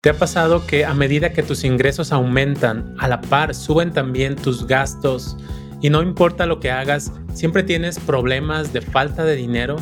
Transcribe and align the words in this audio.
¿Te 0.00 0.10
ha 0.10 0.14
pasado 0.14 0.64
que 0.64 0.84
a 0.84 0.94
medida 0.94 1.32
que 1.32 1.42
tus 1.42 1.64
ingresos 1.64 2.12
aumentan, 2.12 2.94
a 3.00 3.08
la 3.08 3.20
par 3.20 3.52
suben 3.52 3.92
también 3.92 4.36
tus 4.36 4.64
gastos 4.64 5.36
y 5.80 5.90
no 5.90 6.02
importa 6.02 6.46
lo 6.46 6.60
que 6.60 6.70
hagas, 6.70 7.10
siempre 7.34 7.64
tienes 7.64 7.98
problemas 7.98 8.72
de 8.72 8.80
falta 8.80 9.24
de 9.24 9.34
dinero? 9.34 9.74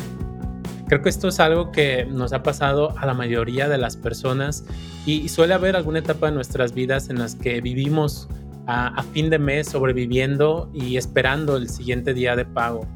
Creo 0.87 1.03
que 1.03 1.09
esto 1.09 1.27
es 1.27 1.39
algo 1.39 1.71
que 1.71 2.05
nos 2.05 2.33
ha 2.33 2.41
pasado 2.41 2.97
a 2.97 3.05
la 3.05 3.13
mayoría 3.13 3.69
de 3.69 3.77
las 3.77 3.95
personas 3.95 4.65
y, 5.05 5.29
suele 5.29 5.53
haber 5.53 5.75
alguna 5.75 5.99
etapa 5.99 6.25
de 6.25 6.31
nuestras 6.31 6.73
vidas 6.73 7.11
en 7.11 7.19
las 7.19 7.35
que 7.35 7.61
vivimos 7.61 8.27
a, 8.65 9.03
fin 9.13 9.29
de 9.29 9.37
mes 9.37 9.67
sobreviviendo 9.67 10.71
y 10.73 10.97
esperando 10.97 11.57
el 11.57 11.69
siguiente 11.69 12.15
día 12.15 12.35
de 12.35 12.43
pago. 12.43 12.87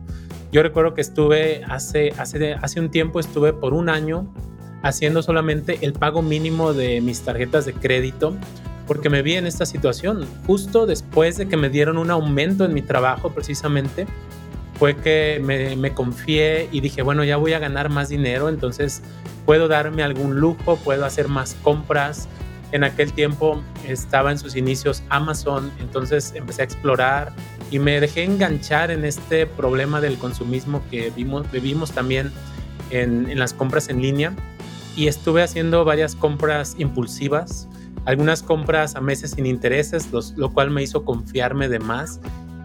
Yo 0.51 0.63
recuerdo 0.63 0.95
que 0.95 1.01
estuve 1.01 1.63
hace, 1.65 2.13
hace, 2.17 2.55
hace 2.55 2.79
un 2.79 2.89
tiempo, 2.89 3.19
estuve 3.19 3.53
por 3.53 3.75
un 3.75 3.89
año 3.89 4.33
haciendo 4.83 5.21
solamente 5.21 5.79
el 5.81 5.93
pago 5.93 6.21
mínimo 6.21 6.73
de 6.73 7.01
mis 7.01 7.21
tarjetas 7.21 7.65
de 7.65 7.73
crédito 7.73 8.35
porque 8.91 9.09
me 9.09 9.21
vi 9.21 9.35
en 9.35 9.47
esta 9.47 9.65
situación. 9.65 10.27
Justo 10.45 10.85
después 10.85 11.37
de 11.37 11.47
que 11.47 11.55
me 11.55 11.69
dieron 11.69 11.97
un 11.97 12.11
aumento 12.11 12.65
en 12.65 12.73
mi 12.73 12.81
trabajo 12.81 13.31
precisamente, 13.31 14.05
fue 14.77 14.97
que 14.97 15.39
me, 15.41 15.93
confié 15.93 16.67
y 16.71 16.81
dije, 16.81 17.01
bueno, 17.01 17.23
ya 17.23 17.37
voy 17.37 17.53
a 17.53 17.59
ganar 17.59 17.89
más 17.89 18.09
dinero, 18.09 18.49
entonces 18.49 19.01
puedo 19.45 19.67
darme 19.67 20.03
algún 20.03 20.41
lujo, 20.41 20.75
puedo 20.75 21.05
hacer 21.05 21.27
más 21.27 21.55
compras. 21.63 22.27
En 22.73 22.83
aquel 22.83 23.13
tiempo 23.13 23.61
estaba 23.87 24.31
en 24.31 24.39
sus 24.39 24.55
inicios 24.55 25.03
Amazon, 25.07 25.71
entonces 25.79 26.33
empecé 26.35 26.63
a 26.63 26.65
explorar 26.65 27.31
y 27.69 27.79
me 27.79 27.99
dejé 28.01 28.23
enganchar 28.23 28.91
en 28.91 29.05
este 29.05 29.45
problema 29.45 30.01
del 30.01 30.17
consumismo 30.17 30.81
que 30.89 31.11
vimos, 31.11 31.49
vivimos 31.51 31.91
también 31.91 32.31
en 32.89 33.39
las 33.39 33.53
compras 33.53 33.87
en 33.87 34.01
línea 34.01 34.33
y 34.95 35.07
estuve 35.07 35.43
haciendo 35.43 35.85
varias 35.85 36.15
compras 36.15 36.75
impulsivas, 36.77 37.67
algunas 38.05 38.43
compras 38.43 38.95
a 38.95 39.01
meses 39.01 39.31
sin 39.31 39.45
intereses, 39.45 40.09
lo 40.35 40.51
cual 40.51 40.71
me 40.71 40.83
hizo 40.83 41.05
confiarme 41.05 41.69
de 41.69 41.79
más 41.79 42.19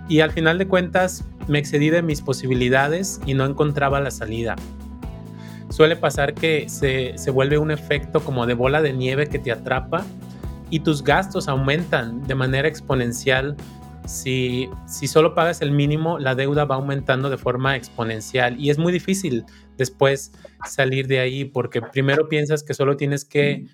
y 0.08 0.20
al 0.20 0.30
final 0.30 0.58
de 0.58 0.66
cuentas 0.66 1.24
me 1.48 1.58
excedí 1.58 1.90
de 1.90 2.02
mis 2.02 2.22
posibilidades 2.22 3.20
y 3.26 3.34
no 3.34 3.44
encontraba 3.44 4.00
la 4.00 4.10
salida. 4.10 4.56
Suele 5.68 5.96
pasar 5.96 6.34
que 6.34 6.68
se, 6.68 7.12
se 7.16 7.30
vuelve 7.30 7.58
un 7.58 7.70
efecto 7.70 8.20
como 8.20 8.46
de 8.46 8.54
bola 8.54 8.82
de 8.82 8.92
nieve 8.92 9.28
que 9.28 9.38
te 9.38 9.52
atrapa 9.52 10.04
y 10.70 10.80
tus 10.80 11.02
gastos 11.02 11.48
aumentan 11.48 12.22
de 12.26 12.34
manera 12.34 12.68
exponencial 12.68 13.56
si, 14.06 14.68
si 14.86 15.08
solo 15.08 15.34
pagas 15.34 15.62
el 15.62 15.70
mínimo, 15.70 16.18
la 16.18 16.34
deuda 16.34 16.64
va 16.64 16.76
aumentando 16.76 17.30
de 17.30 17.38
forma 17.38 17.76
exponencial 17.76 18.60
y 18.60 18.70
es 18.70 18.78
muy 18.78 18.92
difícil 18.92 19.44
después 19.76 20.32
salir 20.66 21.06
de 21.06 21.20
ahí 21.20 21.44
porque 21.44 21.82
primero 21.82 22.28
piensas 22.28 22.62
que 22.62 22.74
solo 22.74 22.96
tienes 22.96 23.24
que 23.24 23.66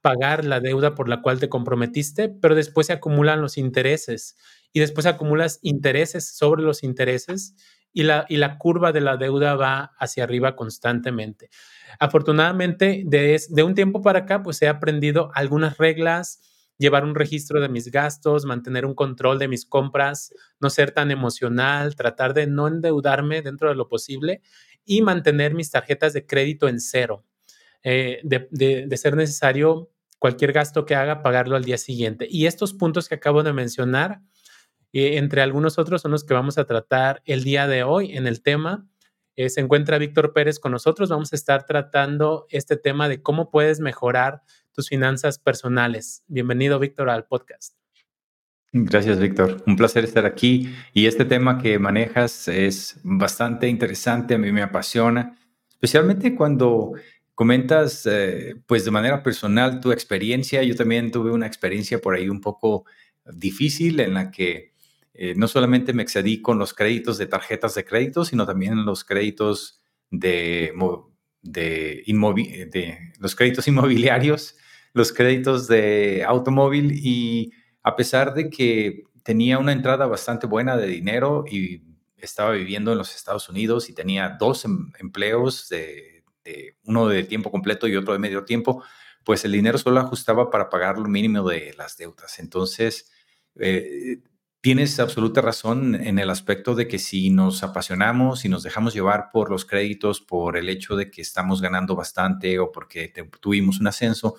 pagar 0.00 0.44
la 0.44 0.60
deuda 0.60 0.94
por 0.94 1.08
la 1.08 1.22
cual 1.22 1.40
te 1.40 1.48
comprometiste, 1.48 2.28
pero 2.28 2.54
después 2.54 2.86
se 2.86 2.92
acumulan 2.92 3.40
los 3.40 3.58
intereses 3.58 4.36
y 4.72 4.80
después 4.80 5.06
acumulas 5.06 5.58
intereses 5.62 6.36
sobre 6.36 6.62
los 6.62 6.82
intereses 6.82 7.54
y 7.92 8.02
la, 8.02 8.26
y 8.28 8.36
la 8.36 8.58
curva 8.58 8.92
de 8.92 9.00
la 9.00 9.16
deuda 9.16 9.54
va 9.56 9.92
hacia 9.98 10.24
arriba 10.24 10.56
constantemente. 10.56 11.50
Afortunadamente, 11.98 13.02
de, 13.06 13.40
de 13.48 13.62
un 13.62 13.74
tiempo 13.74 14.02
para 14.02 14.20
acá, 14.20 14.42
pues 14.42 14.60
he 14.62 14.68
aprendido 14.68 15.30
algunas 15.34 15.78
reglas, 15.78 16.40
llevar 16.78 17.04
un 17.04 17.14
registro 17.14 17.60
de 17.60 17.68
mis 17.68 17.90
gastos, 17.90 18.44
mantener 18.44 18.86
un 18.86 18.94
control 18.94 19.38
de 19.38 19.48
mis 19.48 19.66
compras, 19.66 20.32
no 20.60 20.70
ser 20.70 20.92
tan 20.92 21.10
emocional, 21.10 21.96
tratar 21.96 22.32
de 22.34 22.46
no 22.46 22.68
endeudarme 22.68 23.42
dentro 23.42 23.68
de 23.68 23.74
lo 23.74 23.88
posible 23.88 24.40
y 24.84 25.02
mantener 25.02 25.54
mis 25.54 25.70
tarjetas 25.70 26.12
de 26.12 26.24
crédito 26.24 26.68
en 26.68 26.80
cero. 26.80 27.24
Eh, 27.82 28.20
de, 28.22 28.96
ser 28.96 29.16
necesario, 29.16 29.90
cualquier 30.18 30.52
gasto 30.52 30.86
que 30.86 30.94
haga, 30.94 31.22
pagarlo 31.22 31.56
al 31.56 31.64
día 31.64 31.78
siguiente. 31.78 32.26
Y 32.30 32.46
estos 32.46 32.74
puntos 32.74 33.08
que 33.08 33.16
acabo 33.16 33.42
de 33.42 33.52
mencionar, 33.52 34.20
eh, 34.92 35.18
entre 35.18 35.42
algunos 35.42 35.78
otros, 35.78 36.02
son 36.02 36.12
los 36.12 36.24
que 36.24 36.34
vamos 36.34 36.58
a 36.58 36.64
tratar 36.64 37.22
el 37.24 37.44
día 37.44 37.66
de 37.66 37.82
hoy 37.82 38.16
en 38.16 38.26
el 38.26 38.42
tema. 38.42 38.88
Eh, 39.36 39.50
se 39.50 39.60
encuentra 39.60 39.98
Víctor 39.98 40.32
Pérez 40.32 40.58
con 40.58 40.72
nosotros. 40.72 41.08
Vamos 41.10 41.32
a 41.32 41.36
estar 41.36 41.66
tratando 41.66 42.46
este 42.50 42.76
tema 42.76 43.08
de 43.08 43.22
cómo 43.22 43.50
puedes 43.50 43.78
mejorar 43.78 44.42
tus 44.78 44.90
finanzas 44.90 45.40
personales. 45.40 46.22
Bienvenido, 46.28 46.78
Víctor, 46.78 47.10
al 47.10 47.24
podcast. 47.24 47.74
Gracias, 48.70 49.18
Víctor. 49.18 49.60
Un 49.66 49.74
placer 49.74 50.04
estar 50.04 50.24
aquí. 50.24 50.72
Y 50.94 51.06
este 51.06 51.24
tema 51.24 51.60
que 51.60 51.80
manejas 51.80 52.46
es 52.46 53.00
bastante 53.02 53.66
interesante, 53.66 54.34
a 54.34 54.38
mí 54.38 54.52
me 54.52 54.62
apasiona, 54.62 55.36
especialmente 55.68 56.36
cuando 56.36 56.92
comentas, 57.34 58.06
eh, 58.06 58.54
pues 58.68 58.84
de 58.84 58.92
manera 58.92 59.24
personal, 59.24 59.80
tu 59.80 59.90
experiencia. 59.90 60.62
Yo 60.62 60.76
también 60.76 61.10
tuve 61.10 61.32
una 61.32 61.48
experiencia 61.48 61.98
por 61.98 62.14
ahí 62.14 62.28
un 62.28 62.40
poco 62.40 62.84
difícil 63.24 63.98
en 63.98 64.14
la 64.14 64.30
que 64.30 64.74
eh, 65.12 65.34
no 65.34 65.48
solamente 65.48 65.92
me 65.92 66.04
excedí 66.04 66.40
con 66.40 66.56
los 66.56 66.72
créditos 66.72 67.18
de 67.18 67.26
tarjetas 67.26 67.74
de 67.74 67.84
crédito, 67.84 68.24
sino 68.24 68.46
también 68.46 68.84
los 68.84 69.02
créditos 69.02 69.82
de, 70.12 70.72
de, 71.42 72.04
de 72.70 72.98
los 73.18 73.34
créditos 73.34 73.66
inmobiliarios 73.66 74.54
los 74.92 75.12
créditos 75.12 75.68
de 75.68 76.24
automóvil 76.26 76.92
y 76.92 77.52
a 77.82 77.96
pesar 77.96 78.34
de 78.34 78.50
que 78.50 79.04
tenía 79.22 79.58
una 79.58 79.72
entrada 79.72 80.06
bastante 80.06 80.46
buena 80.46 80.76
de 80.76 80.86
dinero 80.86 81.44
y 81.50 81.82
estaba 82.16 82.52
viviendo 82.52 82.92
en 82.92 82.98
los 82.98 83.14
Estados 83.14 83.48
Unidos 83.48 83.88
y 83.88 83.94
tenía 83.94 84.36
dos 84.38 84.64
em, 84.64 84.92
empleos, 84.98 85.68
de, 85.68 86.24
uno 86.84 87.08
de 87.08 87.24
tiempo 87.24 87.50
completo 87.50 87.86
y 87.86 87.94
otro 87.96 88.14
de 88.14 88.18
medio 88.18 88.44
tiempo, 88.44 88.82
pues 89.24 89.44
el 89.44 89.52
dinero 89.52 89.76
solo 89.76 90.00
ajustaba 90.00 90.50
para 90.50 90.70
pagar 90.70 90.98
lo 90.98 91.06
mínimo 91.06 91.46
de 91.46 91.74
las 91.76 91.98
deudas. 91.98 92.38
Entonces, 92.38 93.10
eh, 93.56 94.22
tienes 94.62 94.98
absoluta 94.98 95.42
razón 95.42 95.94
en 95.94 96.18
el 96.18 96.30
aspecto 96.30 96.74
de 96.74 96.88
que 96.88 96.98
si 96.98 97.28
nos 97.28 97.62
apasionamos 97.62 98.46
y 98.46 98.48
nos 98.48 98.62
dejamos 98.62 98.94
llevar 98.94 99.28
por 99.30 99.50
los 99.50 99.66
créditos, 99.66 100.22
por 100.22 100.56
el 100.56 100.70
hecho 100.70 100.96
de 100.96 101.10
que 101.10 101.20
estamos 101.20 101.60
ganando 101.60 101.94
bastante 101.94 102.58
o 102.58 102.72
porque 102.72 103.12
tuvimos 103.40 103.80
un 103.80 103.88
ascenso, 103.88 104.36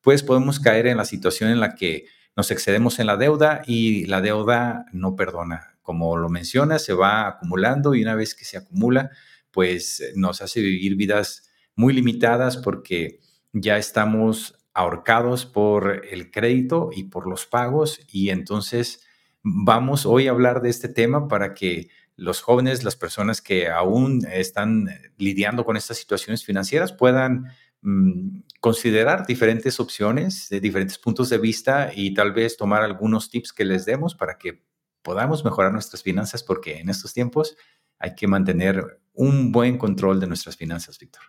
pues 0.00 0.22
podemos 0.22 0.60
caer 0.60 0.86
en 0.86 0.96
la 0.96 1.04
situación 1.04 1.50
en 1.50 1.60
la 1.60 1.74
que 1.74 2.06
nos 2.36 2.50
excedemos 2.50 2.98
en 2.98 3.06
la 3.06 3.16
deuda 3.16 3.62
y 3.66 4.06
la 4.06 4.20
deuda 4.20 4.86
no 4.92 5.16
perdona. 5.16 5.78
Como 5.82 6.16
lo 6.16 6.28
menciona, 6.28 6.78
se 6.78 6.92
va 6.92 7.26
acumulando 7.26 7.94
y 7.94 8.02
una 8.02 8.14
vez 8.14 8.34
que 8.34 8.44
se 8.44 8.58
acumula, 8.58 9.10
pues 9.50 10.02
nos 10.14 10.42
hace 10.42 10.60
vivir 10.60 10.96
vidas 10.96 11.50
muy 11.74 11.92
limitadas 11.92 12.56
porque 12.56 13.20
ya 13.52 13.78
estamos 13.78 14.54
ahorcados 14.74 15.46
por 15.46 16.06
el 16.08 16.30
crédito 16.30 16.90
y 16.92 17.04
por 17.04 17.26
los 17.28 17.46
pagos 17.46 18.00
y 18.12 18.30
entonces 18.30 19.04
vamos 19.42 20.06
hoy 20.06 20.28
a 20.28 20.30
hablar 20.30 20.60
de 20.60 20.70
este 20.70 20.88
tema 20.88 21.26
para 21.26 21.54
que 21.54 21.88
los 22.14 22.40
jóvenes, 22.40 22.84
las 22.84 22.96
personas 22.96 23.40
que 23.40 23.68
aún 23.68 24.26
están 24.30 24.88
lidiando 25.16 25.64
con 25.64 25.76
estas 25.76 25.96
situaciones 25.96 26.44
financieras 26.44 26.92
puedan 26.92 27.46
Mm, 27.80 28.40
considerar 28.60 29.24
diferentes 29.24 29.78
opciones 29.78 30.48
de 30.48 30.58
diferentes 30.58 30.98
puntos 30.98 31.28
de 31.28 31.38
vista 31.38 31.92
y 31.94 32.12
tal 32.12 32.32
vez 32.32 32.56
tomar 32.56 32.82
algunos 32.82 33.30
tips 33.30 33.52
que 33.52 33.64
les 33.64 33.84
demos 33.84 34.16
para 34.16 34.36
que 34.36 34.64
podamos 35.02 35.44
mejorar 35.44 35.72
nuestras 35.72 36.02
finanzas 36.02 36.42
porque 36.42 36.78
en 36.78 36.88
estos 36.88 37.14
tiempos 37.14 37.56
hay 38.00 38.16
que 38.16 38.26
mantener 38.26 39.00
un 39.12 39.52
buen 39.52 39.78
control 39.78 40.18
de 40.18 40.26
nuestras 40.26 40.56
finanzas, 40.56 40.98
Víctor. 40.98 41.22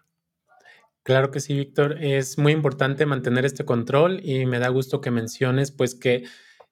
Claro 1.04 1.30
que 1.30 1.40
sí, 1.40 1.56
Víctor. 1.56 1.98
Es 2.04 2.40
muy 2.40 2.52
importante 2.52 3.06
mantener 3.06 3.46
este 3.46 3.64
control 3.64 4.20
y 4.24 4.48
me 4.48 4.58
da 4.58 4.70
gusto 4.70 5.02
que 5.02 5.12
menciones 5.12 5.72
pues 5.72 5.94
que 5.94 6.26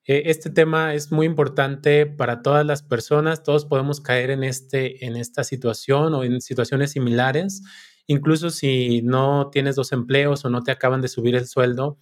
eh, 0.06 0.24
este 0.26 0.50
tema 0.50 0.96
es 0.96 1.12
muy 1.12 1.28
importante 1.28 2.08
para 2.08 2.42
todas 2.42 2.66
las 2.66 2.82
personas. 2.82 3.44
Todos 3.44 3.66
podemos 3.66 4.02
caer 4.02 4.32
en, 4.32 4.44
este, 4.44 5.06
en 5.06 5.16
esta 5.16 5.44
situación 5.44 6.16
o 6.16 6.24
en 6.24 6.42
situaciones 6.42 6.92
similares 6.92 7.62
incluso 8.08 8.50
si 8.50 9.02
no 9.04 9.50
tienes 9.52 9.76
dos 9.76 9.92
empleos 9.92 10.46
o 10.46 10.50
no 10.50 10.64
te 10.64 10.72
acaban 10.72 11.02
de 11.02 11.08
subir 11.10 11.36
el 11.36 11.48
sueldo, 11.48 11.98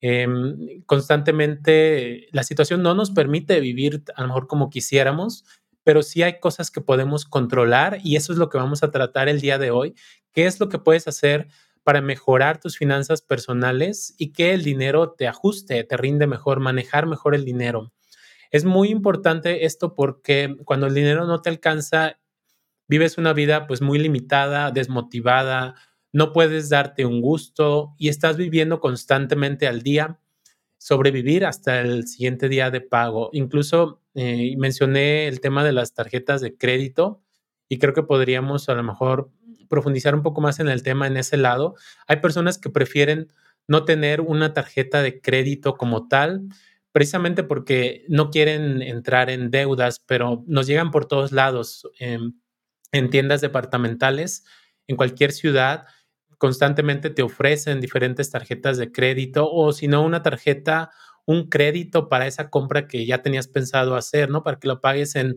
em, 0.00 0.82
constantemente 0.86 2.28
la 2.32 2.42
situación 2.44 2.82
no 2.82 2.94
nos 2.94 3.10
permite 3.12 3.60
vivir 3.60 4.02
a 4.16 4.22
lo 4.22 4.28
mejor 4.28 4.46
como 4.48 4.70
quisiéramos, 4.70 5.44
pero 5.84 6.02
sí 6.02 6.22
hay 6.22 6.40
cosas 6.40 6.70
que 6.70 6.80
podemos 6.80 7.24
controlar 7.24 7.98
y 8.02 8.16
eso 8.16 8.32
es 8.32 8.38
lo 8.38 8.48
que 8.48 8.58
vamos 8.58 8.82
a 8.82 8.90
tratar 8.90 9.28
el 9.28 9.40
día 9.40 9.58
de 9.58 9.70
hoy. 9.70 9.94
¿Qué 10.32 10.46
es 10.46 10.60
lo 10.60 10.68
que 10.68 10.78
puedes 10.78 11.08
hacer 11.08 11.48
para 11.84 12.00
mejorar 12.00 12.60
tus 12.60 12.76
finanzas 12.78 13.22
personales 13.22 14.14
y 14.18 14.32
que 14.32 14.54
el 14.54 14.62
dinero 14.64 15.12
te 15.12 15.26
ajuste, 15.28 15.84
te 15.84 15.96
rinde 15.96 16.26
mejor, 16.26 16.60
manejar 16.60 17.06
mejor 17.06 17.34
el 17.34 17.44
dinero? 17.44 17.92
Es 18.50 18.64
muy 18.64 18.90
importante 18.90 19.64
esto 19.64 19.94
porque 19.94 20.56
cuando 20.64 20.86
el 20.86 20.94
dinero 20.94 21.26
no 21.26 21.40
te 21.42 21.50
alcanza 21.50 22.20
vives 22.92 23.16
una 23.16 23.32
vida 23.32 23.66
pues 23.66 23.80
muy 23.80 23.98
limitada, 23.98 24.70
desmotivada, 24.70 25.76
no 26.12 26.34
puedes 26.34 26.68
darte 26.68 27.06
un 27.06 27.22
gusto 27.22 27.94
y 27.96 28.10
estás 28.10 28.36
viviendo 28.36 28.80
constantemente 28.80 29.66
al 29.66 29.80
día, 29.80 30.20
sobrevivir 30.76 31.46
hasta 31.46 31.80
el 31.80 32.06
siguiente 32.06 32.50
día 32.50 32.70
de 32.70 32.82
pago. 32.82 33.30
Incluso 33.32 34.02
eh, 34.14 34.54
mencioné 34.58 35.26
el 35.26 35.40
tema 35.40 35.64
de 35.64 35.72
las 35.72 35.94
tarjetas 35.94 36.42
de 36.42 36.54
crédito 36.54 37.22
y 37.66 37.78
creo 37.78 37.94
que 37.94 38.02
podríamos 38.02 38.68
a 38.68 38.74
lo 38.74 38.82
mejor 38.82 39.30
profundizar 39.70 40.14
un 40.14 40.22
poco 40.22 40.42
más 40.42 40.60
en 40.60 40.68
el 40.68 40.82
tema 40.82 41.06
en 41.06 41.16
ese 41.16 41.38
lado. 41.38 41.76
Hay 42.06 42.16
personas 42.16 42.58
que 42.58 42.68
prefieren 42.68 43.32
no 43.68 43.86
tener 43.86 44.20
una 44.20 44.52
tarjeta 44.52 45.00
de 45.00 45.22
crédito 45.22 45.76
como 45.78 46.08
tal, 46.08 46.42
precisamente 46.92 47.42
porque 47.42 48.04
no 48.08 48.28
quieren 48.28 48.82
entrar 48.82 49.30
en 49.30 49.50
deudas, 49.50 49.98
pero 50.04 50.44
nos 50.46 50.66
llegan 50.66 50.90
por 50.90 51.06
todos 51.06 51.32
lados, 51.32 51.88
em, 51.98 52.34
en 52.92 53.10
tiendas 53.10 53.40
departamentales, 53.40 54.44
en 54.86 54.96
cualquier 54.96 55.32
ciudad, 55.32 55.86
constantemente 56.38 57.10
te 57.10 57.22
ofrecen 57.22 57.80
diferentes 57.80 58.30
tarjetas 58.30 58.76
de 58.76 58.92
crédito 58.92 59.50
o 59.50 59.72
si 59.72 59.88
no 59.88 60.02
una 60.02 60.22
tarjeta, 60.22 60.90
un 61.24 61.48
crédito 61.48 62.08
para 62.08 62.26
esa 62.26 62.50
compra 62.50 62.86
que 62.88 63.06
ya 63.06 63.22
tenías 63.22 63.48
pensado 63.48 63.96
hacer, 63.96 64.28
¿no? 64.28 64.42
Para 64.42 64.58
que 64.58 64.68
lo 64.68 64.80
pagues 64.80 65.14
en 65.14 65.36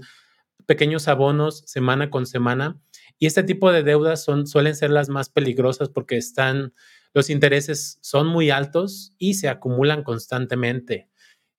pequeños 0.66 1.08
abonos 1.08 1.64
semana 1.66 2.10
con 2.10 2.26
semana. 2.26 2.82
Y 3.20 3.28
este 3.28 3.44
tipo 3.44 3.72
de 3.72 3.84
deudas 3.84 4.24
son, 4.24 4.48
suelen 4.48 4.76
ser 4.76 4.90
las 4.90 5.10
más 5.10 5.30
peligrosas 5.30 5.90
porque 5.90 6.18
están, 6.18 6.74
los 7.14 7.30
intereses 7.30 8.00
son 8.02 8.28
muy 8.28 8.50
altos 8.50 9.14
y 9.18 9.36
se 9.36 9.48
acumulan 9.48 10.04
constantemente. 10.04 11.10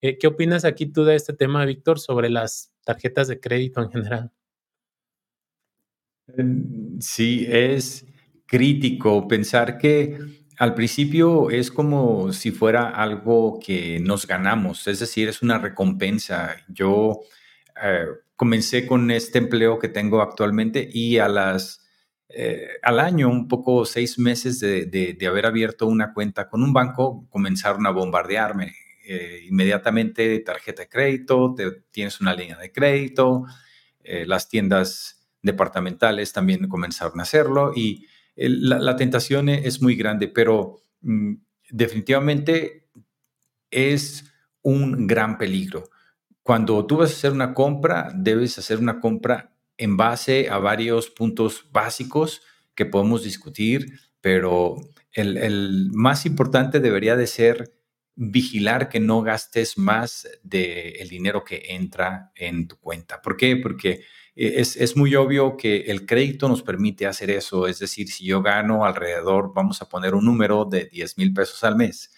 Eh, 0.03 0.19
¿Qué 0.19 0.27
opinas 0.27 0.65
aquí 0.65 0.87
tú 0.87 1.05
de 1.05 1.15
este 1.15 1.33
tema, 1.33 1.65
Víctor, 1.65 1.99
sobre 1.99 2.31
las 2.31 2.73
tarjetas 2.85 3.29
de 3.29 3.41
crédito 3.41 3.81
en 3.81 3.91
general? 3.91 4.33
Em, 6.29 7.01
sí, 7.01 7.47
es 7.49 8.07
crítico 8.47 9.29
pensar 9.29 9.79
que 9.79 10.19
al 10.59 10.75
principio 10.75 11.51
es 11.51 11.71
como 11.71 12.33
si 12.33 12.51
fuera 12.51 12.89
algo 12.89 13.61
que 13.65 14.01
nos 14.01 14.27
ganamos, 14.27 14.87
es 14.87 15.01
decir, 15.01 15.29
es 15.29 15.43
una 15.43 15.59
recompensa. 15.59 16.57
Yo 16.69 17.21
eh, 17.83 18.07
comencé 18.37 18.87
con 18.87 19.11
este 19.11 19.39
empleo 19.39 19.79
que 19.79 19.89
tengo 19.89 20.23
actualmente 20.23 20.89
y 20.93 21.19
a 21.19 21.29
las, 21.29 21.87
eh, 22.29 22.69
al 22.83 23.01
año, 23.01 23.29
un 23.29 23.49
poco 23.49 23.85
seis 23.85 24.19
meses 24.19 24.61
de, 24.61 25.19
haber 25.29 25.47
abierto 25.47 25.87
una 25.87 26.13
cuenta 26.15 26.49
con 26.49 26.63
un 26.63 26.73
banco, 26.73 27.27
comenzaron 27.31 27.87
a 27.87 27.91
bombardearme. 27.91 28.75
Eh, 29.09 29.45
inmediatamente 29.49 30.41
tarjeta 30.41 30.83
de 30.83 30.89
crédito, 30.89 31.55
tienes 31.93 32.21
una 32.21 32.35
línea 32.35 32.59
de 32.59 32.73
crédito, 32.73 33.45
las 34.03 34.49
tiendas 34.49 35.16
departamentales 35.47 36.33
también 36.33 36.69
comenzaron 36.69 37.19
a 37.21 37.23
hacerlo 37.23 37.73
y 37.75 38.07
la, 38.37 38.97
tentación 38.97 39.49
es 39.49 39.81
muy 39.81 39.97
grande, 39.97 40.29
pero 40.29 40.77
mm, 41.01 41.35
definitivamente 41.71 42.89
es 43.71 44.31
un 44.61 45.07
gran 45.07 45.39
peligro 45.39 45.89
cuando 46.47 46.87
tú 46.87 46.99
vas 46.99 47.11
a 47.11 47.15
hacer 47.15 47.33
una 47.33 47.55
compra, 47.55 48.13
debes 48.15 48.57
hacer 48.57 48.79
una 48.79 49.01
compra 49.01 49.53
en 49.77 49.97
base 49.97 50.49
a 50.49 50.59
varios 50.59 51.11
puntos 51.11 51.67
básicos 51.73 52.41
que 52.77 52.87
podemos 52.87 53.25
discutir, 53.25 53.99
pero 54.21 54.77
el, 55.11 55.91
más 55.93 56.25
importante 56.25 56.79
debería 56.79 57.17
de 57.17 57.27
ser 57.27 57.75
vigilar 58.15 58.89
que 58.89 59.01
no 59.01 59.23
gastes 59.23 59.77
más 59.77 60.29
del 60.45 61.09
dinero 61.09 61.43
que 61.43 61.65
entra 61.71 62.31
en 62.37 62.69
tu 62.69 62.79
cuenta. 62.79 63.21
¿Por 63.21 63.37
qué? 63.37 63.57
Porque 63.57 64.05
es, 64.37 64.77
es, 64.77 64.97
muy 64.97 65.15
obvio 65.15 65.57
que 65.57 65.79
el 65.87 66.05
crédito 66.05 66.49
nos 66.49 66.63
permite 66.63 67.07
hacer 67.07 67.31
eso. 67.31 67.67
Es 67.67 67.79
decir, 67.79 68.09
si 68.09 68.27
yo 68.27 68.43
gano 68.43 68.85
alrededor, 68.85 69.53
vamos 69.55 69.81
a 69.81 69.89
poner 69.89 70.15
un 70.15 70.27
número 70.27 70.67
de 70.67 70.85
10 70.85 71.17
mil 71.17 71.33
pesos 71.33 71.65
al 71.65 71.77
mes, 71.77 72.13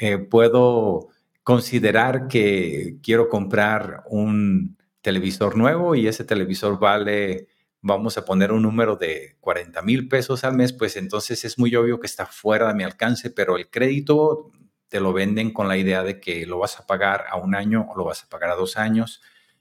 eh, 0.00 0.18
puedo 0.18 1.08
considerar 1.44 2.26
que 2.26 2.96
quiero 3.02 3.28
comprar 3.28 4.02
un 4.08 4.76
televisor 5.02 5.56
nuevo 5.56 5.94
y 5.94 6.08
ese 6.08 6.24
televisor 6.24 6.80
vale, 6.80 7.46
vamos 7.82 8.18
a 8.18 8.24
poner 8.24 8.50
un 8.50 8.62
número 8.62 8.96
de 8.96 9.36
40 9.40 9.82
mil 9.82 10.08
pesos 10.08 10.42
al 10.42 10.56
mes, 10.56 10.72
pues 10.72 10.96
entonces 10.96 11.44
es 11.44 11.58
muy 11.58 11.76
obvio 11.76 12.00
que 12.00 12.06
está 12.06 12.26
fuera 12.26 12.68
de 12.68 12.74
mi 12.74 12.82
alcance, 12.82 13.30
pero 13.30 13.56
el 13.56 13.68
crédito 13.70 14.50
te 14.88 15.00
lo 15.00 15.12
venden 15.12 15.52
con 15.52 15.68
la 15.68 15.76
idea 15.76 16.02
de 16.02 16.18
que 16.18 16.46
lo 16.46 16.58
vas 16.58 16.80
a 16.80 16.86
pagar 16.86 17.26
a 17.30 17.36
un 17.36 17.54
año 17.54 17.86
o 17.90 17.96
lo 17.96 18.04
vas 18.04 18.24
a 18.24 18.28
pagar 18.28 18.50
a 18.50 18.56
dos 18.56 18.76
años 18.76 19.20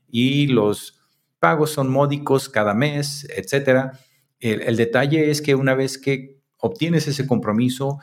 y 0.10 0.48
los 0.48 1.03
pagos 1.44 1.72
son 1.72 1.92
módicos 1.92 2.48
cada 2.48 2.74
mes, 2.74 3.28
etcétera. 3.36 4.00
El, 4.40 4.78
detalle 4.78 5.30
es 5.30 5.42
que 5.42 5.56
una 5.56 5.76
vez 5.76 5.98
que 5.98 6.40
obtienes 6.58 7.06
ese 7.10 7.28
compromiso, 7.28 8.00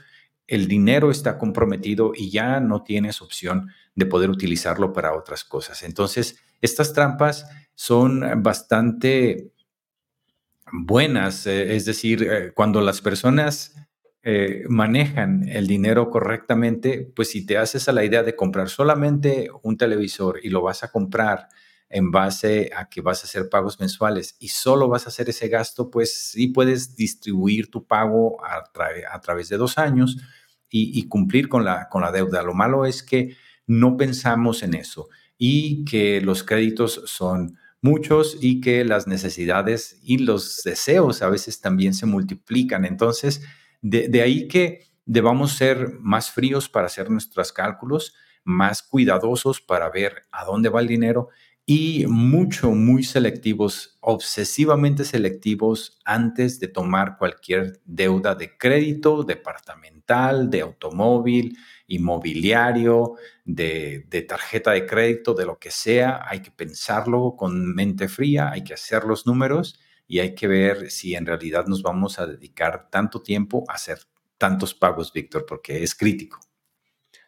el 0.46 0.68
dinero 0.68 1.10
está 1.10 1.38
comprometido 1.38 2.12
y 2.14 2.30
ya 2.30 2.60
no 2.60 2.82
tienes 2.82 3.22
opción 3.22 3.70
de 3.94 4.04
poder 4.04 4.28
utilizarlo 4.28 4.92
para 4.92 5.16
otras 5.16 5.42
cosas. 5.44 5.82
Entonces, 5.84 6.36
estas 6.60 6.92
trampas 6.92 7.46
son 7.74 8.42
bastante 8.42 9.54
buenas, 10.70 11.46
eh, 11.46 11.74
es 11.74 11.86
decir, 11.86 12.22
eh, 12.22 12.52
cuando 12.52 12.82
las 12.82 13.00
personas 13.00 13.74
eh, 14.22 14.64
manejan 14.68 15.48
el 15.48 15.66
dinero 15.66 16.10
correctamente, 16.10 17.10
pues 17.16 17.30
si 17.30 17.46
te 17.46 17.56
haces 17.56 17.88
a 17.88 17.92
la 17.92 18.04
idea 18.04 18.22
de 18.22 18.36
comprar 18.36 18.68
solamente 18.68 19.48
un 19.62 19.78
televisor 19.78 20.40
y 20.42 20.50
lo 20.50 20.60
vas 20.60 20.84
a 20.84 20.90
comprar 20.90 21.48
en 21.90 22.12
base 22.12 22.70
a 22.74 22.88
que 22.88 23.00
vas 23.00 23.22
a 23.22 23.26
hacer 23.26 23.48
pagos 23.48 23.80
mensuales 23.80 24.36
y 24.38 24.48
solo 24.48 24.88
vas 24.88 25.06
a 25.06 25.08
hacer 25.08 25.28
ese 25.28 25.48
gasto, 25.48 25.90
pues 25.90 26.14
sí 26.14 26.46
puedes 26.46 26.94
distribuir 26.94 27.68
tu 27.68 27.84
pago 27.84 28.38
a, 28.44 28.62
través 29.20 29.48
de 29.48 29.56
dos 29.56 29.76
años 29.76 30.16
y, 30.70 31.08
cumplir 31.08 31.48
con 31.48 31.64
la, 31.64 31.88
con 31.88 32.02
la 32.02 32.12
deuda. 32.12 32.44
Lo 32.44 32.54
malo 32.54 32.86
es 32.86 33.02
que 33.02 33.36
no 33.66 33.96
pensamos 33.96 34.62
en 34.62 34.74
eso 34.74 35.08
y 35.36 35.84
que 35.84 36.20
los 36.20 36.44
créditos 36.44 37.02
son 37.06 37.58
muchos 37.82 38.38
y 38.40 38.60
que 38.60 38.84
las 38.84 39.08
necesidades 39.08 39.98
y 40.04 40.18
los 40.18 40.62
deseos 40.64 41.22
a 41.22 41.28
veces 41.28 41.60
también 41.60 41.92
se 41.92 42.06
multiplican. 42.06 42.84
Entonces, 42.84 43.42
de, 43.82 44.06
de 44.06 44.22
ahí 44.22 44.46
que 44.46 44.86
debamos 45.06 45.54
ser 45.54 45.98
más 45.98 46.30
fríos 46.30 46.68
para 46.68 46.86
hacer 46.86 47.10
nuestros 47.10 47.52
cálculos, 47.52 48.14
más 48.44 48.82
cuidadosos 48.84 49.60
para 49.60 49.90
ver 49.90 50.22
a 50.30 50.44
dónde 50.44 50.68
va 50.68 50.80
el 50.80 50.86
dinero 50.86 51.30
y 51.72 52.04
mucho, 52.08 52.72
muy 52.72 53.04
selectivos, 53.04 53.96
obsesivamente 54.00 55.04
selectivos 55.04 56.00
antes 56.04 56.58
de 56.58 56.66
tomar 56.66 57.16
cualquier 57.16 57.80
deuda 57.84 58.34
de 58.34 58.58
crédito, 58.58 59.22
departamental, 59.22 60.50
de 60.50 60.62
automóvil, 60.62 61.56
inmobiliario, 61.86 63.14
de, 63.44 64.04
tarjeta 64.28 64.72
de 64.72 64.84
crédito, 64.84 65.32
de 65.32 65.46
lo 65.46 65.60
que 65.60 65.70
sea. 65.70 66.24
Hay 66.28 66.42
que 66.42 66.50
pensarlo 66.50 67.36
con 67.38 67.72
mente 67.72 68.08
fría, 68.08 68.50
hay 68.50 68.64
que 68.64 68.74
hacer 68.74 69.04
los 69.04 69.24
números 69.24 69.78
y 70.08 70.18
hay 70.18 70.34
que 70.34 70.48
ver 70.48 70.90
si 70.90 71.14
en 71.14 71.24
realidad 71.24 71.66
nos 71.68 71.84
vamos 71.84 72.18
a 72.18 72.26
dedicar 72.26 72.90
tanto 72.90 73.22
tiempo 73.22 73.62
a 73.68 73.74
hacer 73.74 74.00
tantos 74.38 74.74
pagos, 74.74 75.12
Víctor, 75.12 75.46
porque 75.46 75.84
es 75.84 75.94
crítico. 75.94 76.40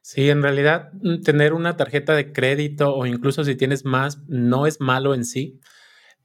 Sí, 0.04 0.31
en 0.31 0.43
realidad 0.43 0.90
mm, 1.00 1.22
tener 1.22 1.52
una 1.52 1.76
tarjeta 1.76 2.14
de 2.14 2.32
crédito 2.32 2.94
o 2.94 3.06
incluso 3.06 3.44
si 3.44 3.55
tienes 3.55 3.84
más 3.84 4.19
no 4.26 4.67
es 4.67 4.81
malo 4.81 5.15
en 5.15 5.24
sí. 5.24 5.60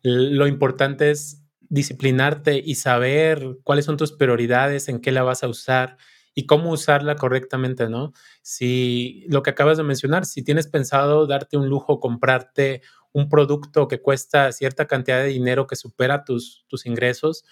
Lo 0.04 0.48
importante 0.48 1.12
es 1.12 1.44
disciplinarte 1.70 2.62
y 2.66 2.76
saber 2.76 3.58
cuáles 3.64 3.86
son 3.86 3.98
tus 3.98 4.14
prioridades, 4.14 4.90
en 4.90 5.02
qué 5.02 5.12
la 5.12 5.24
vas 5.24 5.44
a 5.44 5.50
usar 5.50 5.98
y 6.36 6.46
cómo 6.48 6.72
usarla 6.72 7.16
correctamente, 7.18 7.90
¿no? 7.90 8.14
Si 8.44 9.26
lo 9.30 9.44
que 9.44 9.52
acabas 9.52 9.78
de 9.78 9.84
mencionar, 9.84 10.26
si 10.26 10.44
tienes 10.44 10.68
pensado 10.68 11.28
darte 11.28 11.58
un 11.58 11.70
lujo, 11.70 12.00
comprarte 12.00 12.82
un 13.14 13.30
producto 13.30 13.88
que 13.88 14.02
cuesta 14.02 14.52
cierta 14.54 14.88
cantidad 14.88 15.20
de 15.20 15.28
dinero 15.30 15.68
que 15.68 15.76
supera 15.78 16.26
tus, 16.26 16.66
tus 16.70 16.86
ingresos, 16.88 17.46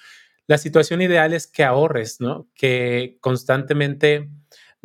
la 0.48 0.58
situación 0.60 1.02
ideal 1.02 1.34
es 1.34 1.48
que 1.48 1.64
ahorres, 1.64 2.22
¿no? 2.22 2.50
Que 2.56 3.18
constantemente 3.22 4.30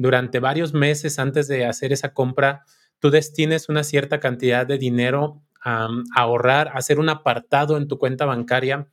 durante 0.01 0.41
varios 0.41 0.73
meses 0.73 1.19
antes 1.19 1.47
de 1.47 1.67
hacer 1.67 1.93
esa 1.93 2.15
compra, 2.15 2.65
tú 3.01 3.11
destines 3.11 3.69
una 3.69 3.85
cierta 3.85 4.19
cantidad 4.19 4.67
de 4.67 4.79
dinero 4.79 5.43
a, 5.63 5.91
ahorrar, 6.17 6.69
a 6.69 6.79
hacer 6.79 6.99
un 6.99 7.11
apartado 7.11 7.77
en 7.77 7.87
tu 7.87 7.99
cuenta 7.99 8.25
bancaria 8.25 8.89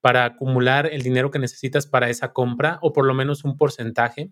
para 0.00 0.24
acumular 0.24 0.86
el 0.86 1.02
dinero 1.02 1.32
que 1.32 1.40
necesitas 1.40 1.88
para 1.88 2.08
esa 2.08 2.32
compra 2.32 2.78
o 2.82 2.92
por 2.92 3.04
lo 3.04 3.14
menos 3.14 3.42
un 3.42 3.56
porcentaje. 3.56 4.30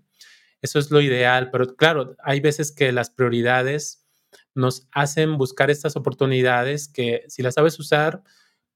Eso 0.61 0.79
es 0.79 0.93
lo 0.93 1.01
ideal, 1.01 1.51
pero 1.51 1.75
claro, 1.75 2.15
hay 2.23 2.39
veces 2.39 2.71
que 2.71 2.93
las 2.93 3.11
prioridades 3.11 4.07
nos 4.55 4.87
hacen 4.93 5.39
buscar 5.39 5.73
estas 5.73 5.97
oportunidades 5.97 6.87
que 6.87 7.25
si 7.27 7.43
las 7.43 7.55
sabes 7.55 7.81
usar, 7.81 8.23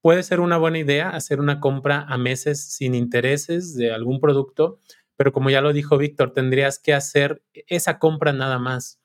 puede 0.00 0.24
ser 0.24 0.40
una 0.40 0.56
buena 0.56 0.80
idea 0.80 1.10
hacer 1.10 1.38
una 1.38 1.60
compra 1.60 2.06
a 2.08 2.18
meses 2.18 2.72
sin 2.72 2.96
intereses 2.96 3.76
de 3.76 3.92
algún 3.92 4.18
producto 4.18 4.80
pero 5.16 5.32
como 5.32 5.50
ya 5.50 5.60
lo 5.60 5.72
dijo 5.72 5.98
Víctor, 5.98 6.32
tendrías 6.32 6.78
que 6.78 6.94
hacer 6.94 7.42
esa 7.68 7.98
compra 7.98 8.32
nada 8.32 8.58
más. 8.58 9.00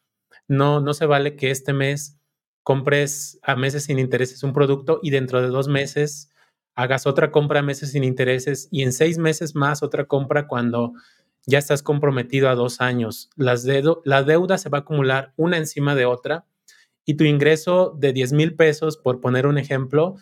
No, 0.48 0.82
no 0.82 0.94
se 0.94 1.06
vale 1.06 1.36
que 1.36 1.52
este 1.52 1.74
mes 1.74 2.20
compres 2.64 3.40
a 3.44 3.56
meses 3.56 3.86
sin 3.86 4.00
intereses 4.00 4.44
un 4.44 4.54
producto 4.54 5.00
y 5.02 5.10
dentro 5.10 5.42
de 5.42 5.48
dos 5.48 5.68
meses 5.68 6.32
hagas 6.76 7.06
otra 7.06 7.32
compra 7.32 7.60
a 7.60 7.64
meses 7.64 7.92
sin 7.92 8.04
intereses 8.04 8.68
y 8.72 8.84
en 8.84 8.94
seis 8.94 9.18
meses 9.18 9.56
más 9.56 9.84
otra 9.84 10.06
compra 10.06 10.48
cuando 10.48 10.94
ya 11.46 11.58
estás 11.58 11.84
comprometido 11.84 12.50
a 12.50 12.56
dos 12.56 12.82
años. 12.82 13.30
Las 13.36 13.66
la 14.06 14.24
deuda 14.24 14.58
se 14.58 14.70
va 14.70 14.80
a 14.80 14.82
acumular 14.82 15.34
una 15.38 15.58
encima 15.58 15.96
de 15.96 16.06
otra 16.06 16.46
y 17.06 17.16
tu 17.16 17.24
ingreso 17.24 17.96
de 17.98 18.14
10 18.14 18.34
mil 18.34 18.56
pesos, 18.56 18.98
por 18.98 19.22
poner 19.22 19.48
un 19.48 19.58
ejemplo, 19.58 20.18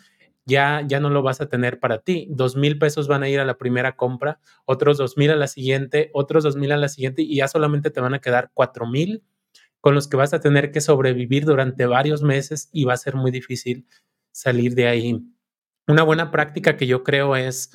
ya, 0.50 0.84
ya 0.86 1.00
no 1.00 1.08
lo 1.08 1.22
vas 1.22 1.40
a 1.40 1.48
tener 1.48 1.80
para 1.80 2.02
ti. 2.02 2.26
Dos 2.30 2.56
mil 2.56 2.78
pesos 2.78 3.08
van 3.08 3.22
a 3.22 3.28
ir 3.28 3.40
a 3.40 3.44
la 3.46 3.56
primera 3.56 3.96
compra, 3.96 4.40
otros 4.66 4.98
dos 4.98 5.16
mil 5.16 5.30
a 5.30 5.36
la 5.36 5.46
siguiente, 5.46 6.10
otros 6.12 6.44
dos 6.44 6.56
mil 6.56 6.72
a 6.72 6.76
la 6.76 6.88
siguiente 6.88 7.22
y 7.22 7.36
ya 7.36 7.48
solamente 7.48 7.90
te 7.90 8.00
van 8.00 8.14
a 8.14 8.20
quedar 8.20 8.50
cuatro 8.52 8.86
mil 8.86 9.22
con 9.80 9.94
los 9.94 10.08
que 10.08 10.16
vas 10.16 10.34
a 10.34 10.40
tener 10.40 10.72
que 10.72 10.80
sobrevivir 10.80 11.44
durante 11.46 11.86
varios 11.86 12.22
meses 12.22 12.68
y 12.72 12.84
va 12.84 12.94
a 12.94 12.98
ser 12.98 13.14
muy 13.14 13.30
difícil 13.30 13.86
salir 14.30 14.74
de 14.74 14.88
ahí. 14.88 15.20
Una 15.88 16.02
buena 16.02 16.30
práctica 16.30 16.76
que 16.76 16.86
yo 16.86 17.02
creo 17.02 17.34
es 17.34 17.70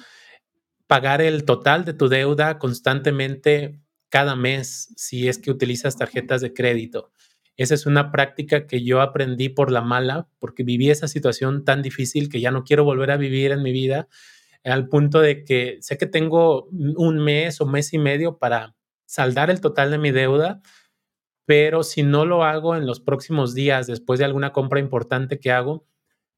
pagar 0.87 1.21
el 1.21 1.45
total 1.45 1.83
de 1.83 1.93
tu 1.93 2.07
deuda 2.07 2.59
constantemente 2.59 3.81
cada 4.09 4.35
mes 4.35 4.93
si 4.95 5.27
es 5.27 5.39
que 5.39 5.51
utilizas 5.51 5.97
tarjetas 5.97 6.41
de 6.41 6.53
crédito. 6.53 7.11
Esa 7.57 7.73
es 7.73 7.85
una 7.85 8.11
práctica 8.11 8.67
que 8.67 8.83
yo 8.83 9.01
aprendí 9.01 9.49
por 9.49 9.71
la 9.71 9.81
mala, 9.81 10.27
porque 10.39 10.63
viví 10.63 10.89
esa 10.89 11.07
situación 11.07 11.63
tan 11.63 11.81
difícil 11.81 12.29
que 12.29 12.41
ya 12.41 12.51
no 12.51 12.63
quiero 12.63 12.83
volver 12.83 13.11
a 13.11 13.17
vivir 13.17 13.51
en 13.51 13.63
mi 13.63 13.71
vida, 13.71 14.07
al 14.63 14.89
punto 14.89 15.21
de 15.21 15.43
que 15.43 15.77
sé 15.81 15.97
que 15.97 16.07
tengo 16.07 16.65
un 16.71 17.19
mes 17.19 17.61
o 17.61 17.65
mes 17.65 17.93
y 17.93 17.99
medio 17.99 18.37
para 18.39 18.75
saldar 19.05 19.49
el 19.49 19.61
total 19.61 19.91
de 19.91 19.99
mi 19.99 20.11
deuda, 20.11 20.61
pero 21.45 21.83
si 21.83 22.03
no 22.03 22.25
lo 22.25 22.43
hago 22.43 22.75
en 22.75 22.87
los 22.87 22.99
próximos 22.99 23.53
días, 23.53 23.87
después 23.87 24.19
de 24.19 24.25
alguna 24.25 24.51
compra 24.51 24.79
importante 24.79 25.39
que 25.39 25.51
hago, 25.51 25.85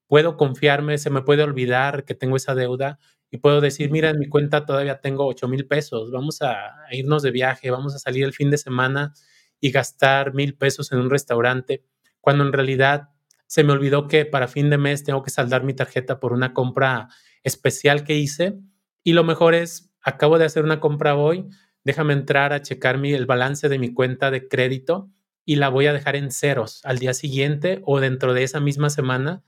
puedo 0.07 0.37
confiarme, 0.37 0.97
se 0.97 1.09
me 1.09 1.21
puede 1.21 1.43
olvidar 1.43 2.05
que 2.05 2.15
tengo 2.15 2.37
esa 2.37 2.55
deuda 2.55 2.99
y 3.31 3.37
puedo 3.37 3.61
decir, 3.61 3.91
mira, 3.91 4.09
en 4.09 4.19
mi 4.19 4.27
cuenta 4.27 4.65
todavía 4.65 5.01
tengo 5.01 5.27
8 5.27 5.47
mil 5.47 5.67
pesos, 5.67 6.11
vamos 6.11 6.41
a 6.41 6.55
irnos 6.91 7.23
de 7.23 7.31
viaje, 7.31 7.71
vamos 7.71 7.95
a 7.95 7.99
salir 7.99 8.23
el 8.25 8.33
fin 8.33 8.51
de 8.51 8.57
semana 8.57 9.13
y 9.59 9.71
gastar 9.71 10.33
mil 10.33 10.55
pesos 10.55 10.91
en 10.91 10.99
un 10.99 11.09
restaurante, 11.09 11.83
cuando 12.21 12.43
en 12.43 12.53
realidad 12.53 13.09
se 13.47 13.63
me 13.63 13.73
olvidó 13.73 14.07
que 14.07 14.25
para 14.25 14.47
fin 14.47 14.69
de 14.69 14.77
mes 14.77 15.03
tengo 15.03 15.23
que 15.23 15.29
saldar 15.29 15.63
mi 15.63 15.73
tarjeta 15.73 16.19
por 16.19 16.33
una 16.33 16.53
compra 16.53 17.07
especial 17.43 18.03
que 18.03 18.15
hice 18.15 18.59
y 19.03 19.13
lo 19.13 19.23
mejor 19.23 19.55
es, 19.55 19.93
acabo 20.01 20.37
de 20.37 20.45
hacer 20.45 20.65
una 20.65 20.81
compra 20.81 21.15
hoy, 21.15 21.47
déjame 21.85 22.11
entrar 22.11 22.51
a 22.51 22.61
checar 22.61 22.97
mi, 22.97 23.13
el 23.13 23.25
balance 23.25 23.69
de 23.69 23.79
mi 23.79 23.93
cuenta 23.93 24.31
de 24.31 24.49
crédito 24.49 25.09
y 25.45 25.55
la 25.55 25.69
voy 25.69 25.87
a 25.87 25.93
dejar 25.93 26.17
en 26.17 26.29
ceros 26.29 26.81
al 26.83 26.99
día 26.99 27.13
siguiente 27.13 27.81
o 27.85 28.01
dentro 28.01 28.33
de 28.33 28.43
esa 28.43 28.59
misma 28.59 28.89
semana. 28.89 29.43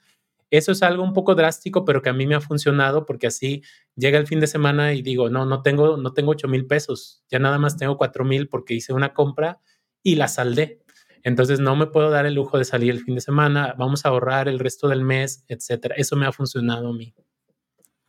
Eso 0.50 0.72
es 0.72 0.82
algo 0.82 1.04
un 1.04 1.12
poco 1.12 1.36
drástico, 1.36 1.84
pero 1.84 2.02
que 2.02 2.10
a 2.10 2.14
mí 2.14 2.26
me 2.26 2.36
ha 2.36 2.40
funcionado 2.40 3.06
porque 3.06 3.28
así 3.28 3.62
llega 3.98 4.18
el 4.18 4.26
fin 4.26 4.40
de 4.40 4.48
semana 4.48 4.94
y 4.94 5.02
digo, 5.02 5.30
no, 5.30 5.46
no 5.46 5.62
tengo, 5.62 5.98
no 5.98 6.14
tengo 6.14 6.32
8 6.32 6.48
mil 6.48 6.66
pesos, 6.66 7.22
ya 7.30 7.38
nada 7.38 7.60
más 7.60 7.76
tengo 7.76 7.98
4 7.98 8.24
mil 8.24 8.48
porque 8.48 8.76
hice 8.76 8.94
una 8.94 9.14
compra 9.14 9.60
y 10.04 10.16
la 10.16 10.28
saldé. 10.28 10.82
Entonces 11.24 11.60
no 11.60 11.76
me 11.76 11.88
puedo 11.88 12.10
dar 12.10 12.26
el 12.26 12.36
lujo 12.36 12.58
de 12.58 12.66
salir 12.66 12.92
el 12.92 13.04
fin 13.04 13.16
de 13.16 13.22
semana, 13.22 13.76
vamos 13.78 14.06
a 14.06 14.10
ahorrar 14.10 14.48
el 14.48 14.60
resto 14.60 14.88
del 14.88 15.04
mes, 15.04 15.44
etcétera. 15.48 15.96
Eso 15.98 16.16
me 16.16 16.26
ha 16.26 16.32
funcionado 16.32 16.90
a 16.90 16.94
mí. 16.94 17.14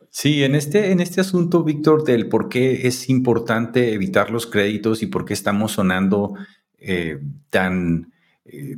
Sí, 0.09 0.43
en 0.43 0.55
este, 0.55 0.91
en 0.91 0.99
este 0.99 1.21
asunto, 1.21 1.63
Víctor, 1.63 2.03
del 2.03 2.27
por 2.27 2.49
qué 2.49 2.85
es 2.85 3.09
importante 3.09 3.93
evitar 3.93 4.29
los 4.29 4.45
créditos 4.45 5.01
y 5.03 5.07
por 5.07 5.23
qué 5.23 5.33
estamos 5.33 5.73
sonando 5.73 6.35
eh, 6.77 7.19
tan... 7.49 8.11
Eh, 8.43 8.77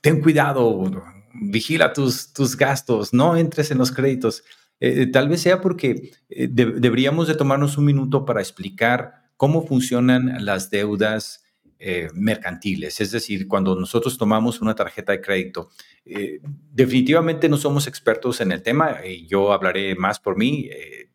ten 0.00 0.20
cuidado, 0.20 0.92
vigila 1.34 1.92
tus, 1.92 2.32
tus 2.32 2.56
gastos, 2.56 3.12
no 3.12 3.36
entres 3.36 3.72
en 3.72 3.78
los 3.78 3.90
créditos. 3.90 4.44
Eh, 4.78 5.06
tal 5.06 5.28
vez 5.28 5.40
sea 5.40 5.60
porque 5.60 6.12
deberíamos 6.28 7.26
de 7.26 7.34
tomarnos 7.34 7.76
un 7.76 7.86
minuto 7.86 8.24
para 8.24 8.40
explicar 8.40 9.24
cómo 9.36 9.66
funcionan 9.66 10.44
las 10.44 10.70
deudas 10.70 11.45
eh, 11.78 12.08
mercantiles, 12.14 13.02
es 13.02 13.10
decir, 13.10 13.46
cuando 13.46 13.78
nosotros 13.78 14.16
tomamos 14.16 14.62
una 14.62 14.74
tarjeta 14.74 15.12
de 15.12 15.20
crédito. 15.20 15.70
Eh, 16.06 16.40
definitivamente 16.72 17.50
no 17.50 17.58
somos 17.58 17.86
expertos 17.86 18.40
en 18.40 18.52
el 18.52 18.62
tema 18.62 19.04
y 19.04 19.26
yo 19.26 19.52
hablaré 19.52 19.94
más 19.94 20.18
por 20.18 20.38
mí, 20.38 20.70
eh, 20.72 21.10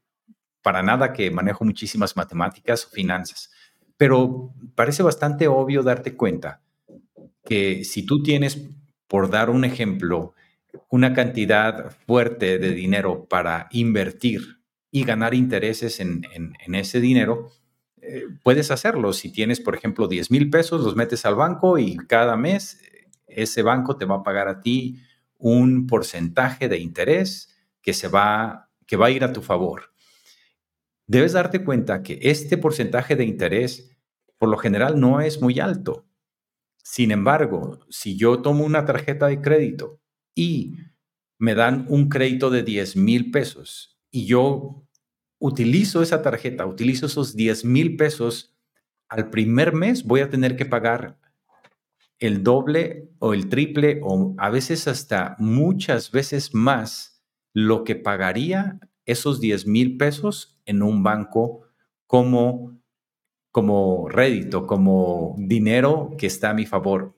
para 0.62 0.84
nada 0.84 1.14
que 1.14 1.32
manejo 1.32 1.66
muchísimas 1.66 2.16
matemáticas 2.16 2.86
o 2.86 2.90
finanzas, 2.90 3.50
pero 3.98 4.54
parece 4.76 5.02
bastante 5.02 5.48
obvio 5.48 5.82
darte 5.82 6.16
cuenta 6.16 6.62
que 7.44 7.84
si 7.84 8.06
tú 8.06 8.22
tienes, 8.22 8.62
por 9.08 9.32
dar 9.32 9.50
un 9.50 9.66
ejemplo, 9.66 10.36
una 10.90 11.16
cantidad 11.16 11.90
fuerte 12.06 12.60
de 12.60 12.72
dinero 12.76 13.26
para 13.26 13.68
invertir 13.72 14.60
y 14.92 15.06
ganar 15.06 15.34
intereses 15.34 16.00
en 16.00 16.24
ese 16.76 17.02
dinero, 17.02 17.50
eh, 18.02 18.26
puedes 18.44 18.72
hacerlo. 18.72 19.14
Si 19.14 19.32
tienes, 19.32 19.60
por 19.60 19.76
ejemplo, 19.76 20.08
10 20.08 20.32
mil 20.32 20.50
pesos, 20.50 20.82
los 20.82 20.96
metes 20.96 21.26
al 21.26 21.36
banco 21.36 21.78
y 21.78 21.98
cada 21.98 22.36
mes 22.36 22.82
ese 23.28 23.62
banco 23.62 23.98
te 23.98 24.06
va 24.06 24.16
a 24.16 24.24
pagar 24.24 24.48
a 24.48 24.62
ti 24.62 25.00
un 25.38 25.88
porcentaje 25.88 26.68
de 26.68 26.80
interés 26.80 27.56
que, 27.82 27.94
se 27.94 28.08
va, 28.08 28.70
que 28.86 28.98
va 28.98 29.08
a 29.08 29.12
ir 29.12 29.24
a 29.24 29.34
tu 29.34 29.42
favor. 29.42 29.94
Debes 31.08 31.34
darte 31.34 31.64
cuenta 31.64 32.04
que 32.04 32.20
este 32.22 32.58
porcentaje 32.58 33.16
de 33.16 33.26
interés 33.26 33.98
por 34.38 34.50
lo 34.50 34.58
general 34.58 35.00
no 35.00 35.22
es 35.22 35.42
muy 35.42 35.60
alto. 35.60 36.08
Sin 36.84 37.12
embargo, 37.12 37.80
si 37.90 38.18
yo 38.18 38.42
tomo 38.42 38.66
una 38.66 38.86
tarjeta 38.86 39.28
de 39.28 39.42
crédito 39.42 40.02
y 40.34 40.78
me 41.38 41.54
dan 41.54 41.86
un 41.90 42.10
crédito 42.10 42.50
de 42.50 42.64
10 42.64 42.96
mil 42.96 43.32
pesos 43.32 44.00
y 44.10 44.26
yo 44.26 44.88
utilizo 45.42 46.04
esa 46.04 46.22
tarjeta, 46.22 46.68
utilizo 46.68 47.08
esos 47.08 47.36
10 47.36 47.66
mil 47.66 47.98
pesos, 47.98 48.56
al 49.10 49.30
primer 49.32 49.74
mes 49.74 50.06
voy 50.06 50.22
a 50.22 50.30
tener 50.30 50.56
que 50.56 50.66
pagar 50.66 51.18
el 52.20 52.44
doble 52.44 53.10
o 53.18 53.34
el 53.34 53.50
triple 53.50 54.00
o 54.04 54.36
a 54.38 54.52
veces 54.52 54.88
hasta 54.88 55.36
muchas 55.40 56.12
veces 56.12 56.54
más 56.54 57.24
lo 57.54 57.84
que 57.84 57.96
pagaría 57.96 58.80
esos 59.06 59.42
10 59.42 59.66
mil 59.66 59.98
pesos 59.98 60.62
en 60.66 60.84
un 60.84 61.02
banco 61.02 61.64
como, 62.06 62.80
como 63.50 64.08
rédito, 64.10 64.68
como 64.68 65.36
dinero 65.40 66.12
que 66.20 66.28
está 66.28 66.52
a 66.52 66.54
mi 66.54 66.68
favor. 66.68 67.18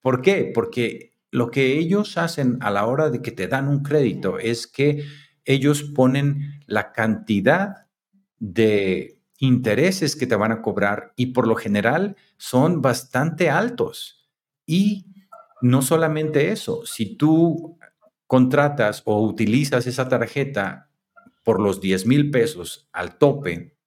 ¿Por 0.00 0.22
qué? 0.22 0.52
Porque 0.54 1.18
lo 1.32 1.50
que 1.50 1.78
ellos 1.78 2.16
hacen 2.16 2.58
a 2.60 2.70
la 2.70 2.86
hora 2.86 3.10
de 3.10 3.20
que 3.20 3.32
te 3.32 3.48
dan 3.48 3.66
un 3.66 3.82
crédito 3.82 4.38
es 4.38 4.68
que 4.68 5.04
ellos 5.44 5.82
ponen 5.82 6.57
la 6.68 6.92
cantidad 6.92 7.86
de 8.38 9.20
intereses 9.38 10.14
que 10.14 10.26
te 10.26 10.36
van 10.36 10.52
a 10.52 10.62
cobrar 10.62 11.12
y 11.16 11.26
por 11.26 11.48
lo 11.48 11.56
general 11.56 12.16
son 12.36 12.82
bastante 12.82 13.50
altos. 13.50 14.28
Y 14.66 15.06
no 15.62 15.80
solamente 15.82 16.52
eso, 16.52 16.84
si 16.84 17.16
tú 17.16 17.78
contratas 18.26 19.02
o 19.06 19.22
utilizas 19.22 19.86
esa 19.86 20.08
tarjeta 20.08 20.90
por 21.42 21.60
los 21.60 21.80
10 21.80 22.06
mil 22.06 22.30
pesos 22.30 22.88
al 22.92 23.16
tope 23.16 23.78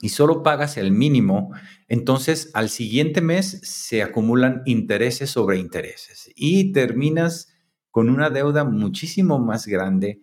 y 0.00 0.10
solo 0.10 0.44
pagas 0.44 0.76
el 0.76 0.92
mínimo, 0.92 1.52
entonces 1.88 2.52
al 2.54 2.68
siguiente 2.68 3.20
mes 3.20 3.60
se 3.64 4.04
acumulan 4.04 4.62
intereses 4.66 5.30
sobre 5.30 5.58
intereses 5.58 6.30
y 6.36 6.70
terminas 6.72 7.52
con 7.90 8.08
una 8.08 8.30
deuda 8.30 8.62
muchísimo 8.62 9.40
más 9.40 9.66
grande 9.66 10.20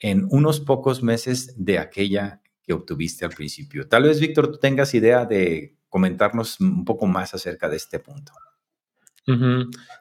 en 0.00 0.26
unos 0.30 0.60
pocos 0.60 1.02
meses 1.02 1.54
de 1.56 1.78
aquella 1.78 2.40
que 2.62 2.72
obtuviste 2.72 3.24
al 3.24 3.32
principio. 3.32 3.88
Tal 3.88 4.04
vez, 4.04 4.20
Víctor, 4.20 4.50
tú 4.52 4.58
tengas 4.58 4.94
idea 4.94 5.24
de 5.24 5.76
comentarnos 5.88 6.60
un 6.60 6.84
poco 6.84 7.06
más 7.06 7.34
acerca 7.34 7.68
de 7.68 7.76
este 7.76 7.98
punto. 7.98 8.32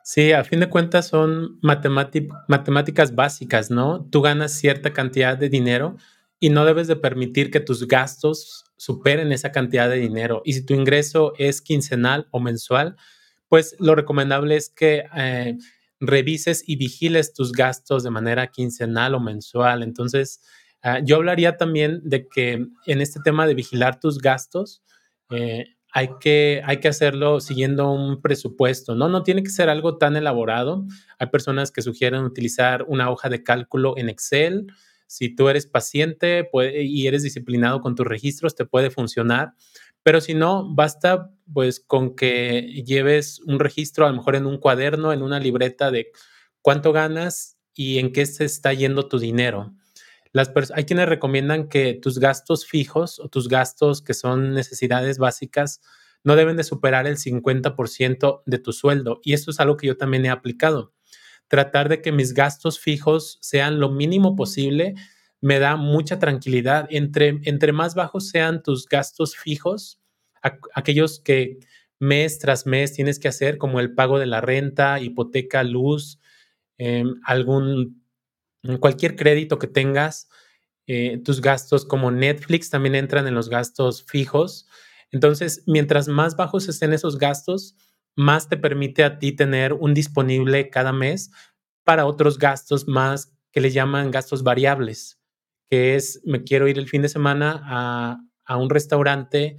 Sí, 0.04 0.32
a 0.32 0.44
fin 0.46 0.62
de 0.62 0.70
cuentas 0.70 1.08
son 1.08 1.60
matemáticas 1.62 3.14
básicas, 3.14 3.70
¿no? 3.70 4.06
Tú 4.10 4.22
ganas 4.22 4.54
cierta 4.54 4.94
cantidad 4.94 5.38
de 5.38 5.50
dinero 5.50 5.98
y 6.40 6.50
no 6.50 6.64
debes 6.64 6.88
de 6.88 6.96
permitir 6.96 7.52
que 7.52 7.60
tus 7.60 7.88
gastos 7.88 8.66
superen 8.78 9.34
esa 9.34 9.52
cantidad 9.52 9.90
de 9.90 9.98
dinero. 9.98 10.42
Y 10.46 10.54
si 10.54 10.66
tu 10.66 10.74
ingreso 10.74 11.34
es 11.38 11.62
quincenal 11.62 12.28
o 12.32 12.40
mensual, 12.40 12.96
pues 13.50 13.76
lo 13.80 13.96
recomendable 13.96 14.56
es 14.56 14.70
que 14.70 15.06
eh, 15.16 15.58
revises 16.00 16.64
y 16.68 16.76
vigiles 16.76 17.34
tus 17.34 17.52
gastos 17.52 18.04
de 18.04 18.12
manera 18.12 18.48
quincenal 18.48 19.16
o 19.16 19.20
mensual. 19.20 19.84
Entonces, 19.84 20.42
ah, 20.82 21.00
yo 21.04 21.18
hablaría 21.18 21.58
también 21.58 22.02
de 22.04 22.28
que 22.28 22.68
en 22.86 23.02
este 23.02 23.20
tema 23.24 23.48
de 23.48 23.56
vigilar 23.56 24.00
tus 24.00 24.20
gastos, 24.20 24.84
eh, 25.32 25.66
hay, 25.92 26.10
que, 26.20 26.62
hay 26.66 26.80
que 26.80 26.88
hacerlo 26.88 27.40
siguiendo 27.40 27.92
un 27.92 28.22
presupuesto, 28.22 28.96
¿no? 28.96 29.10
No 29.10 29.24
tiene 29.24 29.44
que 29.44 29.50
ser 29.50 29.70
algo 29.70 29.98
tan 29.98 30.16
elaborado. 30.16 30.86
Hay 31.18 31.28
personas 31.28 31.72
que 31.72 31.82
sugieren 31.82 32.24
utilizar 32.24 32.86
una 32.88 33.10
hoja 33.10 33.30
de 33.30 33.44
cálculo 33.44 33.98
en 33.98 34.10
Excel. 34.10 34.68
Si 35.08 35.34
tú 35.34 35.50
eres 35.50 35.66
paciente 35.66 36.50
y 36.54 37.08
eres 37.08 37.24
disciplinado 37.24 37.82
con 37.82 37.96
tus 37.96 38.06
registros, 38.06 38.56
te 38.56 38.66
puede 38.66 38.92
funcionar. 38.92 39.54
Pero 40.08 40.22
si 40.22 40.34
no, 40.34 40.74
basta 40.74 41.34
pues 41.54 41.82
con 41.82 42.16
que 42.16 42.82
lleves 42.86 43.42
un 43.42 43.60
registro, 43.60 44.06
a 44.06 44.10
lo 44.10 44.16
mejor 44.16 44.38
en 44.38 44.46
un 44.46 44.58
cuaderno, 44.58 45.12
en 45.12 45.22
una 45.22 45.38
libreta 45.38 45.92
de 45.92 46.14
cuánto 46.62 46.94
ganas 46.94 47.58
y 47.74 48.00
en 48.00 48.14
qué 48.14 48.26
se 48.26 48.46
está 48.46 48.72
yendo 48.72 49.10
tu 49.10 49.20
dinero. 49.20 49.74
Las 50.32 50.50
hay 50.74 50.86
quienes 50.86 51.10
recomiendan 51.10 51.68
que 51.68 51.94
tus 51.94 52.20
gastos 52.20 52.66
fijos 52.66 53.20
o 53.20 53.28
tus 53.28 53.50
gastos 53.50 54.02
que 54.02 54.14
son 54.14 54.54
necesidades 54.54 55.18
básicas 55.18 55.82
no 56.24 56.38
deben 56.38 56.56
de 56.56 56.64
superar 56.64 57.06
el 57.06 57.18
50% 57.18 58.44
de 58.46 58.60
tu 58.60 58.72
sueldo. 58.72 59.20
Y 59.26 59.34
esto 59.34 59.52
es 59.52 59.60
algo 59.60 59.76
que 59.76 59.88
yo 59.88 59.98
también 59.98 60.26
he 60.26 60.30
aplicado. 60.30 60.94
tratar 61.50 61.90
de 61.90 62.02
que 62.02 62.14
mis 62.14 62.34
gastos 62.34 62.80
fijos 62.80 63.40
sean 63.42 63.82
lo 63.82 63.90
mínimo 63.92 64.38
posible 64.38 64.96
me 65.42 65.60
da 65.60 65.76
mucha 65.76 66.20
tranquilidad. 66.20 66.88
Entre, 66.90 67.40
entre 67.44 67.72
más 67.74 67.96
bajos 67.96 68.30
sean 68.30 68.64
tus 68.64 68.88
gastos 68.88 69.36
fijos, 69.36 70.02
aquellos 70.74 71.20
que 71.20 71.60
mes 72.00 72.40
tras 72.40 72.66
mes 72.66 72.94
tienes 72.94 73.20
que 73.20 73.28
hacer, 73.28 73.58
como 73.58 73.80
el 73.80 73.94
pago 73.94 74.20
de 74.20 74.28
la 74.28 74.42
renta, 74.42 75.00
hipoteca, 75.00 75.64
luz, 75.64 76.20
em, 76.78 77.16
algún, 77.24 78.04
cualquier 78.80 79.16
crédito 79.16 79.60
que 79.60 79.68
tengas, 79.68 80.30
eh, 80.88 81.20
tus 81.24 81.42
gastos 81.42 81.86
como 81.86 82.12
Netflix 82.12 82.70
también 82.70 82.96
entran 82.96 83.28
en 83.28 83.36
los 83.36 83.50
gastos 83.50 84.04
fijos. 84.04 84.68
Entonces, 85.12 85.64
mientras 85.68 86.08
más 86.08 86.36
bajos 86.36 86.70
estén 86.70 86.94
esos 86.94 87.18
gastos, 87.18 87.76
más 88.16 88.50
te 88.50 88.58
permite 88.58 89.04
a 89.04 89.20
ti 89.20 89.32
tener 89.32 89.74
un 89.74 89.94
disponible 89.94 90.70
cada 90.70 90.94
mes 90.94 91.32
para 91.84 92.06
otros 92.06 92.38
gastos 92.38 92.88
más 92.88 93.34
que 93.52 93.62
le 93.62 93.72
llaman 93.72 94.12
gastos 94.12 94.44
variables, 94.44 95.20
que 95.70 95.96
es, 95.96 96.22
me 96.26 96.44
quiero 96.44 96.68
ir 96.68 96.78
el 96.78 96.88
fin 96.88 97.02
de 97.02 97.10
semana 97.10 97.62
a, 97.66 98.18
a 98.46 98.58
un 98.58 98.70
restaurante 98.70 99.58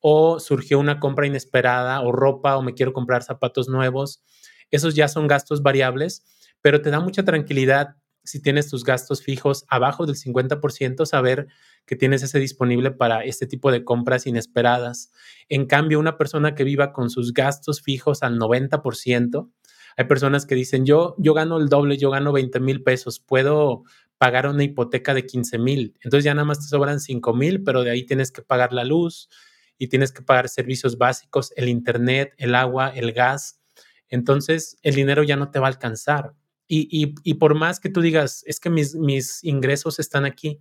o 0.00 0.40
surgió 0.40 0.78
una 0.78 0.98
compra 0.98 1.26
inesperada 1.26 2.00
o 2.00 2.12
ropa 2.12 2.56
o 2.56 2.62
me 2.62 2.74
quiero 2.74 2.92
comprar 2.92 3.22
zapatos 3.22 3.68
nuevos. 3.68 4.24
Esos 4.70 4.94
ya 4.94 5.08
son 5.08 5.26
gastos 5.26 5.62
variables, 5.62 6.24
pero 6.62 6.80
te 6.80 6.90
da 6.90 7.00
mucha 7.00 7.24
tranquilidad 7.24 7.96
si 8.24 8.40
tienes 8.40 8.68
tus 8.68 8.84
gastos 8.84 9.22
fijos 9.22 9.64
abajo 9.68 10.06
del 10.06 10.16
50%, 10.16 11.06
saber 11.06 11.48
que 11.86 11.96
tienes 11.96 12.22
ese 12.22 12.38
disponible 12.38 12.90
para 12.90 13.24
este 13.24 13.46
tipo 13.46 13.72
de 13.72 13.84
compras 13.84 14.26
inesperadas. 14.26 15.10
En 15.48 15.66
cambio, 15.66 15.98
una 15.98 16.18
persona 16.18 16.54
que 16.54 16.64
viva 16.64 16.92
con 16.92 17.10
sus 17.10 17.32
gastos 17.32 17.80
fijos 17.80 18.22
al 18.22 18.38
90%, 18.38 19.50
hay 19.96 20.04
personas 20.04 20.46
que 20.46 20.54
dicen, 20.54 20.86
yo, 20.86 21.16
yo 21.18 21.34
gano 21.34 21.58
el 21.58 21.68
doble, 21.68 21.96
yo 21.96 22.10
gano 22.10 22.32
20 22.32 22.60
mil 22.60 22.82
pesos, 22.82 23.20
puedo 23.20 23.82
pagar 24.20 24.46
una 24.46 24.62
hipoteca 24.62 25.14
de 25.14 25.24
15 25.24 25.56
mil. 25.56 25.96
Entonces 26.02 26.24
ya 26.24 26.34
nada 26.34 26.44
más 26.44 26.58
te 26.58 26.66
sobran 26.66 27.00
5 27.00 27.32
mil, 27.32 27.64
pero 27.64 27.82
de 27.82 27.90
ahí 27.90 28.04
tienes 28.04 28.30
que 28.30 28.42
pagar 28.42 28.70
la 28.74 28.84
luz 28.84 29.30
y 29.78 29.88
tienes 29.88 30.12
que 30.12 30.20
pagar 30.20 30.50
servicios 30.50 30.98
básicos, 30.98 31.54
el 31.56 31.70
internet, 31.70 32.34
el 32.36 32.54
agua, 32.54 32.90
el 32.90 33.12
gas. 33.12 33.62
Entonces 34.10 34.76
el 34.82 34.94
dinero 34.94 35.22
ya 35.22 35.36
no 35.36 35.50
te 35.50 35.58
va 35.58 35.68
a 35.68 35.70
alcanzar. 35.70 36.34
Y, 36.68 37.34
por 37.36 37.54
más 37.54 37.80
que 37.80 37.88
tú 37.88 38.02
digas, 38.02 38.44
es 38.46 38.60
que 38.60 38.68
mis, 38.68 38.94
mis 38.94 39.42
ingresos 39.42 39.98
están 39.98 40.26
aquí 40.26 40.60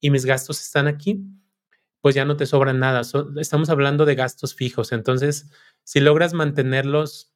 y 0.00 0.10
mis 0.10 0.24
gastos 0.26 0.60
están 0.60 0.88
aquí, 0.88 1.24
pues 2.00 2.16
ya 2.16 2.24
no 2.24 2.36
te 2.36 2.44
sobran 2.44 2.80
nada. 2.80 3.02
estamos 3.36 3.70
hablando 3.70 4.04
de 4.04 4.16
gastos 4.16 4.52
fijos. 4.52 4.90
Entonces, 4.90 5.48
si 5.84 6.00
logras 6.00 6.34
mantenerlos 6.34 7.32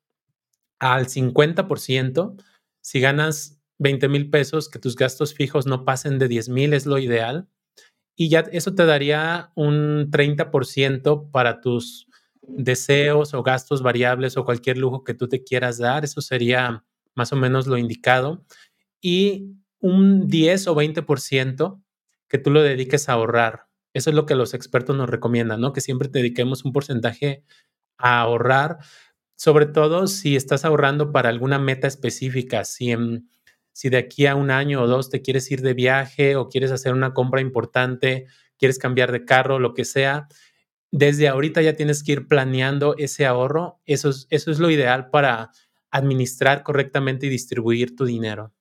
al 0.80 1.06
50%, 1.06 2.42
si 2.80 3.00
ganas 3.00 3.59
20 3.80 4.08
mil 4.08 4.30
pesos, 4.30 4.68
que 4.68 4.78
tus 4.78 4.94
gastos 4.94 5.34
fijos 5.34 5.66
no 5.66 5.84
pasen 5.84 6.18
de 6.18 6.28
10 6.28 6.48
mil 6.50 6.72
es 6.74 6.86
lo 6.86 6.98
ideal. 6.98 7.48
Y 8.16 8.28
ya 8.28 8.40
eso 8.52 8.74
te 8.74 8.86
daría 8.86 9.52
un 9.56 10.10
30% 10.10 11.30
para 11.32 11.60
tus 11.60 12.06
deseos 12.42 13.34
o 13.34 13.42
gastos 13.42 13.82
variables 13.82 14.36
o 14.36 14.44
cualquier 14.44 14.78
lujo 14.78 15.04
que 15.04 15.14
tú 15.14 15.28
te 15.28 15.42
quieras 15.42 15.78
dar. 15.78 16.04
Eso 16.04 16.20
sería 16.20 16.84
más 17.14 17.32
o 17.32 17.36
menos 17.36 17.66
lo 17.66 17.76
indicado, 17.78 18.44
y 19.00 19.56
un 19.80 20.28
10 20.28 20.68
o 20.68 20.74
20% 20.74 21.82
que 22.28 22.38
tú 22.38 22.50
lo 22.50 22.62
dediques 22.62 23.08
a 23.08 23.14
ahorrar. 23.14 23.66
Eso 23.94 24.10
es 24.10 24.16
lo 24.16 24.26
que 24.26 24.34
los 24.34 24.54
expertos 24.54 24.96
nos 24.96 25.10
recomiendan, 25.10 25.60
¿no? 25.60 25.72
Que 25.72 25.80
siempre 25.80 26.08
dediquemos 26.08 26.64
un 26.64 26.72
porcentaje 26.72 27.44
a 27.98 28.20
ahorrar, 28.20 28.78
sobre 29.36 29.66
todo 29.66 30.06
si 30.06 30.36
estás 30.36 30.64
ahorrando 30.64 31.12
para 31.12 31.28
alguna 31.28 31.58
meta 31.58 31.88
específica, 31.88 32.64
si, 32.64 32.94
si 33.80 33.88
de 33.88 33.96
aquí 33.96 34.26
a 34.26 34.34
un 34.34 34.50
año 34.50 34.82
o 34.82 34.86
dos 34.86 35.08
te 35.08 35.22
quieres 35.22 35.50
ir 35.50 35.62
de 35.62 35.72
viaje 35.72 36.36
o 36.36 36.50
quieres 36.50 36.70
hacer 36.70 36.92
una 36.92 37.14
compra 37.14 37.40
importante, 37.40 38.26
quieres 38.58 38.78
cambiar 38.78 39.10
de 39.10 39.24
carro, 39.24 39.58
lo 39.58 39.72
que 39.72 39.86
sea, 39.86 40.28
desde 40.90 41.28
ahorita 41.28 41.62
ya 41.62 41.72
tienes 41.72 42.04
que 42.04 42.12
ir 42.12 42.28
planeando 42.28 42.94
ese 42.98 43.24
ahorro. 43.24 43.80
Eso 43.86 44.10
es, 44.10 44.26
eso 44.28 44.50
es 44.50 44.58
lo 44.58 44.70
ideal 44.70 45.08
para 45.08 45.52
administrar 45.90 46.62
correctamente 46.62 47.24
y 47.24 47.30
distribuir 47.30 47.96
tu 47.96 48.04
dinero. 48.04 48.52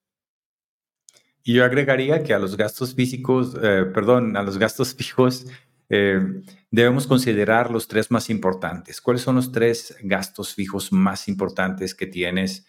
Y 1.43 1.55
yo 1.55 1.65
agregaría 1.65 2.23
que 2.23 2.34
a 2.34 2.39
los 2.39 2.55
gastos 2.55 2.95
físicos, 2.95 3.58
eh, 3.62 3.88
perdón, 3.93 4.38
a 4.38 4.43
los 4.43 4.58
gastos 4.58 4.95
fijos, 4.97 5.47
eh, 5.89 6.21
debemos 6.71 7.08
considerar 7.08 7.71
los 7.71 7.89
tres 7.89 8.10
más 8.10 8.29
importantes. 8.29 9.01
¿Cuáles 9.01 9.23
son 9.23 9.36
los 9.36 9.51
tres 9.51 9.97
gastos 10.01 10.55
fijos 10.55 10.93
más 10.93 11.27
importantes 11.27 11.93
que 11.93 12.08
tienes, 12.08 12.65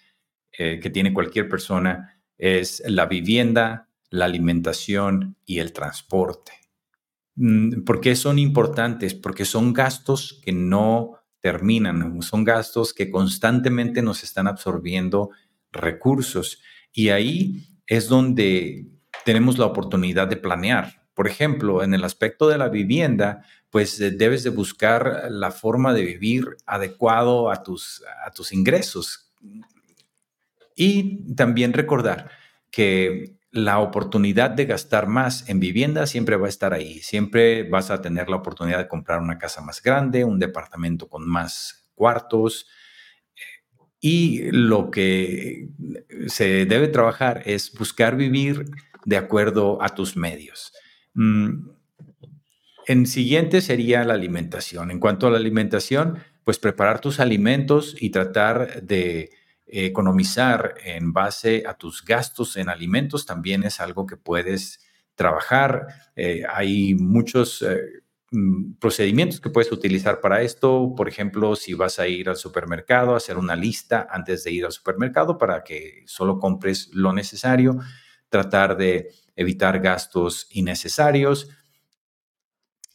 eh, 0.58 0.80
que 0.82 0.90
tiene 0.90 1.14
cualquier 1.14 1.48
persona? 1.48 2.19
Es 2.40 2.82
la 2.86 3.04
vivienda, 3.04 3.88
la 4.08 4.24
alimentación 4.24 5.36
y 5.44 5.58
el 5.58 5.74
transporte. 5.74 6.52
Mm, 7.36 7.82
¿Por 7.84 8.00
qué 8.00 8.16
son 8.16 8.38
importantes? 8.38 9.14
Porque 9.14 9.44
son 9.44 9.74
gastos 9.74 10.40
que 10.42 10.52
no 10.52 11.20
terminan, 11.40 12.20
son 12.22 12.44
gastos 12.44 12.94
que 12.94 13.10
constantemente 13.10 14.02
nos 14.02 14.22
están 14.22 14.46
absorbiendo 14.46 15.30
recursos 15.70 16.60
y 16.92 17.10
ahí 17.10 17.66
es 17.86 18.08
donde 18.08 18.86
tenemos 19.24 19.58
la 19.58 19.66
oportunidad 19.66 20.28
de 20.28 20.36
planear. 20.36 21.02
Por 21.14 21.28
ejemplo, 21.28 21.82
en 21.82 21.92
el 21.92 22.04
aspecto 22.04 22.48
de 22.48 22.56
la 22.56 22.68
vivienda, 22.68 23.44
pues 23.68 24.00
eh, 24.00 24.10
debes 24.10 24.42
de 24.42 24.50
buscar 24.50 25.26
la 25.30 25.50
forma 25.50 25.92
de 25.92 26.04
vivir 26.04 26.56
adecuado 26.66 27.50
a 27.50 27.62
tus, 27.62 28.02
a 28.26 28.30
tus 28.30 28.52
ingresos. 28.52 29.30
Y 30.82 31.34
también 31.34 31.74
recordar 31.74 32.30
que 32.70 33.36
la 33.50 33.80
oportunidad 33.80 34.48
de 34.48 34.64
gastar 34.64 35.08
más 35.08 35.46
en 35.50 35.60
vivienda 35.60 36.06
siempre 36.06 36.36
va 36.36 36.46
a 36.46 36.48
estar 36.48 36.72
ahí. 36.72 37.00
Siempre 37.00 37.64
vas 37.64 37.90
a 37.90 38.00
tener 38.00 38.30
la 38.30 38.36
oportunidad 38.36 38.78
de 38.78 38.88
comprar 38.88 39.20
una 39.20 39.36
casa 39.36 39.60
más 39.60 39.82
grande, 39.82 40.24
un 40.24 40.38
departamento 40.38 41.06
con 41.06 41.28
más 41.28 41.86
cuartos. 41.94 42.66
Y 44.00 44.50
lo 44.52 44.90
que 44.90 45.68
se 46.28 46.64
debe 46.64 46.88
trabajar 46.88 47.42
es 47.44 47.74
buscar 47.74 48.16
vivir 48.16 48.64
de 49.04 49.18
acuerdo 49.18 49.82
a 49.82 49.90
tus 49.90 50.16
medios. 50.16 50.72
Mm, 51.12 51.68
en 52.86 53.06
siguiente 53.06 53.60
sería 53.60 54.02
la 54.04 54.14
alimentación. 54.14 54.90
En 54.90 54.98
cuanto 54.98 55.26
a 55.26 55.30
la 55.30 55.36
alimentación, 55.36 56.20
pues 56.42 56.58
preparar 56.58 57.02
tus 57.02 57.20
alimentos 57.20 57.94
y 58.00 58.08
tratar 58.08 58.80
de 58.82 59.28
economizar 59.72 60.74
en 60.84 61.12
base 61.12 61.64
a 61.66 61.74
tus 61.74 62.04
gastos 62.04 62.56
en 62.56 62.68
alimentos 62.68 63.26
también 63.26 63.62
es 63.62 63.80
algo 63.80 64.06
que 64.06 64.16
puedes 64.16 64.80
trabajar. 65.14 65.86
Eh, 66.16 66.42
hay 66.48 66.94
muchos 66.94 67.62
eh, 67.62 68.02
mm, 68.30 68.74
procedimientos 68.80 69.40
que 69.40 69.50
puedes 69.50 69.70
utilizar 69.70 70.20
para 70.20 70.42
esto. 70.42 70.94
Por 70.96 71.08
ejemplo, 71.08 71.56
si 71.56 71.74
vas 71.74 71.98
a 71.98 72.08
ir 72.08 72.28
al 72.28 72.36
supermercado, 72.36 73.14
hacer 73.14 73.38
una 73.38 73.56
lista 73.56 74.08
antes 74.10 74.44
de 74.44 74.52
ir 74.52 74.64
al 74.64 74.72
supermercado 74.72 75.38
para 75.38 75.62
que 75.62 76.02
solo 76.06 76.38
compres 76.38 76.90
lo 76.92 77.12
necesario, 77.12 77.78
tratar 78.28 78.76
de 78.76 79.10
evitar 79.36 79.80
gastos 79.80 80.46
innecesarios 80.50 81.48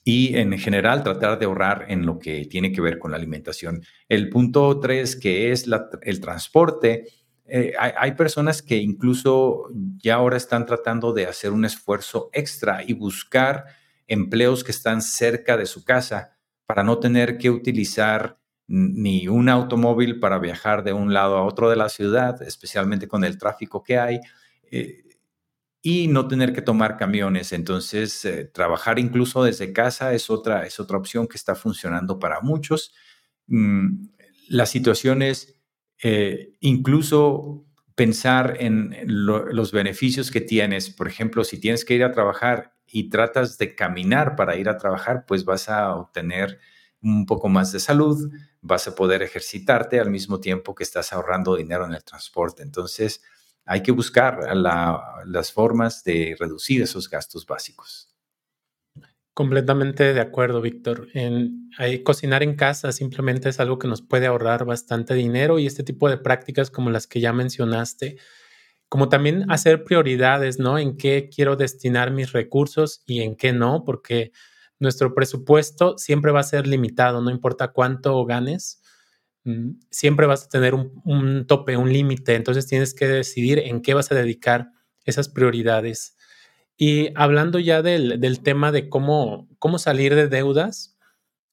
y 0.08 0.38
en 0.38 0.58
general 0.60 1.04
tratar 1.04 1.40
de 1.40 1.46
ahorrar 1.46 1.88
en 1.90 2.06
lo 2.06 2.20
que 2.20 2.46
tiene 2.46 2.72
que 2.72 2.80
ver 2.80 3.00
con 3.00 3.10
la 3.10 3.18
alimentación. 3.18 3.82
El 4.08 4.30
punto 4.30 4.80
tres, 4.80 5.16
que 5.16 5.52
es 5.52 5.66
el 6.04 6.22
transporte, 6.22 7.06
eh, 7.48 7.74
hay, 7.78 8.12
personas 8.14 8.62
que 8.62 8.78
incluso 8.78 9.68
ya 9.98 10.16
ahora 10.16 10.38
están 10.38 10.66
tratando 10.68 11.12
de 11.12 11.26
hacer 11.26 11.52
un 11.52 11.66
esfuerzo 11.66 12.30
extra 12.34 12.84
y 12.84 12.94
buscar 12.94 13.66
empleos 14.08 14.64
que 14.64 14.72
están 14.72 15.02
cerca 15.02 15.58
de 15.58 15.66
su 15.66 15.84
casa 15.84 16.38
para 16.68 16.84
no 16.84 17.00
tener 17.00 17.38
que 17.40 17.50
utilizar 17.50 18.38
ni 18.68 19.28
un 19.28 19.50
automóvil 19.50 20.20
para 20.20 20.40
viajar 20.40 20.84
de 20.84 20.94
un 20.94 21.14
lado 21.14 21.38
a 21.38 21.44
otro 21.44 21.70
de 21.70 21.76
la 21.76 21.90
ciudad, 21.90 22.42
especialmente 22.44 23.08
con 23.08 23.24
el 23.24 23.38
tráfico 23.38 23.84
que 23.84 23.98
hay. 23.98 24.20
Eh, 24.72 25.05
y 25.88 26.08
no 26.08 26.28
tener 26.28 26.52
que 26.52 26.64
tomar 26.64 26.98
camiones. 26.98 27.54
Entonces, 27.54 28.26
eh, 28.26 28.46
trabajar 28.46 28.98
incluso 28.98 29.44
desde 29.44 29.72
casa 29.72 30.16
es 30.16 30.32
otra, 30.32 30.66
es 30.66 30.80
otra 30.80 30.98
opción 30.98 31.28
que 31.28 31.38
está 31.38 31.54
funcionando 31.54 32.18
para 32.18 32.42
muchos. 32.42 32.92
Mm, 33.46 34.08
la 34.48 34.66
situación 34.66 35.22
es 35.22 35.60
eh, 36.02 36.54
incluso 36.60 37.68
pensar 37.94 38.58
en 38.60 38.96
los 39.06 39.72
beneficios 39.72 40.32
que 40.32 40.42
tienes. 40.42 40.90
Por 40.90 41.08
ejemplo, 41.08 41.44
si 41.44 41.60
tienes 41.60 41.86
que 41.86 41.94
ir 41.94 42.04
a 42.04 42.12
trabajar 42.12 42.74
y 42.88 43.12
tratas 43.12 43.60
de 43.60 43.76
caminar 43.76 44.36
para 44.36 44.56
ir 44.56 44.70
a 44.70 44.78
trabajar, 44.80 45.26
pues 45.28 45.46
vas 45.46 45.70
a 45.70 45.94
obtener 45.96 46.58
un 47.04 47.28
poco 47.28 47.48
más 47.48 47.72
de 47.72 47.80
salud, 47.80 48.32
vas 48.60 48.88
a 48.88 48.96
poder 48.96 49.22
ejercitarte 49.22 50.00
al 50.00 50.10
mismo 50.10 50.40
tiempo 50.40 50.74
que 50.74 50.84
estás 50.84 51.14
ahorrando 51.14 51.56
dinero 51.56 51.86
en 51.86 51.94
el 51.94 52.04
transporte. 52.04 52.64
Entonces, 52.64 53.22
hay 53.66 53.82
que 53.82 53.92
buscar 53.92 54.40
las 54.56 55.52
formas 55.52 56.04
de 56.04 56.36
reducir 56.40 56.82
esos 56.82 57.10
gastos 57.10 57.46
básicos. 57.46 58.16
Completamente 59.34 60.14
de 60.14 60.22
acuerdo, 60.22 60.62
Víctor. 60.62 61.10
Cocinar 62.04 62.42
en 62.44 62.56
casa 62.56 62.92
simplemente 62.92 63.50
es 63.50 63.60
algo 63.60 63.78
que 63.80 63.88
nos 63.88 64.02
puede 64.02 64.28
ahorrar 64.28 64.64
bastante 64.64 65.14
dinero 65.14 65.60
y 65.60 65.66
este 65.66 65.84
tipo 65.84 66.10
de 66.10 66.18
prácticas 66.18 66.72
como 66.72 66.90
las 66.90 67.06
que 67.06 67.20
ya 67.20 67.34
mencionaste, 67.34 68.18
como 68.88 69.10
también 69.10 69.52
hacer 69.52 69.84
prioridades, 69.84 70.58
¿no? 70.60 70.78
En 70.78 70.96
qué 70.96 71.30
quiero 71.34 71.58
destinar 71.58 72.12
mis 72.12 72.32
recursos 72.32 73.04
y 73.06 73.22
en 73.22 73.36
qué 73.36 73.52
no, 73.52 73.84
porque 73.84 74.32
nuestro 74.80 75.14
presupuesto 75.14 75.98
siempre 75.98 76.32
va 76.32 76.42
a 76.42 76.44
ser 76.44 76.68
limitado, 76.68 77.20
no 77.22 77.32
importa 77.32 77.70
cuánto 77.70 78.24
ganes, 78.26 78.82
siempre 79.92 80.26
vas 80.26 80.46
a 80.46 80.50
tener 80.50 80.74
un, 80.74 81.46
tope, 81.48 81.78
un 81.78 81.92
límite, 81.92 82.36
entonces 82.36 82.68
tienes 82.68 82.94
que 82.94 83.08
decidir 83.08 83.60
en 83.60 83.82
qué 83.82 83.94
vas 83.94 84.12
a 84.12 84.16
dedicar 84.16 84.72
esas 85.04 85.30
prioridades. 85.30 86.18
Y 86.78 87.10
hablando 87.16 87.60
ya 87.60 87.82
del, 87.82 88.40
tema 88.44 88.72
de 88.72 88.90
cómo, 88.90 89.48
cómo 89.60 89.78
salir 89.78 90.16
de 90.16 90.28
deudas, 90.28 90.98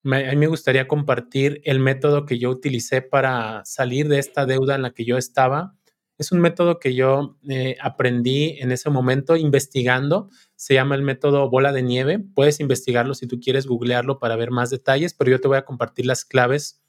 a 0.04 0.08
mí 0.08 0.36
me 0.36 0.46
gustaría 0.48 0.88
compartir 0.88 1.60
el 1.64 1.78
método 1.78 2.26
que 2.26 2.38
yo 2.38 2.50
utilicé 2.50 3.02
para 3.02 3.62
salir 3.64 4.08
de 4.08 4.18
esta 4.18 4.46
deuda 4.46 4.74
en 4.74 4.82
la 4.82 4.90
que 4.90 5.04
yo 5.04 5.16
estaba. 5.16 5.76
Es 6.18 6.32
un 6.32 6.40
método 6.40 6.80
que 6.80 6.94
yo 6.94 7.38
eh, 7.48 7.76
aprendí 7.80 8.56
en 8.58 8.72
ese 8.72 8.90
momento 8.90 9.36
investigando. 9.36 10.28
Se 10.56 10.74
llama 10.74 10.96
el 10.96 11.02
método 11.02 11.48
bola 11.50 11.72
de 11.72 11.82
nieve. 11.82 12.18
Puedes 12.18 12.58
investigarlo 12.58 13.14
si 13.14 13.28
tú 13.28 13.38
quieres 13.38 13.66
googlearlo 13.66 14.18
para 14.18 14.34
ver 14.34 14.50
más 14.50 14.70
detalles, 14.70 15.14
pero 15.14 15.30
yo 15.30 15.40
te 15.40 15.46
voy 15.46 15.58
a 15.58 15.64
compartir 15.64 16.06
las 16.06 16.24
claves 16.24 16.81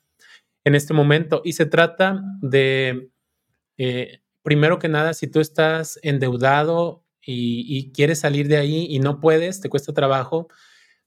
en 0.63 0.75
este 0.75 0.93
momento. 0.93 1.41
Y 1.43 1.53
se 1.53 1.65
trata 1.65 2.21
de, 2.41 3.09
eh, 3.77 4.21
primero 4.41 4.79
que 4.79 4.89
nada, 4.89 5.13
si 5.13 5.27
tú 5.27 5.39
estás 5.39 5.99
endeudado 6.03 7.05
y, 7.21 7.65
y 7.67 7.91
quieres 7.91 8.19
salir 8.19 8.47
de 8.47 8.57
ahí 8.57 8.87
y 8.89 8.99
no 8.99 9.19
puedes, 9.19 9.61
te 9.61 9.69
cuesta 9.69 9.93
trabajo, 9.93 10.47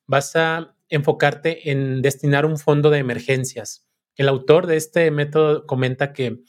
vas 0.07 0.37
a 0.37 0.75
enfocarte 0.89 1.71
en 1.71 2.03
destinar 2.03 2.47
un 2.47 2.59
fondo 2.59 2.91
de 2.91 2.99
emergencias. 2.99 3.87
El 4.17 4.29
autor 4.29 4.67
de 4.67 4.77
este 4.77 5.11
método 5.11 5.67
comenta 5.67 6.13
que 6.13 6.43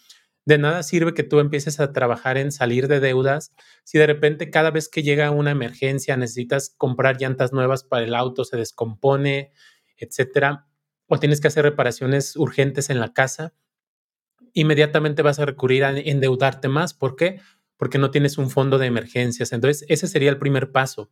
de 0.48 0.58
nada 0.58 0.82
sirve 0.82 1.13
que 1.13 1.24
tú 1.24 1.39
empieces 1.41 1.82
a 1.82 1.91
trabajar 1.91 2.38
en 2.38 2.54
salir 2.54 2.88
de 2.88 3.02
deudas 3.02 3.54
si 3.84 3.98
de 3.98 4.08
repente 4.08 4.50
cada 4.50 4.72
vez 4.72 4.88
que 4.88 5.04
llega 5.04 5.30
una 5.32 5.52
emergencia 5.52 6.15
necesitas 6.15 6.74
comprar 6.78 7.17
llantas 7.20 7.52
nuevas 7.52 7.84
para 7.84 8.06
el 8.06 8.15
auto, 8.15 8.46
se 8.46 8.56
descompone, 8.56 9.52
etcétera, 9.98 10.66
o 11.08 11.20
tienes 11.20 11.41
que 11.41 11.48
hacer 11.48 11.63
reparaciones 11.63 12.36
urgentes 12.36 12.89
en 12.89 13.00
la 13.00 13.13
casa, 13.13 13.54
inmediatamente 14.54 15.22
vas 15.22 15.39
a 15.39 15.46
recurrir 15.46 15.84
a 15.84 15.98
endeudarte 15.98 16.67
más. 16.67 16.93
¿Por 16.93 17.15
qué? 17.15 17.39
Porque 17.78 17.98
no 17.98 18.12
tienes 18.12 18.38
un 18.38 18.50
fondo 18.50 18.78
de 18.78 18.88
emergencias. 18.88 19.52
Entonces, 19.52 19.86
ese 19.89 20.08
sería 20.08 20.30
el 20.30 20.39
primer 20.39 20.72
paso 20.72 21.12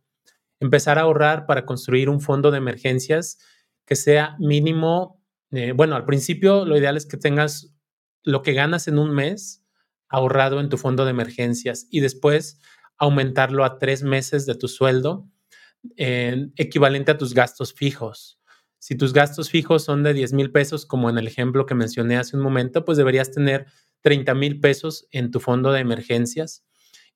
empezar 0.60 0.98
a 0.98 1.02
ahorrar 1.02 1.46
para 1.46 1.66
construir 1.66 2.08
un 2.08 2.20
fondo 2.20 2.50
de 2.50 2.58
emergencias 2.58 3.38
que 3.84 3.94
sea 3.96 4.36
mínimo, 4.38 5.22
eh, 5.52 5.72
bueno, 5.72 5.96
al 5.96 6.04
principio 6.04 6.64
lo 6.64 6.76
ideal 6.76 6.96
es 6.96 7.06
que 7.06 7.16
tengas 7.16 7.74
lo 8.24 8.42
que 8.42 8.54
ganas 8.54 8.88
en 8.88 8.98
un 8.98 9.14
mes 9.14 9.64
ahorrado 10.08 10.60
en 10.60 10.68
tu 10.68 10.78
fondo 10.78 11.04
de 11.04 11.10
emergencias 11.10 11.86
y 11.90 12.00
después 12.00 12.60
aumentarlo 12.98 13.64
a 13.64 13.78
tres 13.78 14.02
meses 14.02 14.46
de 14.46 14.54
tu 14.54 14.68
sueldo 14.68 15.28
equivalente 15.96 17.12
a 17.12 17.18
tus 17.18 17.32
gastos 17.32 17.72
fijos. 17.72 18.40
Si 18.78 18.96
tus 18.96 19.12
gastos 19.12 19.50
fijos 19.50 19.84
son 19.84 20.02
de 20.02 20.14
10 20.14 20.32
mil 20.32 20.52
pesos, 20.52 20.86
como 20.86 21.10
en 21.10 21.18
el 21.18 21.26
ejemplo 21.26 21.66
que 21.66 21.74
mencioné 21.74 22.16
hace 22.16 22.36
un 22.36 22.42
momento, 22.42 22.84
pues 22.84 22.98
deberías 22.98 23.32
tener 23.32 23.66
30 24.02 24.34
mil 24.34 24.60
pesos 24.60 25.06
en 25.10 25.30
tu 25.30 25.40
fondo 25.40 25.72
de 25.72 25.80
emergencias 25.80 26.64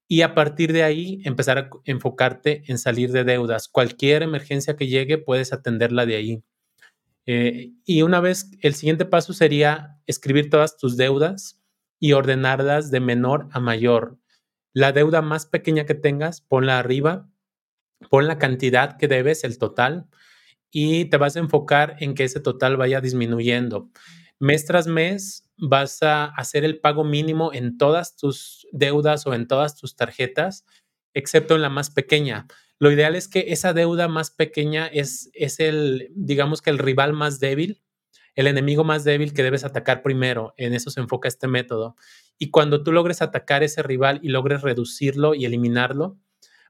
y 0.08 0.22
a 0.22 0.34
partir 0.34 0.72
de 0.72 0.82
ahí 0.82 1.20
empezar 1.24 1.56
a 1.58 1.70
enfocarte 1.84 2.64
en 2.66 2.78
salir 2.78 3.12
de 3.12 3.22
deudas. 3.22 3.68
Cualquier 3.68 4.24
emergencia 4.24 4.74
que 4.74 4.88
llegue, 4.88 5.18
puedes 5.18 5.52
atenderla 5.52 6.04
de 6.04 6.16
ahí. 6.16 6.42
Eh, 7.26 7.74
y 7.84 8.02
una 8.02 8.18
vez, 8.18 8.50
el 8.60 8.74
siguiente 8.74 9.04
paso 9.04 9.32
sería 9.32 10.00
escribir 10.06 10.50
todas 10.50 10.76
tus 10.76 10.96
deudas 10.96 11.62
y 12.00 12.12
ordenarlas 12.14 12.90
de 12.90 12.98
menor 12.98 13.48
a 13.52 13.60
mayor. 13.60 14.18
La 14.72 14.90
deuda 14.90 15.22
más 15.22 15.46
pequeña 15.46 15.86
que 15.86 15.94
tengas, 15.94 16.40
ponla 16.40 16.80
arriba, 16.80 17.30
pon 18.10 18.26
la 18.26 18.38
cantidad 18.38 18.96
que 18.96 19.06
debes, 19.06 19.44
el 19.44 19.58
total, 19.58 20.08
y 20.70 21.06
te 21.06 21.16
vas 21.16 21.36
a 21.36 21.40
enfocar 21.40 21.96
en 22.00 22.14
que 22.14 22.24
ese 22.24 22.40
total 22.40 22.76
vaya 22.76 23.00
disminuyendo. 23.00 23.90
Mes 24.38 24.64
tras 24.64 24.86
mes 24.86 25.50
vas 25.58 26.02
a 26.02 26.24
hacer 26.24 26.64
el 26.64 26.80
pago 26.80 27.04
mínimo 27.04 27.52
en 27.52 27.76
todas 27.76 28.16
tus 28.16 28.66
deudas 28.72 29.26
o 29.26 29.34
en 29.34 29.46
todas 29.46 29.76
tus 29.76 29.96
tarjetas, 29.96 30.64
excepto 31.12 31.56
en 31.56 31.62
la 31.62 31.68
más 31.68 31.90
pequeña. 31.90 32.46
Lo 32.78 32.90
ideal 32.90 33.14
es 33.14 33.28
que 33.28 33.46
esa 33.48 33.74
deuda 33.74 34.08
más 34.08 34.30
pequeña 34.30 34.86
es, 34.86 35.30
es 35.34 35.60
el, 35.60 36.08
digamos 36.14 36.62
que 36.62 36.70
el 36.70 36.78
rival 36.78 37.12
más 37.12 37.38
débil, 37.38 37.82
el 38.34 38.46
enemigo 38.46 38.84
más 38.84 39.04
débil 39.04 39.34
que 39.34 39.42
debes 39.42 39.64
atacar 39.64 40.02
primero. 40.02 40.54
En 40.56 40.72
eso 40.72 40.90
se 40.90 41.00
enfoca 41.00 41.28
este 41.28 41.46
método. 41.46 41.96
Y 42.38 42.50
cuando 42.50 42.82
tú 42.82 42.92
logres 42.92 43.20
atacar 43.20 43.62
ese 43.62 43.82
rival 43.82 44.20
y 44.22 44.30
logres 44.30 44.62
reducirlo 44.62 45.34
y 45.34 45.44
eliminarlo, 45.44 46.18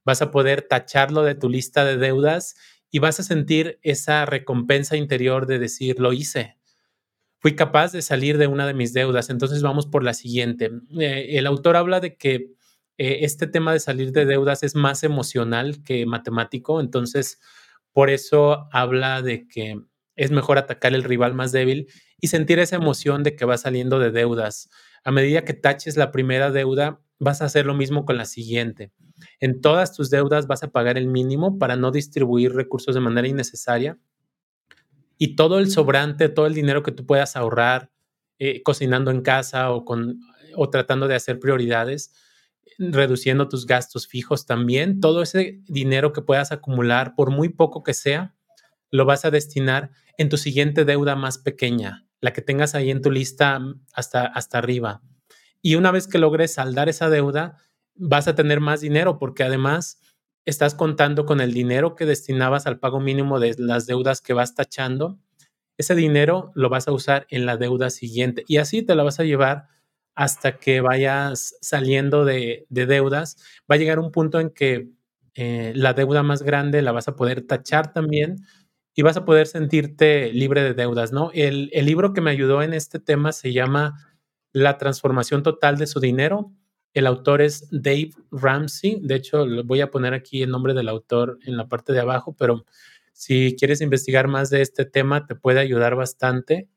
vas 0.05 0.21
a 0.23 0.33
poder 0.33 0.63
tacharlo 0.63 1.23
de 1.23 1.37
tu 1.37 1.49
lista 1.49 1.85
de 1.85 1.97
deudas 1.97 2.57
y 2.91 2.99
vas 2.99 3.21
a 3.21 3.23
sentir 3.23 3.79
esa 3.83 4.27
recompensa 4.27 4.97
interior 4.97 5.47
de 5.47 5.59
decir, 5.59 6.01
lo 6.01 6.13
hice, 6.13 6.57
fui 7.41 7.57
capaz 7.57 7.93
de 7.93 8.03
salir 8.03 8.39
de 8.39 8.47
una 8.47 8.67
de 8.67 8.75
mis 8.75 8.93
deudas. 8.93 9.31
Entonces 9.31 9.63
vamos 9.63 9.87
por 9.87 10.05
la 10.05 10.15
siguiente. 10.15 10.71
Eh, 10.99 11.39
el 11.39 11.47
autor 11.47 11.77
habla 11.77 12.01
de 12.01 12.17
que 12.17 12.53
eh, 12.99 13.19
este 13.23 13.47
tema 13.47 13.73
de 13.73 13.81
salir 13.81 14.13
de 14.13 14.27
deudas 14.27 14.63
es 14.63 14.75
más 14.75 15.03
emocional 15.03 15.83
que 15.83 16.05
matemático, 16.07 16.81
entonces 16.81 17.41
por 17.93 18.11
eso 18.11 18.69
habla 18.73 19.23
de 19.23 19.49
que 19.49 19.81
es 20.17 20.31
mejor 20.31 20.59
atacar 20.59 20.95
el 20.95 21.03
rival 21.03 21.35
más 21.35 21.51
débil 21.51 21.89
y 22.21 22.29
sentir 22.29 22.59
esa 22.59 22.77
emoción 22.77 23.23
de 23.23 23.35
que 23.35 23.47
va 23.47 23.57
saliendo 23.57 23.99
de 23.99 24.11
deudas. 24.11 24.69
A 25.03 25.11
medida 25.11 25.45
que 25.45 25.55
taches 25.55 25.97
la 25.97 26.13
primera 26.13 26.51
deuda, 26.51 27.01
vas 27.19 27.41
a 27.41 27.47
hacer 27.47 27.65
lo 27.65 27.75
mismo 27.75 28.05
con 28.05 28.19
la 28.19 28.27
siguiente. 28.27 28.93
En 29.41 29.61
todas 29.61 29.95
tus 29.95 30.11
deudas 30.11 30.47
vas 30.47 30.63
a 30.63 30.71
pagar 30.71 30.99
el 30.99 31.07
mínimo 31.07 31.59
para 31.59 31.77
no 31.77 31.91
distribuir 31.91 32.53
recursos 32.55 32.95
de 32.95 33.01
manera 33.01 33.29
innecesaria 33.29 33.99
y 35.19 35.37
todo 35.37 35.59
el 35.59 35.71
sobrante, 35.71 36.31
todo 36.31 36.47
el 36.47 36.55
dinero 36.55 36.83
que 36.83 36.93
tú 36.93 37.05
puedas 37.05 37.37
ahorrar 37.37 37.91
eh, 38.39 38.63
cocinando 38.63 39.11
en 39.11 39.21
casa 39.21 39.71
o, 39.71 39.85
con, 39.85 40.19
o 40.57 40.71
tratando 40.71 41.09
de 41.09 41.15
hacer 41.15 41.39
prioridades, 41.39 42.15
reduciendo 42.79 43.47
tus 43.47 43.67
gastos 43.67 44.07
fijos 44.07 44.47
también, 44.47 45.01
todo 45.01 45.21
ese 45.21 45.61
dinero 45.67 46.15
que 46.15 46.23
puedas 46.23 46.53
acumular, 46.53 47.15
por 47.15 47.31
muy 47.31 47.51
poco 47.51 47.83
que 47.83 47.93
sea, 47.93 48.35
lo 48.91 49.05
vas 49.05 49.27
a 49.27 49.31
destinar 49.31 49.91
en 50.17 50.31
tu 50.31 50.39
siguiente 50.39 50.87
deuda 50.87 51.17
más 51.17 51.37
pequeña, 51.37 52.07
la 52.23 52.33
que 52.33 52.41
tengas 52.41 52.75
ahí 52.75 52.91
en 52.91 53.03
tu 53.03 53.11
lista 53.11 53.61
hasta, 53.93 54.25
hasta 54.25 54.57
arriba. 54.57 55.03
Y 55.61 55.75
una 55.75 55.91
vez 55.91 56.09
que 56.09 56.17
logres 56.17 56.55
saldar 56.55 56.89
esa 56.89 57.11
deuda, 57.11 57.59
vas 58.01 58.27
a 58.29 58.35
tener 58.35 58.61
más 58.61 58.81
dinero 58.81 59.19
porque 59.19 59.45
además 59.45 60.01
estás 60.47 60.75
contando 60.75 61.27
con 61.27 61.41
el 61.41 61.53
dinero 61.53 61.95
que 61.95 62.07
destinabas 62.07 62.67
al 62.67 62.79
pago 62.79 62.99
mínimo 62.99 63.39
de 63.39 63.55
las 63.59 63.87
deudas 63.87 64.23
que 64.23 64.33
vas 64.33 64.55
tachando, 64.55 65.19
ese 65.77 65.95
dinero 65.95 66.51
lo 66.55 66.69
vas 66.69 66.89
a 66.89 66.93
usar 66.93 67.27
en 67.31 67.47
la 67.47 67.57
deuda 67.57 67.91
siguiente 67.91 68.45
y 68.49 68.57
así 68.57 68.83
te 68.83 68.95
la 68.95 69.03
vas 69.03 69.21
a 69.21 69.25
llevar 69.25 69.69
hasta 70.15 70.59
que 70.59 70.81
vayas 70.81 71.57
saliendo 71.61 72.25
de, 72.25 72.67
deudas. 72.69 73.37
Va 73.71 73.77
a 73.77 73.79
llegar 73.79 73.99
un 73.99 74.13
punto 74.13 74.41
en 74.41 74.51
que 74.51 74.91
eh, 75.35 75.73
la 75.75 75.95
deuda 75.95 76.23
más 76.23 76.43
grande 76.43 76.83
la 76.83 76.93
vas 76.93 77.09
a 77.09 77.17
poder 77.17 77.47
tachar 77.47 77.93
también 77.93 78.37
y 78.95 79.03
vas 79.03 79.17
a 79.17 79.25
poder 79.25 79.47
sentirte 79.47 80.33
libre 80.33 80.63
de 80.63 80.75
deudas, 80.75 81.13
¿no? 81.13 81.31
El, 81.33 81.71
el 81.73 81.87
libro 81.87 82.13
que 82.13 82.21
me 82.21 82.31
ayudó 82.31 82.63
en 82.63 82.75
este 82.75 82.99
tema 82.99 83.33
se 83.33 83.53
llama 83.53 83.95
La 84.53 84.77
transformación 84.79 85.43
total 85.43 85.79
de 85.79 85.87
su 85.87 86.01
dinero 86.01 86.53
el 86.95 87.07
autor 87.07 87.43
es 87.43 87.69
Dave 87.71 88.11
Ramsey. 88.31 89.01
De 89.03 89.15
hecho, 89.15 89.47
voy 89.65 89.81
a 89.81 89.91
poner 89.91 90.15
aquí 90.15 90.43
el 90.43 90.51
nombre 90.51 90.75
del 90.75 90.89
autor 90.89 91.39
en 91.45 91.57
la 91.57 91.69
parte 91.69 91.93
de 91.93 92.01
abajo, 92.01 92.35
pero 92.39 92.65
si 93.13 93.55
quieres 93.59 93.81
investigar 93.81 94.29
más 94.29 94.51
de 94.51 94.63
este 94.63 94.85
tema, 94.85 95.27
te 95.27 95.35
puede 95.35 95.61
ayudar 95.61 95.95
bastante. 95.95 96.69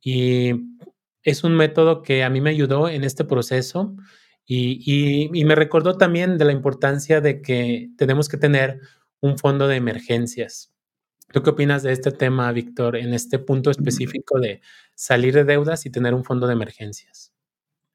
Y 0.00 0.52
es 1.22 1.44
un 1.44 1.54
método 1.56 2.02
que 2.02 2.24
a 2.24 2.30
mí 2.30 2.40
me 2.40 2.50
ayudó 2.50 2.88
en 2.88 3.04
este 3.04 3.24
proceso 3.24 3.96
y, 4.46 5.30
me 5.44 5.54
recordó 5.54 5.98
también 5.98 6.38
de 6.38 6.44
la 6.44 6.52
importancia 6.52 7.20
de 7.20 7.42
que 7.42 7.90
tenemos 7.98 8.28
que 8.28 8.38
tener 8.38 8.80
un 9.20 9.38
fondo 9.38 9.68
de 9.68 9.76
emergencias. 9.76 10.72
¿Tú 11.32 11.42
qué 11.42 11.50
opinas 11.50 11.82
de 11.82 11.92
este 11.92 12.12
tema, 12.12 12.50
Víctor, 12.52 12.96
en 12.96 13.12
este 13.12 13.38
punto 13.38 13.70
específico 13.70 14.40
de 14.40 14.62
salir 14.94 15.34
de 15.34 15.44
deudas 15.44 15.84
y 15.84 15.90
tener 15.90 16.14
un 16.14 16.24
fondo 16.24 16.46
de 16.46 16.54
emergencias? 16.54 17.34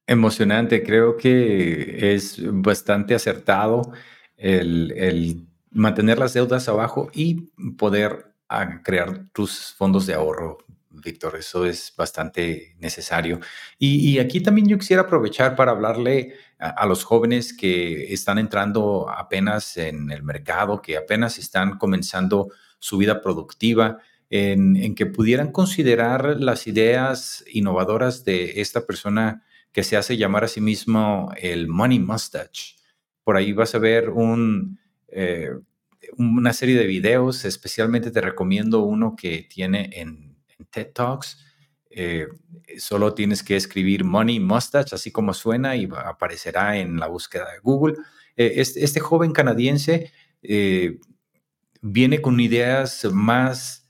Emocionante, 0.05 0.83
creo 0.83 1.15
que 1.15 2.13
es 2.13 2.37
bastante 2.41 3.15
acertado 3.15 3.93
el, 4.35 5.47
mantener 5.71 6.19
las 6.19 6.33
deudas 6.33 6.67
abajo 6.67 7.09
y 7.13 7.51
poder 7.77 8.33
ah, 8.49 8.81
crear 8.83 9.29
tus 9.31 9.73
fondos 9.73 10.05
de 10.05 10.13
ahorro, 10.13 10.57
Víctor. 10.89 11.37
Eso 11.37 11.65
es 11.65 11.93
bastante 11.95 12.75
necesario. 12.79 13.39
Y, 13.79 14.19
aquí 14.19 14.41
también 14.41 14.67
yo 14.67 14.77
quisiera 14.77 15.03
aprovechar 15.03 15.55
para 15.55 15.71
hablarle 15.71 16.33
a, 16.59 16.85
los 16.85 17.05
jóvenes 17.05 17.55
que 17.55 18.13
están 18.13 18.37
entrando 18.37 19.09
apenas 19.09 19.77
en 19.77 20.11
el 20.11 20.21
mercado, 20.21 20.81
que 20.81 20.97
apenas 20.97 21.37
están 21.39 21.77
comenzando 21.77 22.51
su 22.79 22.97
vida 22.97 23.21
productiva. 23.21 23.99
En, 24.29 24.75
en 24.77 24.95
que 24.95 25.05
pudieran 25.05 25.51
considerar 25.51 26.37
las 26.39 26.65
ideas 26.65 27.45
innovadoras 27.53 28.25
de 28.25 28.61
esta 28.61 28.83
persona 28.87 29.43
que 29.73 29.83
se 29.83 29.97
hace 29.97 30.15
llamar 30.15 30.43
a 30.43 30.47
sí 30.47 30.61
mismo 30.61 31.33
el 31.35 31.67
Money 31.67 31.99
Mustache. 31.99 32.75
Por 33.23 33.35
ahí 33.35 33.53
vas 33.53 33.73
a 33.73 33.79
ver 33.79 34.11
eh, 35.07 35.49
una 36.17 36.53
serie 36.53 36.77
de 36.77 36.85
videos, 36.85 37.43
especialmente 37.43 38.11
te 38.11 38.21
recomiendo 38.21 38.83
uno 38.83 39.15
que 39.15 39.47
tiene 39.49 39.89
en, 39.93 40.31
TED 40.69 40.93
Talks. 40.93 41.43
Eh, 41.89 42.27
solo 42.77 43.13
tienes 43.13 43.43
que 43.43 43.55
escribir 43.55 44.03
Money 44.03 44.39
Mustache, 44.39 44.95
así 44.95 45.11
como 45.11 45.33
suena, 45.33 45.75
y 45.75 45.89
aparecerá 46.05 46.77
en 46.77 46.97
la 46.97 47.07
búsqueda 47.07 47.51
de 47.51 47.59
Google. 47.59 47.95
Eh, 48.37 48.53
este, 48.57 48.99
joven 48.99 49.33
canadiense 49.33 50.11
viene 51.81 52.21
con 52.21 52.39
ideas 52.39 53.05
más 53.11 53.87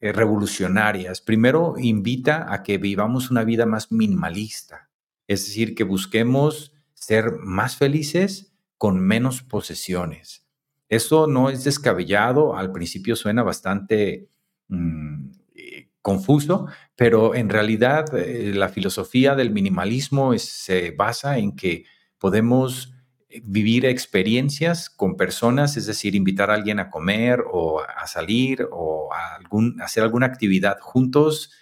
revolucionarias. 0.00 1.20
Primero, 1.20 1.74
invita 1.78 2.52
a 2.52 2.62
que 2.62 2.78
vivamos 2.78 3.30
una 3.30 3.44
vida 3.44 3.66
más 3.66 3.92
minimalista, 3.92 4.90
es 5.32 5.46
decir, 5.46 5.74
que 5.74 5.84
busquemos 5.84 6.72
ser 6.94 7.32
más 7.40 7.76
felices 7.76 8.52
con 8.78 9.00
menos 9.00 9.42
posesiones. 9.42 10.46
Eso 10.88 11.26
no 11.26 11.48
es 11.48 11.64
descabellado, 11.64 12.56
al 12.56 12.70
principio 12.70 13.16
suena 13.16 13.42
bastante 13.42 14.28
mm, 14.68 15.30
eh, 15.54 15.88
confuso, 16.02 16.66
pero 16.96 17.34
en 17.34 17.48
realidad 17.48 18.14
eh, 18.14 18.52
la 18.54 18.68
filosofía 18.68 19.34
del 19.34 19.50
minimalismo 19.50 20.36
se 20.38 20.90
basa 20.90 21.38
en 21.38 21.56
que 21.56 21.84
podemos 22.18 22.92
eh, 23.28 23.40
vivir 23.42 23.86
experiencias 23.86 24.90
con 24.90 25.16
personas, 25.16 25.76
es 25.76 25.86
decir, 25.86 26.14
invitar 26.14 26.50
a 26.50 26.54
alguien 26.54 26.78
a 26.78 26.90
comer 26.90 27.42
o 27.50 27.80
a 27.80 28.06
salir 28.06 28.68
o 28.70 29.10
a 29.14 29.38
hacer 29.82 30.02
alguna 30.02 30.26
actividad 30.26 30.78
juntos, 30.80 31.52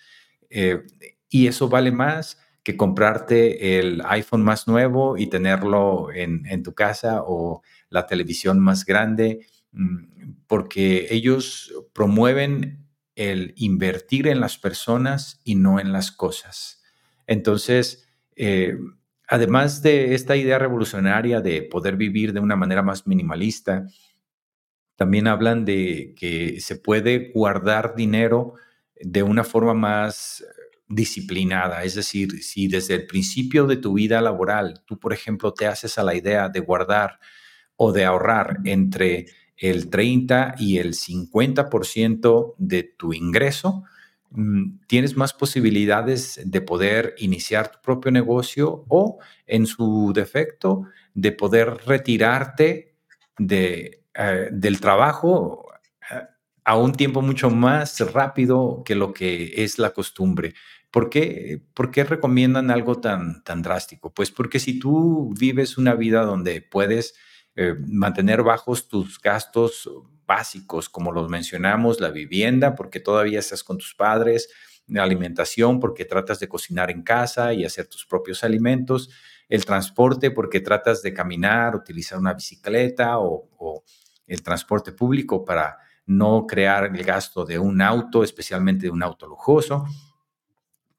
y 1.29 1.47
eso 1.47 1.69
vale 1.69 1.93
más 1.93 2.39
comprarte 2.77 3.79
el 3.79 4.03
iPhone 4.07 4.43
más 4.43 4.69
nuevo 4.69 5.17
y 5.17 5.27
tenerlo 5.29 6.13
en, 6.13 6.47
en 6.47 6.63
tu 6.63 6.75
casa 6.75 7.23
o 7.25 7.63
la 7.89 8.07
televisión 8.07 8.61
más 8.61 8.85
grande, 8.85 9.47
mm, 9.73 10.33
porque 10.47 11.09
ellos 11.11 11.73
promueven 11.93 12.87
el 13.17 13.53
invertir 13.57 14.29
en 14.29 14.41
las 14.41 14.59
personas 14.59 15.41
y 15.45 15.57
no 15.57 15.79
en 15.81 15.93
las 15.93 16.11
cosas. 16.11 16.83
Entonces, 17.27 18.09
eh, 18.35 18.79
además 19.29 19.83
de 19.83 20.15
esta 20.15 20.37
idea 20.37 20.59
revolucionaria 20.59 21.41
de 21.41 21.63
poder 21.63 21.97
vivir 21.97 22.33
de 22.33 22.41
una 22.41 22.57
manera 22.57 22.83
más 22.83 23.07
minimalista, 23.07 23.87
también 24.97 25.27
hablan 25.29 25.65
de 25.65 26.15
que 26.17 26.61
se 26.61 26.77
puede 26.77 27.31
guardar 27.33 27.95
dinero 27.95 28.55
de 28.97 29.23
una 29.23 29.45
forma 29.45 29.75
más 29.75 30.45
disciplinada. 30.91 31.85
Es 31.85 31.95
decir, 31.95 32.43
si 32.43 32.69
desde 32.69 32.95
el 32.95 33.07
principio 33.07 33.67
de 33.67 33.77
tu 33.77 33.95
vida 33.95 34.21
laboral 34.21 34.83
tú, 34.85 34.99
por 34.99 35.13
ejemplo, 35.13 35.55
te 35.55 35.67
haces 35.67 35.97
a 35.99 36.03
la 36.03 36.15
idea 36.15 36.49
de 36.49 36.61
guardar 36.61 37.21
o 37.77 37.93
de 37.93 38.05
ahorrar 38.05 38.59
entre 38.65 39.27
el 39.57 39.89
30 39.89 40.57
y 40.59 40.79
el 40.79 40.95
50% 40.95 42.55
de 42.59 42.83
tu 42.83 43.13
ingreso, 43.13 43.85
mm, 44.31 44.81
tienes 44.87 45.17
más 45.17 45.33
posibilidades 45.33 46.41
de 46.45 46.61
poder 46.61 47.15
iniciar 47.19 47.71
tu 47.71 47.79
propio 47.81 48.11
negocio 48.11 48.85
o, 48.89 49.19
en 49.47 49.67
su 49.67 50.13
defecto, 50.15 50.85
de 51.15 51.33
poder 51.33 51.79
retirarte 51.87 52.97
de, 53.39 54.03
eh, 54.15 54.49
del 54.51 54.81
trabajo 54.81 55.67
eh, 56.11 56.23
a 56.65 56.77
un 56.77 56.93
tiempo 56.93 57.23
mucho 57.23 57.51
más 57.51 58.01
rápido 58.13 58.83
que 58.85 58.95
lo 58.95 59.13
que 59.13 59.53
es 59.65 59.79
la 59.79 59.91
costumbre. 59.91 60.55
¿Por 60.91 61.09
qué, 61.09 61.63
¿Por 61.75 61.91
qué 61.93 62.03
recomiendan 62.05 62.71
algo 62.71 63.01
tan, 63.01 63.43
drástico? 63.45 64.13
Pues 64.13 64.31
porque 64.31 64.59
si 64.59 64.79
tú 64.79 65.33
vives 65.39 65.79
una 65.79 65.95
vida 65.95 66.23
donde 66.23 66.63
puedes 66.63 67.15
eh, 67.55 67.75
mantener 67.87 68.43
bajos 68.43 68.89
tus 68.89 69.21
gastos 69.21 69.89
básicos, 70.27 70.89
como 70.89 71.13
los 71.13 71.29
mencionamos, 71.29 72.01
la 72.01 72.11
vivienda, 72.11 72.75
porque 72.75 72.99
todavía 72.99 73.39
estás 73.39 73.63
con 73.63 73.79
tus 73.79 73.95
padres, 73.95 74.49
la 74.89 75.05
alimentación, 75.05 75.79
porque 75.79 76.05
tratas 76.05 76.41
de 76.41 76.49
cocinar 76.49 76.91
en 76.91 77.03
casa 77.03 77.53
y 77.53 77.65
hacer 77.65 77.87
tus 77.87 78.05
propios 78.05 78.43
alimentos, 78.43 79.11
el 79.49 79.65
transporte, 79.65 80.33
porque 80.33 80.61
tratas 80.61 81.03
de 81.03 81.15
caminar, 81.15 81.77
utilizar 81.77 82.19
una 82.19 82.35
bicicleta 82.35 83.19
o 83.19 83.85
el 84.27 84.43
transporte 84.43 84.93
público 84.93 85.45
para 85.45 85.79
no 86.07 86.47
crear 86.49 86.85
el 86.85 87.05
gasto 87.05 87.45
de 87.45 87.61
un 87.61 87.81
auto, 87.81 88.25
especialmente 88.25 88.87
de 88.87 88.91
un 88.91 89.03
auto 89.05 89.29
lujoso 89.29 89.87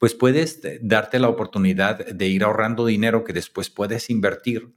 pues 0.01 0.15
puedes 0.15 0.61
darte 0.81 1.19
la 1.19 1.29
oportunidad 1.29 2.03
de 2.03 2.27
ir 2.27 2.43
ahorrando 2.43 2.87
dinero 2.87 3.23
que 3.23 3.33
después 3.33 3.69
puedes 3.69 4.09
invertir 4.09 4.73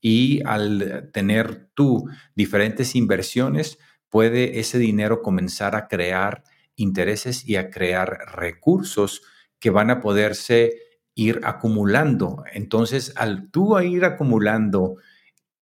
y 0.00 0.40
al 0.46 1.10
tener 1.12 1.68
tú 1.74 2.08
diferentes 2.34 2.96
inversiones, 2.96 3.76
puede 4.08 4.60
ese 4.60 4.78
dinero 4.78 5.20
comenzar 5.20 5.76
a 5.76 5.88
crear 5.88 6.42
intereses 6.74 7.46
y 7.46 7.56
a 7.56 7.68
crear 7.68 8.32
recursos 8.34 9.20
que 9.58 9.68
van 9.68 9.90
a 9.90 10.00
poderse 10.00 10.72
ir 11.14 11.42
acumulando. 11.44 12.42
Entonces, 12.50 13.12
al 13.16 13.50
tú 13.50 13.78
ir 13.78 14.06
acumulando 14.06 14.96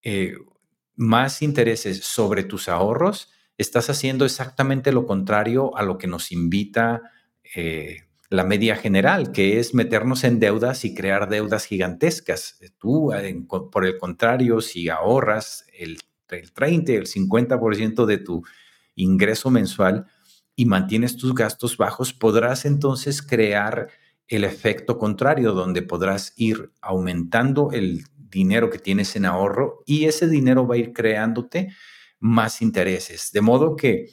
eh, 0.05 0.37
más 0.94 1.42
intereses 1.42 2.05
sobre 2.05 2.44
tus 2.44 2.68
ahorros, 2.68 3.33
estás 3.59 3.90
haciendo 3.90 4.25
exactamente 4.25 4.92
lo 4.92 5.05
contrario 5.05 5.77
a 5.77 5.83
lo 5.83 5.99
que 5.99 6.07
nos 6.07 6.31
invita 6.31 7.03
eh, 7.57 8.05
la 8.31 8.45
media 8.45 8.77
general, 8.77 9.33
que 9.33 9.59
es 9.59 9.75
meternos 9.75 10.23
en 10.23 10.38
deudas 10.38 10.85
y 10.85 10.95
crear 10.95 11.29
deudas 11.29 11.66
gigantescas. 11.66 12.61
Tú, 12.79 13.12
por 13.73 13.85
el 13.85 13.99
contrario, 13.99 14.61
si 14.61 14.88
ahorras 14.88 15.66
el, 15.77 15.99
el 16.31 16.53
30, 16.53 16.93
el 16.93 17.07
50% 17.07 18.07
de 18.07 18.19
tu 18.19 18.45
ingreso 18.95 19.51
mensual 19.51 20.07
y 20.55 20.64
mantienes 20.66 21.16
tus 21.16 21.35
gastos 21.35 21.77
bajos, 21.77 22.12
podrás 22.12 22.64
entonces 22.64 23.21
crear 23.21 23.88
el 24.29 24.45
efecto 24.45 24.97
contrario, 24.97 25.53
donde 25.53 25.83
podrás 25.83 26.33
ir 26.37 26.71
aumentando 26.81 27.73
el 27.73 28.05
dinero 28.16 28.71
que 28.71 28.79
tienes 28.79 29.16
en 29.16 29.25
ahorro 29.25 29.83
y 29.87 30.05
ese 30.05 30.29
dinero 30.29 30.69
va 30.69 30.77
a 30.77 30.79
ir 30.79 30.93
creándote 30.93 31.75
más 32.21 32.62
intereses. 32.62 33.33
De 33.33 33.40
modo 33.40 33.75
que 33.75 34.11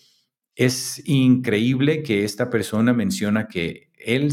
es 0.56 1.08
increíble 1.08 2.02
que 2.02 2.24
esta 2.24 2.50
persona 2.50 2.94
menciona 2.94 3.48
que 3.48 3.87
él 3.98 4.32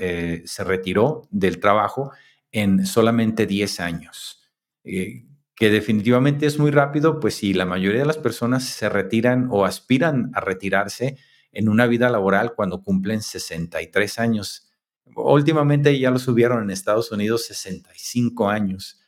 eh, 0.00 0.42
se, 0.44 0.64
retiró 0.64 1.28
del 1.30 1.60
trabajo 1.60 2.12
en 2.52 2.86
solamente 2.86 3.46
10 3.46 3.80
años, 3.80 4.42
eh, 4.84 5.24
que 5.54 5.70
definitivamente 5.70 6.46
es 6.46 6.58
muy 6.58 6.70
rápido, 6.70 7.20
pues 7.20 7.34
si 7.34 7.54
la 7.54 7.66
mayoría 7.66 8.00
de 8.00 8.06
las 8.06 8.18
personas 8.18 8.64
se 8.64 8.88
retiran 8.88 9.48
o 9.50 9.64
aspiran 9.64 10.30
a 10.34 10.40
retirarse 10.40 11.16
en 11.52 11.68
una 11.68 11.86
vida 11.86 12.08
laboral 12.10 12.54
cuando 12.54 12.82
cumplen 12.82 13.22
63 13.22 14.18
años. 14.18 14.68
Últimamente 15.14 15.96
ya 15.98 16.10
lo 16.10 16.18
subieron 16.18 16.62
en 16.62 16.70
Estados 16.70 17.12
Unidos 17.12 17.46
65 17.46 18.48
años. 18.48 19.00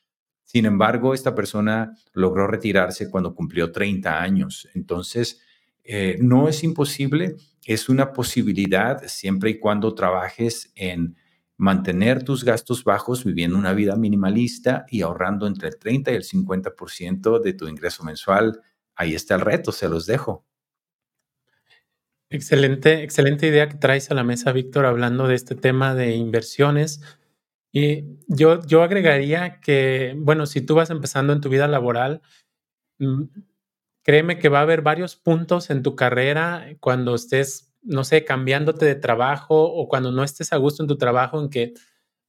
Sin 0.44 0.64
embargo, 0.64 1.12
esta 1.12 1.34
persona 1.34 1.96
logró 2.12 2.46
retirarse 2.46 3.10
cuando 3.10 3.34
cumplió 3.34 3.72
30 3.72 4.22
años. 4.22 4.68
Entonces, 4.74 5.40
eh, 5.82 6.18
no 6.20 6.48
es 6.48 6.62
imposible, 6.62 7.36
es 7.74 7.88
una 7.88 8.12
posibilidad 8.12 9.02
siempre 9.06 9.50
y 9.50 9.58
cuando 9.58 9.94
trabajes 9.94 10.72
en 10.74 11.16
mantener 11.56 12.22
tus 12.22 12.44
gastos 12.44 12.84
bajos, 12.84 13.24
viviendo 13.24 13.56
una 13.56 13.72
vida 13.72 13.96
minimalista 13.96 14.84
y 14.88 15.02
ahorrando 15.02 15.46
entre 15.46 15.68
el 15.68 15.78
30 15.78 16.12
y 16.12 16.14
el 16.14 16.24
50% 16.24 17.40
de 17.40 17.52
tu 17.54 17.66
ingreso 17.66 18.04
mensual. 18.04 18.60
Ahí 18.94 19.14
está 19.14 19.34
el 19.36 19.40
reto, 19.40 19.72
se 19.72 19.88
los 19.88 20.06
dejo. 20.06 20.44
Excelente, 22.28 23.02
excelente 23.02 23.46
idea 23.46 23.68
que 23.68 23.76
traes 23.76 24.10
a 24.10 24.14
la 24.14 24.24
mesa, 24.24 24.52
Víctor, 24.52 24.84
hablando 24.84 25.28
de 25.28 25.36
este 25.36 25.54
tema 25.54 25.94
de 25.94 26.16
inversiones. 26.16 27.00
Y 27.72 28.18
yo, 28.26 28.64
yo 28.66 28.82
agregaría 28.82 29.60
que, 29.60 30.14
bueno, 30.16 30.46
si 30.46 30.60
tú 30.60 30.74
vas 30.74 30.90
empezando 30.90 31.32
en 31.32 31.40
tu 31.40 31.48
vida 31.48 31.68
laboral, 31.68 32.22
mm, 32.98 33.22
Créeme 34.06 34.38
que 34.38 34.48
va 34.48 34.60
a 34.60 34.62
haber 34.62 34.82
varios 34.82 35.16
puntos 35.16 35.68
en 35.68 35.82
tu 35.82 35.96
carrera 35.96 36.68
cuando 36.78 37.16
estés, 37.16 37.74
no 37.82 38.04
sé, 38.04 38.24
cambiándote 38.24 38.86
de 38.86 38.94
trabajo 38.94 39.64
o 39.64 39.88
cuando 39.88 40.12
no 40.12 40.22
estés 40.22 40.52
a 40.52 40.58
gusto 40.58 40.84
en 40.84 40.86
tu 40.86 40.96
trabajo 40.96 41.40
en 41.40 41.50
que 41.50 41.74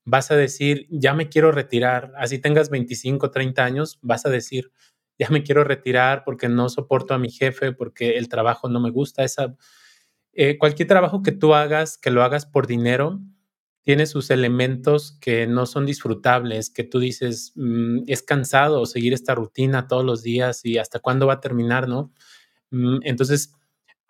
vas 0.04 0.32
a 0.32 0.36
decir, 0.36 0.88
ya 0.90 1.14
me 1.14 1.30
quiero 1.30 1.52
retirar. 1.52 2.14
Así 2.18 2.40
tengas 2.40 2.72
25, 2.72 3.30
30 3.30 3.64
años, 3.64 4.00
vas 4.02 4.26
a 4.26 4.32
decir, 4.32 4.72
ya 5.20 5.30
me 5.30 5.44
quiero 5.44 5.64
retirar 5.64 6.24
porque 6.26 6.50
no 6.50 6.68
soporto 6.70 7.14
a 7.14 7.20
mi 7.20 7.30
jefe, 7.30 7.74
porque 7.74 8.18
el 8.18 8.28
trabajo 8.28 8.70
no 8.70 8.80
me 8.80 8.90
gusta. 8.90 9.24
Esa, 9.24 9.56
eh, 10.34 10.58
cualquier 10.58 10.88
trabajo 10.88 11.22
que 11.22 11.32
tú 11.32 11.54
hagas, 11.54 12.00
que 12.00 12.10
lo 12.10 12.24
hagas 12.24 12.48
por 12.48 12.66
dinero, 12.66 13.20
tiene 13.88 14.06
sus 14.06 14.32
elementos 14.32 15.18
que 15.22 15.48
no 15.48 15.66
son 15.66 15.86
disfrutables, 15.86 16.70
que 16.70 16.84
tú 16.84 17.00
dices, 17.00 17.54
mm, 17.56 18.00
es 18.08 18.22
cansado 18.22 18.86
seguir 18.86 19.14
esta 19.14 19.34
rutina 19.34 19.88
todos 19.88 20.04
los 20.04 20.24
días 20.24 20.66
y 20.66 20.78
hasta 20.78 21.00
cuándo 21.00 21.26
va 21.26 21.36
a 21.36 21.40
terminar, 21.40 21.88
¿no? 21.88 22.12
Mm, 22.70 22.98
entonces, 23.04 23.54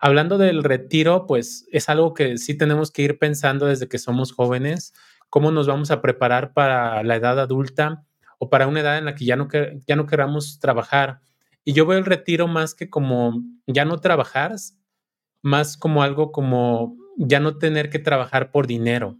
hablando 0.00 0.36
del 0.36 0.64
retiro, 0.64 1.26
pues 1.28 1.68
es 1.70 1.88
algo 1.88 2.12
que 2.12 2.38
sí 2.38 2.58
tenemos 2.58 2.90
que 2.90 3.02
ir 3.02 3.20
pensando 3.20 3.66
desde 3.66 3.86
que 3.86 3.98
somos 3.98 4.32
jóvenes, 4.32 4.94
cómo 5.30 5.52
nos 5.52 5.68
vamos 5.68 5.92
a 5.92 6.02
preparar 6.02 6.54
para 6.54 7.04
la 7.04 7.14
edad 7.14 7.38
adulta 7.38 8.04
o 8.40 8.50
para 8.50 8.66
una 8.66 8.80
edad 8.80 8.98
en 8.98 9.04
la 9.04 9.14
que 9.14 9.26
ya 9.26 9.36
no, 9.36 9.46
ya 9.86 9.94
no 9.94 10.06
queramos 10.06 10.58
trabajar. 10.58 11.20
Y 11.64 11.72
yo 11.72 11.86
veo 11.86 11.98
el 11.98 12.04
retiro 12.04 12.48
más 12.48 12.74
que 12.74 12.90
como 12.90 13.44
ya 13.68 13.84
no 13.84 13.98
trabajar, 14.00 14.56
más 15.40 15.76
como 15.76 16.02
algo 16.02 16.32
como 16.32 16.96
ya 17.16 17.38
no 17.38 17.58
tener 17.58 17.90
que 17.90 18.00
trabajar 18.00 18.50
por 18.50 18.66
dinero. 18.66 19.18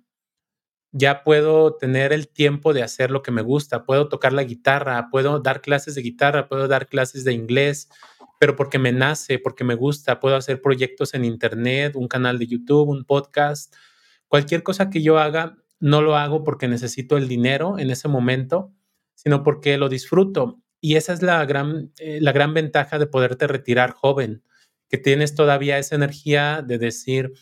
Ya 0.92 1.22
puedo 1.22 1.76
tener 1.76 2.12
el 2.12 2.28
tiempo 2.28 2.72
de 2.72 2.82
hacer 2.82 3.10
lo 3.10 3.22
que 3.22 3.30
me 3.30 3.42
gusta, 3.42 3.84
puedo 3.84 4.08
tocar 4.08 4.32
la 4.32 4.44
guitarra, 4.44 5.08
puedo 5.10 5.40
dar 5.40 5.60
clases 5.60 5.94
de 5.94 6.02
guitarra, 6.02 6.48
puedo 6.48 6.66
dar 6.66 6.86
clases 6.86 7.24
de 7.24 7.32
inglés, 7.34 7.88
pero 8.38 8.56
porque 8.56 8.78
me 8.78 8.92
nace, 8.92 9.38
porque 9.38 9.64
me 9.64 9.74
gusta, 9.74 10.20
puedo 10.20 10.36
hacer 10.36 10.62
proyectos 10.62 11.14
en 11.14 11.24
internet, 11.24 11.94
un 11.96 12.08
canal 12.08 12.38
de 12.38 12.46
YouTube, 12.46 12.88
un 12.88 13.04
podcast, 13.04 13.74
cualquier 14.28 14.62
cosa 14.62 14.90
que 14.90 15.02
yo 15.02 15.18
haga, 15.18 15.58
no 15.80 16.02
lo 16.02 16.16
hago 16.16 16.44
porque 16.44 16.68
necesito 16.68 17.16
el 17.16 17.28
dinero 17.28 17.78
en 17.78 17.90
ese 17.90 18.08
momento, 18.08 18.72
sino 19.14 19.42
porque 19.42 19.76
lo 19.78 19.88
disfruto. 19.88 20.60
Y 20.80 20.96
esa 20.96 21.12
es 21.12 21.22
la 21.22 21.44
gran, 21.44 21.92
eh, 21.98 22.18
la 22.20 22.32
gran 22.32 22.54
ventaja 22.54 22.98
de 22.98 23.06
poderte 23.06 23.46
retirar 23.46 23.92
joven, 23.92 24.44
que 24.88 24.98
tienes 24.98 25.34
todavía 25.34 25.78
esa 25.78 25.96
energía 25.96 26.62
de 26.66 26.78
decir, 26.78 27.32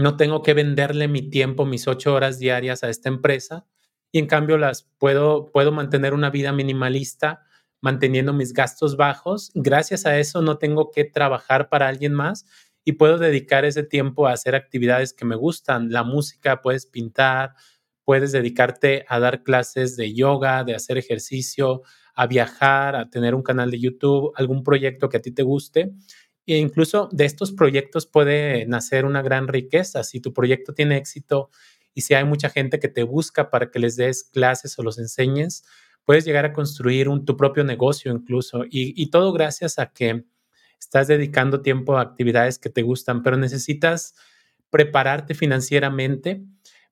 no 0.00 0.16
tengo 0.16 0.42
que 0.42 0.54
venderle 0.54 1.08
mi 1.08 1.22
tiempo, 1.22 1.66
mis 1.66 1.86
ocho 1.88 2.14
horas 2.14 2.38
diarias 2.38 2.82
a 2.82 2.90
esta 2.90 3.08
empresa, 3.08 3.66
y 4.12 4.18
en 4.18 4.26
cambio 4.26 4.58
las 4.58 4.84
puedo, 4.98 5.50
puedo 5.52 5.72
mantener 5.72 6.14
una 6.14 6.30
vida 6.30 6.52
minimalista, 6.52 7.44
manteniendo 7.80 8.32
mis 8.32 8.52
gastos 8.52 8.96
bajos. 8.96 9.50
Gracias 9.54 10.06
a 10.06 10.18
eso 10.18 10.42
no 10.42 10.58
tengo 10.58 10.90
que 10.90 11.04
trabajar 11.04 11.68
para 11.68 11.88
alguien 11.88 12.12
más 12.12 12.46
y 12.84 12.92
puedo 12.92 13.18
dedicar 13.18 13.64
ese 13.64 13.82
tiempo 13.82 14.26
a 14.26 14.32
hacer 14.32 14.54
actividades 14.54 15.12
que 15.12 15.24
me 15.24 15.36
gustan. 15.36 15.90
La 15.90 16.02
música, 16.02 16.60
puedes 16.60 16.86
pintar, 16.86 17.54
puedes 18.04 18.32
dedicarte 18.32 19.04
a 19.08 19.18
dar 19.20 19.42
clases 19.42 19.96
de 19.96 20.12
yoga, 20.14 20.64
de 20.64 20.74
hacer 20.74 20.98
ejercicio, 20.98 21.82
a 22.14 22.26
viajar, 22.26 22.96
a 22.96 23.08
tener 23.08 23.34
un 23.34 23.42
canal 23.42 23.70
de 23.70 23.80
YouTube, 23.80 24.32
algún 24.36 24.62
proyecto 24.62 25.08
que 25.08 25.18
a 25.18 25.22
ti 25.22 25.30
te 25.30 25.42
guste. 25.42 25.92
E 26.52 26.58
incluso 26.58 27.08
de 27.12 27.24
estos 27.24 27.52
proyectos 27.52 28.06
puede 28.06 28.66
nacer 28.66 29.04
una 29.04 29.22
gran 29.22 29.48
riqueza. 29.48 30.02
Si 30.02 30.20
tu 30.20 30.32
proyecto 30.32 30.74
tiene 30.74 30.96
éxito 30.96 31.50
y 31.94 32.02
si 32.02 32.14
hay 32.14 32.24
mucha 32.24 32.50
gente 32.50 32.78
que 32.78 32.88
te 32.88 33.02
busca 33.02 33.50
para 33.50 33.70
que 33.70 33.78
les 33.78 33.96
des 33.96 34.24
clases 34.24 34.78
o 34.78 34.82
los 34.82 34.98
enseñes, 34.98 35.64
puedes 36.04 36.24
llegar 36.24 36.44
a 36.44 36.52
construir 36.52 37.08
un, 37.08 37.24
tu 37.24 37.36
propio 37.36 37.64
negocio 37.64 38.12
incluso. 38.12 38.64
Y, 38.64 39.00
y 39.00 39.10
todo 39.10 39.32
gracias 39.32 39.78
a 39.78 39.92
que 39.92 40.24
estás 40.78 41.08
dedicando 41.08 41.62
tiempo 41.62 41.96
a 41.96 42.02
actividades 42.02 42.58
que 42.58 42.70
te 42.70 42.82
gustan, 42.82 43.22
pero 43.22 43.36
necesitas 43.36 44.14
prepararte 44.70 45.34
financieramente 45.34 46.42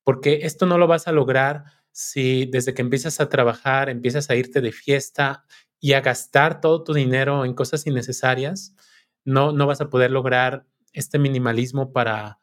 porque 0.05 0.41
esto 0.43 0.67
no 0.67 0.79
lo 0.79 0.87
vas 0.87 1.07
a 1.09 1.13
lograr 1.13 1.65
si 1.93 2.47
desde 2.47 2.75
que 2.75 2.83
empiezas 2.83 3.21
a 3.21 3.29
trabajar 3.29 3.89
empiezas 3.89 4.31
a 4.31 4.37
irte 4.37 4.61
de 4.61 4.73
fiesta 4.73 5.45
y 5.81 5.93
a 5.93 6.01
gastar 6.01 6.61
todo 6.61 6.85
tu 6.85 6.95
dinero 6.95 7.45
en 7.45 7.55
cosas 7.55 7.87
innecesarias, 7.87 8.75
no, 9.25 9.53
no 9.53 9.67
vas 9.67 9.81
a 9.81 9.91
poder 9.91 10.11
lograr 10.11 10.67
este 10.93 11.19
minimalismo 11.19 11.93
para 11.93 12.41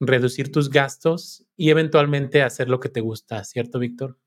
reducir 0.00 0.52
tus 0.52 0.70
gastos 0.70 1.44
y 1.56 1.70
eventualmente 1.70 2.42
hacer 2.42 2.68
lo 2.68 2.80
que 2.80 2.88
te 2.88 3.00
gusta, 3.00 3.44
¿cierto, 3.44 3.78
Víctor? 3.78 4.18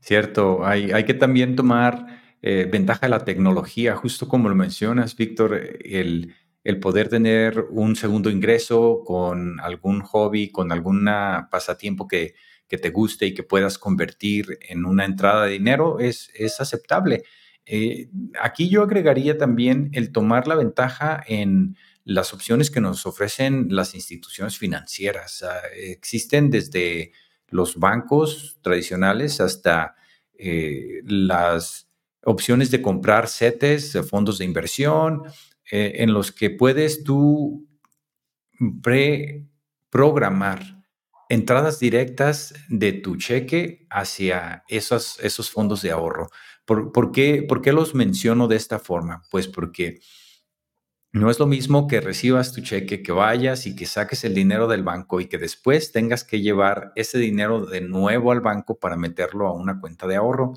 Cierto, 0.00 0.66
hay, 0.66 0.92
hay 0.92 1.04
que 1.04 1.14
también 1.14 1.56
tomar 1.56 2.22
eh, 2.42 2.68
ventaja 2.70 3.06
de 3.06 3.10
la 3.10 3.24
tecnología, 3.24 3.96
justo 3.96 4.28
como 4.28 4.48
lo 4.48 4.54
mencionas, 4.54 5.16
Víctor, 5.16 5.54
el, 5.82 6.34
el, 6.62 6.78
poder 6.78 7.08
tener 7.08 7.66
un 7.70 7.96
segundo 7.96 8.28
ingreso 8.28 9.02
con 9.04 9.58
algún 9.60 10.02
hobby, 10.02 10.50
con 10.50 10.70
algún 10.70 11.08
pasatiempo 11.50 12.06
que, 12.06 12.34
que, 12.68 12.76
te 12.76 12.90
guste 12.90 13.24
y 13.24 13.32
que 13.34 13.44
puedas 13.44 13.78
convertir 13.78 14.58
en 14.68 14.84
una 14.84 15.06
entrada 15.06 15.46
de 15.46 15.52
dinero 15.52 16.00
es, 16.00 16.30
es 16.34 16.60
aceptable. 16.60 17.24
Eh, 17.66 18.10
aquí 18.40 18.68
yo 18.68 18.82
agregaría 18.82 19.38
también 19.38 19.90
el 19.92 20.12
tomar 20.12 20.46
la 20.46 20.54
ventaja 20.54 21.22
en 21.26 21.76
las 22.04 22.34
opciones 22.34 22.70
que 22.70 22.80
nos 22.80 23.06
ofrecen 23.06 23.68
las 23.70 23.94
instituciones 23.94 24.58
financieras. 24.58 25.44
existen 25.74 26.50
desde 26.50 27.12
los 27.48 27.76
bancos 27.76 28.58
tradicionales 28.62 29.40
hasta 29.40 29.96
eh, 30.36 31.00
las 31.04 31.88
opciones 32.24 32.70
de 32.70 32.82
comprar 32.82 33.28
CETES, 33.28 33.98
fondos 34.10 34.38
de 34.38 34.44
inversión, 34.44 35.22
eh, 35.70 35.92
en 35.96 36.12
los 36.12 36.32
que 36.32 36.50
puedes 36.50 37.04
tú 37.04 37.66
preprogramar 38.82 40.82
entradas 41.28 41.78
directas 41.78 42.54
de 42.68 42.92
tu 42.92 43.16
cheque 43.16 43.86
hacia 43.88 44.64
esos, 44.68 45.18
esos 45.20 45.50
fondos 45.50 45.82
de 45.82 45.92
ahorro. 45.92 46.28
¿Por, 46.64 47.12
qué, 47.12 47.44
¿Por 47.46 47.60
qué 47.60 47.72
los 47.72 47.94
menciono 47.94 48.48
de 48.48 48.56
esta 48.56 48.78
forma? 48.78 49.22
Pues 49.30 49.48
porque 49.48 50.00
no 51.12 51.30
es 51.30 51.38
lo 51.38 51.46
mismo 51.46 51.86
que 51.86 52.00
recibas 52.00 52.52
tu 52.52 52.60
cheque, 52.60 53.02
que 53.02 53.12
vayas 53.12 53.66
y 53.66 53.76
que 53.76 53.86
saques 53.86 54.24
el 54.24 54.34
dinero 54.34 54.66
del 54.66 54.82
banco 54.82 55.20
y 55.20 55.26
que 55.26 55.38
después 55.38 55.92
tengas 55.92 56.24
que 56.24 56.40
llevar 56.40 56.92
ese 56.96 57.18
dinero 57.18 57.66
de 57.66 57.82
nuevo 57.82 58.32
al 58.32 58.40
banco 58.40 58.78
para 58.78 58.96
meterlo 58.96 59.46
a 59.46 59.52
una 59.52 59.80
cuenta 59.80 60.06
de 60.06 60.16
ahorro 60.16 60.54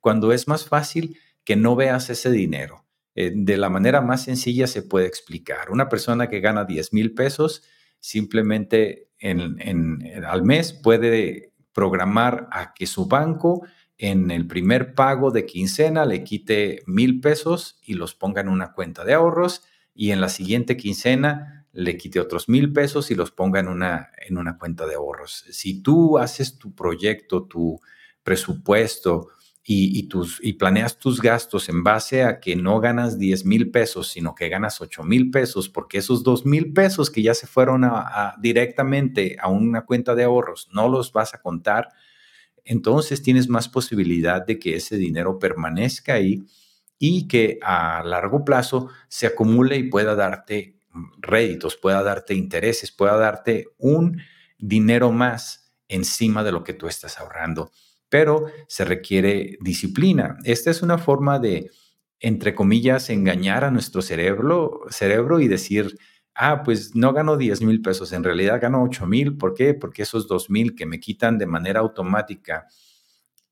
cuando 0.00 0.32
es 0.32 0.46
más 0.46 0.66
fácil 0.66 1.18
que 1.44 1.56
no 1.56 1.74
veas 1.74 2.10
ese 2.10 2.30
dinero. 2.30 2.84
Eh, 3.14 3.32
de 3.34 3.56
la 3.56 3.70
manera 3.70 4.00
más 4.00 4.24
sencilla 4.24 4.66
se 4.66 4.82
puede 4.82 5.06
explicar. 5.06 5.70
Una 5.70 5.88
persona 5.88 6.28
que 6.28 6.40
gana 6.40 6.64
10 6.64 6.92
mil 6.92 7.14
pesos 7.14 7.62
simplemente 7.98 9.10
al 10.26 10.42
mes 10.42 10.72
puede 10.72 11.52
programar 11.72 12.48
a 12.50 12.74
que 12.74 12.86
su 12.86 13.06
banco 13.06 13.62
en 14.02 14.32
el 14.32 14.48
primer 14.48 14.96
pago 14.96 15.30
de 15.30 15.46
quincena 15.46 16.04
le 16.04 16.24
quite 16.24 16.82
mil 16.86 17.20
pesos 17.20 17.78
y 17.84 17.94
los 17.94 18.16
ponga 18.16 18.40
en 18.40 18.48
una 18.48 18.72
cuenta 18.72 19.04
de 19.04 19.14
ahorros 19.14 19.62
y 19.94 20.10
en 20.10 20.20
la 20.20 20.28
siguiente 20.28 20.76
quincena 20.76 21.68
le 21.72 21.96
quite 21.96 22.18
otros 22.18 22.48
mil 22.48 22.72
pesos 22.72 23.12
y 23.12 23.14
los 23.14 23.30
ponga 23.30 23.60
en 23.60 23.68
una, 23.68 24.10
en 24.26 24.38
una 24.38 24.58
cuenta 24.58 24.86
de 24.86 24.96
ahorros. 24.96 25.44
Si 25.52 25.82
tú 25.82 26.18
haces 26.18 26.58
tu 26.58 26.74
proyecto, 26.74 27.44
tu 27.44 27.80
presupuesto, 28.24 29.28
y, 29.64 30.08
tus, 30.08 30.40
y 30.42 30.54
planeas 30.54 30.98
tus 30.98 31.22
gastos 31.22 31.68
en 31.68 31.84
base 31.84 32.24
a 32.24 32.40
que 32.40 32.56
no 32.56 32.80
ganas 32.80 33.16
10 33.16 33.44
mil 33.44 33.70
pesos, 33.70 34.08
sino 34.08 34.34
que 34.34 34.48
ganas 34.48 34.80
8 34.80 35.04
mil 35.04 35.30
pesos, 35.30 35.68
porque 35.68 35.98
esos 35.98 36.24
2 36.24 36.44
mil 36.46 36.72
pesos 36.72 37.10
que 37.10 37.22
ya 37.22 37.34
se 37.34 37.46
fueron 37.46 37.88
directamente 38.40 39.36
a 39.40 39.48
una 39.48 39.82
cuenta 39.82 40.16
de 40.16 40.24
ahorros 40.24 40.68
no 40.72 40.88
los 40.88 41.12
vas 41.12 41.34
a 41.34 41.40
contar, 41.40 41.90
entonces 42.64 43.22
tienes 43.22 43.48
más 43.48 43.68
posibilidad 43.68 44.44
de 44.44 44.58
que 44.58 44.76
ese 44.76 44.96
dinero 44.96 45.38
permanezca 45.38 46.14
ahí 46.14 46.42
y 46.98 47.26
que 47.28 47.58
a 47.62 48.02
largo 48.04 48.44
plazo 48.44 48.88
se 49.08 49.26
acumule 49.26 49.76
y 49.76 49.90
pueda 49.90 50.14
darte 50.14 50.76
réditos, 51.18 51.76
pueda 51.76 52.02
darte 52.02 52.34
intereses, 52.34 52.92
pueda 52.92 53.16
darte 53.16 53.68
un 53.78 54.20
dinero 54.58 55.10
más 55.10 55.72
encima 55.88 56.44
de 56.44 56.52
lo 56.52 56.62
que 56.62 56.74
tú 56.74 56.86
estás 56.86 57.18
ahorrando 57.18 57.70
pero 58.12 58.44
se 58.68 58.84
requiere 58.84 59.56
disciplina. 59.62 60.36
Esta 60.44 60.70
es 60.70 60.82
una 60.82 60.98
forma 60.98 61.38
de, 61.38 61.70
entre 62.20 62.54
comillas, 62.54 63.08
engañar 63.08 63.64
a 63.64 63.70
nuestro 63.70 64.02
cerebro, 64.02 64.82
cerebro 64.90 65.40
y 65.40 65.48
decir, 65.48 65.96
ah, 66.34 66.62
pues 66.64 66.94
no 66.94 67.12
gano 67.12 67.36
10 67.36 67.62
mil 67.62 67.82
pesos, 67.82 68.12
en 68.12 68.24
realidad 68.24 68.60
gano 68.60 68.82
8 68.82 69.06
mil. 69.06 69.36
¿Por 69.36 69.54
qué? 69.54 69.74
Porque 69.74 70.02
esos 70.02 70.28
2 70.28 70.50
mil 70.50 70.74
que 70.74 70.86
me 70.86 71.00
quitan 71.00 71.38
de 71.38 71.46
manera 71.46 71.80
automática 71.80 72.66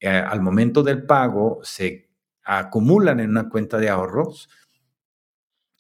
eh, 0.00 0.08
al 0.08 0.40
momento 0.40 0.82
del 0.82 1.04
pago 1.04 1.60
se 1.62 2.10
acumulan 2.44 3.20
en 3.20 3.30
una 3.30 3.48
cuenta 3.48 3.78
de 3.78 3.90
ahorros 3.90 4.48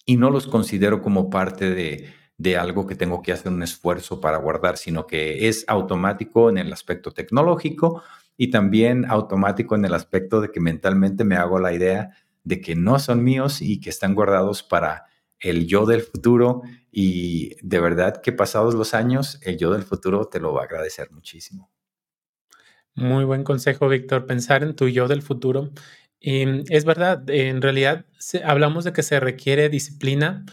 y 0.04 0.16
no 0.16 0.30
los 0.30 0.46
considero 0.46 1.02
como 1.02 1.30
parte 1.30 1.70
de, 1.70 2.12
de 2.36 2.56
algo 2.56 2.86
que 2.86 2.94
tengo 2.94 3.22
que 3.22 3.32
hacer 3.32 3.52
un 3.52 3.62
esfuerzo 3.62 4.20
para 4.20 4.38
guardar, 4.38 4.76
sino 4.76 5.06
que 5.06 5.48
es 5.48 5.64
automático 5.68 6.50
en 6.50 6.58
el 6.58 6.72
aspecto 6.72 7.12
tecnológico 7.12 8.02
y 8.36 8.50
también 8.50 9.04
automático 9.04 9.74
en 9.74 9.84
el 9.84 9.92
aspecto 9.92 10.40
de 10.40 10.50
que 10.50 10.60
mentalmente 10.60 11.24
me 11.24 11.36
hago 11.36 11.58
la 11.58 11.72
idea 11.74 12.10
de 12.44 12.60
que 12.60 12.74
no 12.74 12.98
son 12.98 13.22
míos 13.22 13.60
y 13.60 13.80
que 13.80 13.90
están 13.90 14.14
guardados 14.14 14.62
para 14.62 15.09
el 15.40 15.66
yo 15.66 15.86
del 15.86 16.02
futuro 16.02 16.62
y 16.90 17.56
de 17.62 17.80
verdad 17.80 18.20
que 18.22 18.32
pasados 18.32 18.74
los 18.74 18.94
años, 18.94 19.40
el 19.42 19.56
yo 19.56 19.72
del 19.72 19.82
futuro 19.82 20.26
te 20.26 20.40
lo 20.40 20.52
va 20.52 20.62
a 20.62 20.64
agradecer 20.64 21.10
muchísimo. 21.10 21.70
Muy 22.94 23.24
buen 23.24 23.44
consejo, 23.44 23.88
Víctor, 23.88 24.26
pensar 24.26 24.62
en 24.62 24.74
tu 24.74 24.88
yo 24.88 25.08
del 25.08 25.22
futuro. 25.22 25.70
Y 26.20 26.44
es 26.74 26.84
verdad, 26.84 27.28
en 27.30 27.62
realidad 27.62 28.04
hablamos 28.44 28.84
de 28.84 28.92
que 28.92 29.02
se 29.02 29.20
requiere 29.20 29.68
disciplina, 29.68 30.44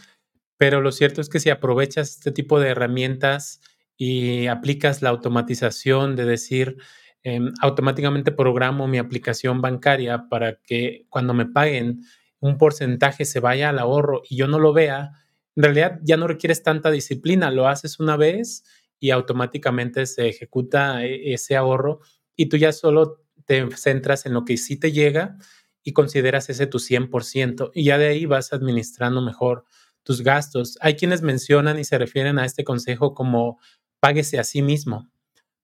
pero 0.56 0.80
lo 0.80 0.92
cierto 0.92 1.20
es 1.20 1.28
que 1.28 1.40
si 1.40 1.50
aprovechas 1.50 2.10
este 2.10 2.32
tipo 2.32 2.58
de 2.58 2.70
herramientas 2.70 3.60
y 3.96 4.46
aplicas 4.46 5.02
la 5.02 5.10
automatización 5.10 6.16
de 6.16 6.24
decir, 6.24 6.78
Em, 7.24 7.52
automáticamente 7.60 8.30
programo 8.30 8.86
mi 8.86 8.98
aplicación 8.98 9.60
bancaria 9.60 10.28
para 10.30 10.60
que 10.62 11.06
cuando 11.10 11.34
me 11.34 11.46
paguen 11.46 12.00
un 12.40 12.58
porcentaje 12.58 13.24
se 13.24 13.40
vaya 13.40 13.70
al 13.70 13.78
ahorro 13.78 14.22
y 14.28 14.36
yo 14.36 14.46
no 14.48 14.58
lo 14.58 14.72
vea, 14.72 15.12
en 15.56 15.62
realidad 15.62 15.98
ya 16.02 16.16
no 16.16 16.28
requieres 16.28 16.62
tanta 16.62 16.90
disciplina, 16.90 17.50
lo 17.50 17.68
haces 17.68 17.98
una 17.98 18.16
vez 18.16 18.64
y 19.00 19.10
automáticamente 19.10 20.06
se 20.06 20.28
ejecuta 20.28 21.04
e, 21.04 21.32
ese 21.32 21.56
ahorro 21.56 22.00
y 22.36 22.46
tú 22.46 22.56
ya 22.56 22.72
solo 22.72 23.22
te 23.44 23.68
centras 23.76 24.26
en 24.26 24.34
lo 24.34 24.44
que 24.44 24.56
sí 24.56 24.78
te 24.78 24.92
llega 24.92 25.36
y 25.82 25.92
consideras 25.92 26.50
ese 26.50 26.66
tu 26.66 26.78
100% 26.78 27.70
y 27.74 27.84
ya 27.84 27.98
de 27.98 28.08
ahí 28.08 28.26
vas 28.26 28.52
administrando 28.52 29.22
mejor 29.22 29.64
tus 30.02 30.22
gastos. 30.22 30.78
Hay 30.80 30.94
quienes 30.94 31.22
mencionan 31.22 31.78
y 31.78 31.84
se 31.84 31.98
refieren 31.98 32.38
a 32.38 32.44
este 32.44 32.64
consejo 32.64 33.14
como 33.14 33.58
páguese 34.00 34.38
a 34.38 34.44
sí 34.44 34.62
mismo. 34.62 35.10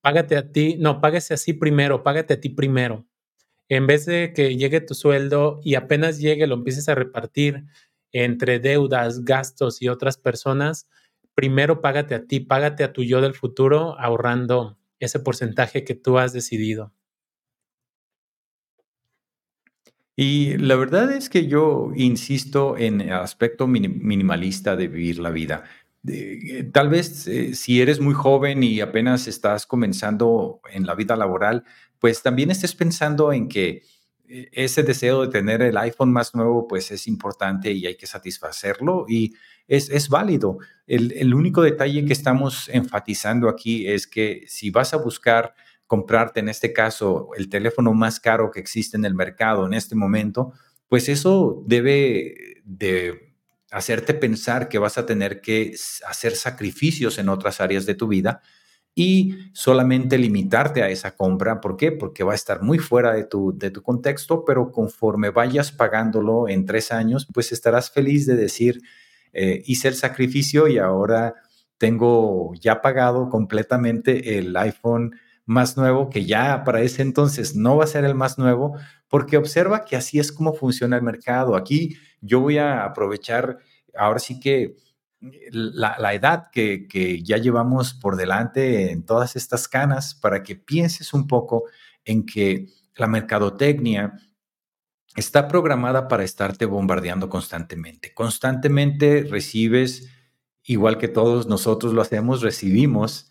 Págate 0.00 0.36
a 0.36 0.50
ti, 0.50 0.76
no, 0.78 1.00
páguese 1.00 1.34
a 1.34 1.36
sí 1.36 1.52
primero, 1.52 2.02
págate 2.02 2.34
a 2.34 2.40
ti 2.40 2.50
primero. 2.50 3.06
En 3.68 3.86
vez 3.86 4.06
de 4.06 4.32
que 4.34 4.56
llegue 4.56 4.80
tu 4.80 4.94
sueldo 4.94 5.60
y 5.62 5.74
apenas 5.74 6.18
llegue 6.18 6.46
lo 6.46 6.54
empieces 6.54 6.88
a 6.88 6.94
repartir 6.94 7.64
entre 8.12 8.60
deudas, 8.60 9.24
gastos 9.24 9.82
y 9.82 9.88
otras 9.88 10.18
personas, 10.18 10.88
primero 11.34 11.80
págate 11.80 12.14
a 12.14 12.24
ti, 12.24 12.40
págate 12.40 12.84
a 12.84 12.92
tu 12.92 13.02
yo 13.02 13.20
del 13.20 13.34
futuro 13.34 13.98
ahorrando 13.98 14.78
ese 15.00 15.18
porcentaje 15.18 15.84
que 15.84 15.94
tú 15.94 16.18
has 16.18 16.32
decidido. 16.32 16.92
Y 20.16 20.56
la 20.58 20.76
verdad 20.76 21.10
es 21.12 21.28
que 21.28 21.48
yo 21.48 21.90
insisto 21.96 22.76
en 22.78 23.00
el 23.00 23.12
aspecto 23.12 23.66
minimalista 23.66 24.76
de 24.76 24.86
vivir 24.86 25.18
la 25.18 25.30
vida. 25.30 25.64
Eh, 26.06 26.70
tal 26.72 26.88
vez 26.88 27.26
eh, 27.26 27.54
si 27.54 27.80
eres 27.80 27.98
muy 27.98 28.14
joven 28.14 28.62
y 28.62 28.80
apenas 28.80 29.26
estás 29.26 29.66
comenzando 29.66 30.60
en 30.70 30.86
la 30.86 30.94
vida 30.94 31.16
laboral, 31.16 31.64
pues 31.98 32.22
también 32.22 32.50
estés 32.50 32.74
pensando 32.74 33.32
en 33.32 33.48
que 33.48 33.82
eh, 34.28 34.48
ese 34.52 34.82
deseo 34.82 35.22
de 35.22 35.28
tener 35.28 35.62
el 35.62 35.76
iPhone 35.76 36.12
más 36.12 36.34
nuevo, 36.34 36.66
pues 36.66 36.90
es 36.90 37.06
importante 37.06 37.72
y 37.72 37.86
hay 37.86 37.96
que 37.96 38.06
satisfacerlo 38.06 39.06
y 39.08 39.34
es, 39.66 39.90
es 39.90 40.08
válido. 40.08 40.58
El, 40.86 41.34
único 41.34 41.62
detalle 41.62 42.04
que 42.04 42.12
estamos 42.12 42.68
enfatizando 42.68 43.48
aquí 43.48 43.88
es 43.88 44.06
que 44.06 44.44
si 44.46 44.70
vas 44.70 44.92
a 44.94 44.98
buscar 44.98 45.54
comprarte, 45.86 46.40
en 46.40 46.48
este 46.48 46.72
caso, 46.72 47.30
el 47.36 47.48
teléfono 47.48 47.92
más 47.92 48.20
caro 48.20 48.50
que 48.50 48.60
existe 48.60 48.96
en 48.96 49.04
el 49.04 49.14
mercado 49.14 49.66
en 49.66 49.74
este 49.74 49.94
momento, 49.94 50.52
pues 50.88 51.08
eso 51.08 51.62
debe 51.66 52.60
de 52.64 53.34
hacerte 53.70 54.14
pensar 54.14 54.68
que 54.68 54.78
vas 54.78 54.98
a 54.98 55.06
tener 55.06 55.40
que 55.40 55.74
hacer 56.06 56.36
sacrificios 56.36 57.18
en 57.18 57.28
otras 57.28 57.60
áreas 57.60 57.86
de 57.86 57.94
tu 57.94 58.08
vida 58.08 58.40
y 58.94 59.34
solamente 59.52 60.18
limitarte 60.18 60.82
a 60.82 60.88
esa 60.88 61.16
compra. 61.16 61.60
¿Por 61.60 61.76
qué? 61.76 61.90
Porque 61.90 62.22
va 62.22 62.32
a 62.32 62.36
estar 62.36 62.62
muy 62.62 62.78
fuera 62.78 63.12
de 63.12 63.24
tu, 63.24 63.56
de 63.56 63.70
tu 63.70 63.82
contexto, 63.82 64.44
pero 64.44 64.70
conforme 64.70 65.30
vayas 65.30 65.72
pagándolo 65.72 66.48
en 66.48 66.64
tres 66.64 66.92
años, 66.92 67.26
pues 67.32 67.50
estarás 67.52 67.90
feliz 67.90 68.26
de 68.26 68.36
decir, 68.36 68.80
eh, 69.32 69.62
hice 69.66 69.88
el 69.88 69.94
sacrificio 69.94 70.68
y 70.68 70.78
ahora 70.78 71.34
tengo 71.78 72.52
ya 72.54 72.80
pagado 72.80 73.28
completamente 73.28 74.38
el 74.38 74.56
iPhone 74.56 75.16
más 75.44 75.76
nuevo, 75.76 76.08
que 76.08 76.24
ya 76.24 76.64
para 76.64 76.80
ese 76.80 77.02
entonces 77.02 77.54
no 77.56 77.76
va 77.76 77.84
a 77.84 77.88
ser 77.88 78.04
el 78.04 78.14
más 78.14 78.38
nuevo, 78.38 78.78
porque 79.08 79.36
observa 79.36 79.84
que 79.84 79.96
así 79.96 80.18
es 80.18 80.32
como 80.32 80.54
funciona 80.54 80.96
el 80.96 81.02
mercado. 81.02 81.56
Aquí 81.56 81.96
yo 82.20 82.40
voy 82.40 82.58
a 82.58 82.84
aprovechar 82.84 83.58
ahora 83.96 84.20
sí 84.20 84.40
que 84.40 84.76
la, 85.50 86.14
edad 86.14 86.50
que, 86.50 87.22
ya 87.22 87.38
llevamos 87.38 87.94
por 87.94 88.16
delante 88.16 88.90
en 88.90 89.04
todas 89.04 89.36
estas 89.36 89.68
canas 89.68 90.14
para 90.14 90.42
que 90.42 90.56
pienses 90.56 91.14
un 91.14 91.26
poco 91.26 91.64
en 92.04 92.26
que 92.26 92.68
la 92.96 93.06
mercadotecnia 93.06 94.14
está 95.16 95.48
programada 95.48 96.08
para 96.08 96.24
estarte 96.24 96.66
bombardeando 96.66 97.28
constantemente. 97.28 98.12
Constantemente 98.14 99.26
recibes, 99.28 100.08
igual 100.64 100.98
que 100.98 101.08
todos 101.08 101.46
nosotros 101.46 101.92
lo 101.92 102.02
hacemos, 102.02 102.42
recibimos 102.42 103.30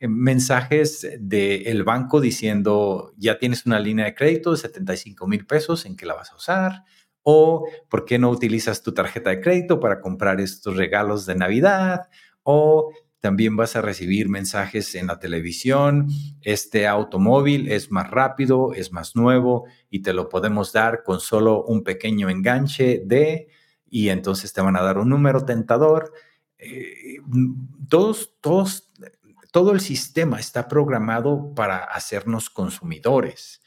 eh, 0.00 0.08
mensajes 0.08 1.06
del 1.20 1.84
banco 1.84 2.20
diciendo, 2.20 3.12
ya 3.16 3.38
tienes 3.38 3.66
una 3.66 3.78
línea 3.78 4.06
de 4.06 4.14
crédito 4.14 4.52
de 4.52 4.56
75 4.56 5.26
mil 5.26 5.46
pesos, 5.46 5.86
¿en 5.86 5.96
qué 5.96 6.06
la 6.06 6.14
vas 6.14 6.32
a 6.32 6.36
usar? 6.36 6.84
O 7.22 7.66
¿por 7.88 8.04
qué 8.04 8.18
no 8.18 8.30
utilizas 8.30 8.82
tu 8.82 8.92
tarjeta 8.92 9.30
de 9.30 9.40
crédito 9.40 9.80
para 9.80 10.00
comprar 10.00 10.40
estos 10.40 10.76
regalos 10.76 11.26
de 11.26 11.34
Navidad? 11.34 12.08
O 12.42 12.92
también 13.20 13.54
vas 13.54 13.76
a 13.76 13.82
recibir 13.82 14.28
mensajes 14.28 14.94
en 14.94 15.06
la 15.06 15.18
televisión, 15.18 16.08
este 16.40 16.88
automóvil 16.88 17.70
es 17.70 17.90
más 17.90 18.10
rápido, 18.10 18.72
es 18.72 18.92
más 18.92 19.14
nuevo 19.14 19.66
y 19.90 20.00
te 20.00 20.14
lo 20.14 20.30
podemos 20.30 20.72
dar 20.72 21.02
con 21.04 21.20
solo 21.20 21.62
un 21.64 21.84
pequeño 21.84 22.30
enganche 22.30 23.02
de, 23.04 23.48
y 23.90 24.08
entonces 24.08 24.52
te 24.54 24.62
van 24.62 24.76
a 24.76 24.82
dar 24.82 24.98
un 24.98 25.10
número 25.10 25.44
tentador. 25.44 26.12
Eh, 26.56 27.18
todos, 27.90 28.36
todos, 28.40 28.90
todo 29.52 29.72
el 29.72 29.80
sistema 29.80 30.40
está 30.40 30.66
programado 30.66 31.54
para 31.54 31.78
hacernos 31.78 32.48
consumidores 32.48 33.59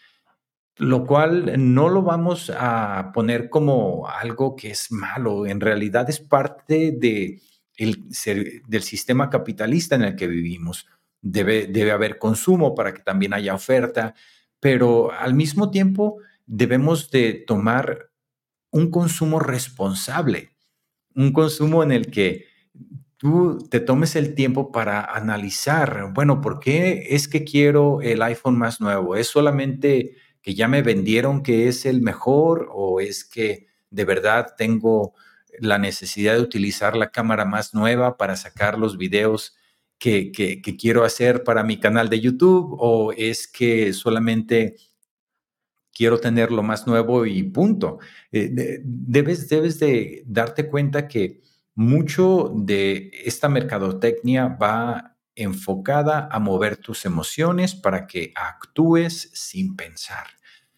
lo 0.77 1.05
cual 1.05 1.53
no 1.73 1.89
lo 1.89 2.01
vamos 2.01 2.51
a 2.55 3.11
poner 3.13 3.49
como 3.49 4.07
algo 4.07 4.55
que 4.55 4.71
es 4.71 4.91
malo, 4.91 5.45
en 5.45 5.61
realidad 5.61 6.09
es 6.09 6.19
parte 6.19 6.91
de 6.91 7.41
del 7.77 8.83
sistema 8.83 9.29
capitalista 9.29 9.95
en 9.95 10.03
el 10.03 10.15
que 10.15 10.27
vivimos. 10.27 10.87
Debe, 11.21 11.67
debe 11.67 11.91
haber 11.91 12.19
consumo 12.19 12.75
para 12.75 12.93
que 12.93 13.01
también 13.01 13.33
haya 13.33 13.55
oferta, 13.55 14.13
pero 14.59 15.11
al 15.11 15.33
mismo 15.33 15.71
tiempo 15.71 16.17
debemos 16.45 17.09
de 17.09 17.33
tomar 17.33 18.11
un 18.71 18.91
consumo 18.91 19.39
responsable, 19.39 20.51
un 21.15 21.31
consumo 21.31 21.83
en 21.83 21.91
el 21.91 22.11
que 22.11 22.45
tú 23.17 23.59
te 23.69 23.79
tomes 23.79 24.15
el 24.15 24.35
tiempo 24.35 24.71
para 24.71 25.01
analizar, 25.01 26.11
bueno, 26.13 26.41
¿por 26.41 26.59
qué 26.59 27.07
es 27.11 27.27
que 27.27 27.43
quiero 27.43 28.01
el 28.01 28.21
iPhone 28.21 28.57
más 28.57 28.81
nuevo? 28.81 29.15
¿Es 29.15 29.27
solamente 29.27 30.17
que 30.43 30.53
ya 30.53 30.67
me 30.67 30.83
vendieron 30.83 31.41
que 31.41 31.67
es 31.67 31.87
el 31.87 32.01
mejor 32.01 32.69
o 32.71 32.99
es 32.99 33.23
que 33.23 33.67
de 33.89 34.05
verdad 34.05 34.53
tengo 34.57 35.13
la 35.59 35.77
necesidad 35.79 36.35
de 36.35 36.41
utilizar 36.41 36.95
la 36.95 37.11
cámara 37.11 37.45
más 37.45 37.73
nueva 37.73 38.17
para 38.17 38.35
sacar 38.35 38.77
los 38.77 38.97
videos 38.97 39.55
que, 39.97 40.31
quiero 40.77 41.05
hacer 41.05 41.43
para 41.43 41.63
mi 41.63 41.79
canal 41.79 42.09
de 42.09 42.19
YouTube 42.19 42.75
o 42.77 43.13
es 43.13 43.47
que 43.47 43.93
solamente 43.93 44.75
quiero 45.93 46.19
tener 46.19 46.51
lo 46.51 46.61
más 46.61 46.87
nuevo 46.87 47.25
y 47.25 47.43
punto. 47.43 47.99
Eh, 48.31 48.81
debes, 48.83 49.47
debes 49.47 49.79
de 49.79 50.23
darte 50.25 50.67
cuenta 50.67 51.07
que 51.07 51.39
mucho 51.73 52.51
de 52.53 53.11
esta 53.23 53.47
mercadotecnia 53.47 54.47
va 54.47 55.12
enfocada 55.35 56.27
a 56.31 56.39
mover 56.39 56.77
tus 56.77 57.05
emociones 57.05 57.75
para 57.75 58.07
que 58.07 58.31
actúes 58.35 59.31
sin 59.33 59.75
pensar. 59.75 60.27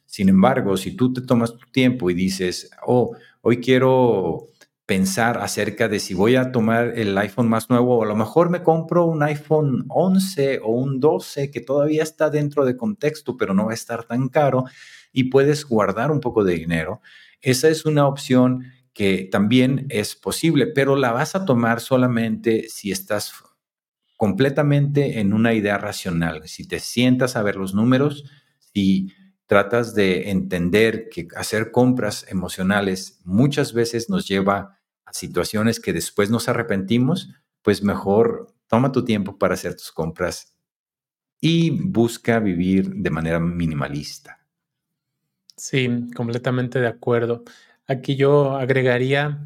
Sin 0.06 0.30
embargo, 0.30 0.78
si 0.78 0.96
tú 0.96 1.12
te 1.12 1.22
tomas 1.22 1.58
tu 1.58 1.66
tiempo 1.72 2.10
y 2.10 2.14
dices, 2.14 2.72
oh, 2.86 3.16
hoy 3.42 3.60
quiero 3.60 4.50
pensar 4.86 5.40
acerca 5.40 5.88
de 5.88 6.00
si 6.00 6.14
voy 6.14 6.36
a 6.36 6.52
tomar 6.52 6.94
el 6.96 7.18
iPhone 7.18 7.50
más 7.50 7.70
nuevo 7.70 7.98
o 7.98 8.04
a 8.04 8.06
lo 8.06 8.16
mejor 8.16 8.50
me 8.50 8.62
compro 8.62 9.06
un 9.06 9.24
iPhone 9.24 9.86
11 9.90 10.60
o 10.64 10.70
un 10.70 11.00
12 11.00 11.50
que 11.50 11.60
todavía 11.60 12.04
está 12.04 12.30
dentro 12.30 12.66
de 12.66 12.78
contexto, 12.78 13.36
pero 13.36 13.54
no 13.54 13.66
va 13.66 13.72
a 13.72 13.76
estar 13.76 14.04
tan 14.04 14.30
caro 14.30 14.66
y 15.12 15.26
puedes 15.26 15.66
guardar 15.66 16.12
un 16.12 16.20
poco 16.20 16.44
de 16.44 16.54
dinero. 16.54 17.02
Esa 17.42 17.68
es 17.70 17.86
una 17.86 18.08
opción 18.08 18.66
que 18.94 19.28
también 19.30 19.88
es 19.90 20.16
posible, 20.16 20.68
pero 20.68 20.96
la 20.96 21.12
vas 21.12 21.36
a 21.36 21.46
tomar 21.46 21.82
solamente 21.82 22.70
si 22.70 22.92
estás 22.92 23.34
completamente 24.18 25.20
en 25.20 25.34
una 25.34 25.54
idea 25.54 25.78
racional. 25.78 26.48
Si 26.48 26.68
te 26.68 26.80
sientas 26.80 27.36
a 27.36 27.44
ver 27.44 27.56
los 27.56 27.74
números, 27.74 28.26
si 28.74 29.14
tratas 29.46 29.94
de 29.94 30.32
entender 30.32 31.10
que 31.10 31.28
hacer 31.36 31.72
compras 31.72 32.26
emocionales 32.30 33.20
muchas 33.24 33.74
veces 33.74 34.10
nos 34.10 34.28
lleva 34.28 34.80
a 35.06 35.14
situaciones 35.14 35.80
que 35.80 35.94
después 35.94 36.30
nos 36.30 36.50
arrepentimos, 36.50 37.30
pues 37.62 37.84
mejor 37.84 38.48
toma 38.68 38.92
tu 38.92 39.04
tiempo 39.06 39.38
para 39.38 39.54
hacer 39.54 39.76
tus 39.76 39.92
compras 39.92 40.56
y 41.40 41.70
busca 41.70 42.40
vivir 42.40 42.90
de 42.96 43.10
manera 43.10 43.40
minimalista. 43.40 44.40
Sí, 45.58 46.10
completamente 46.16 46.80
de 46.80 46.88
acuerdo. 46.88 47.44
Aquí 47.88 48.16
yo 48.16 48.56
agregaría 48.56 49.44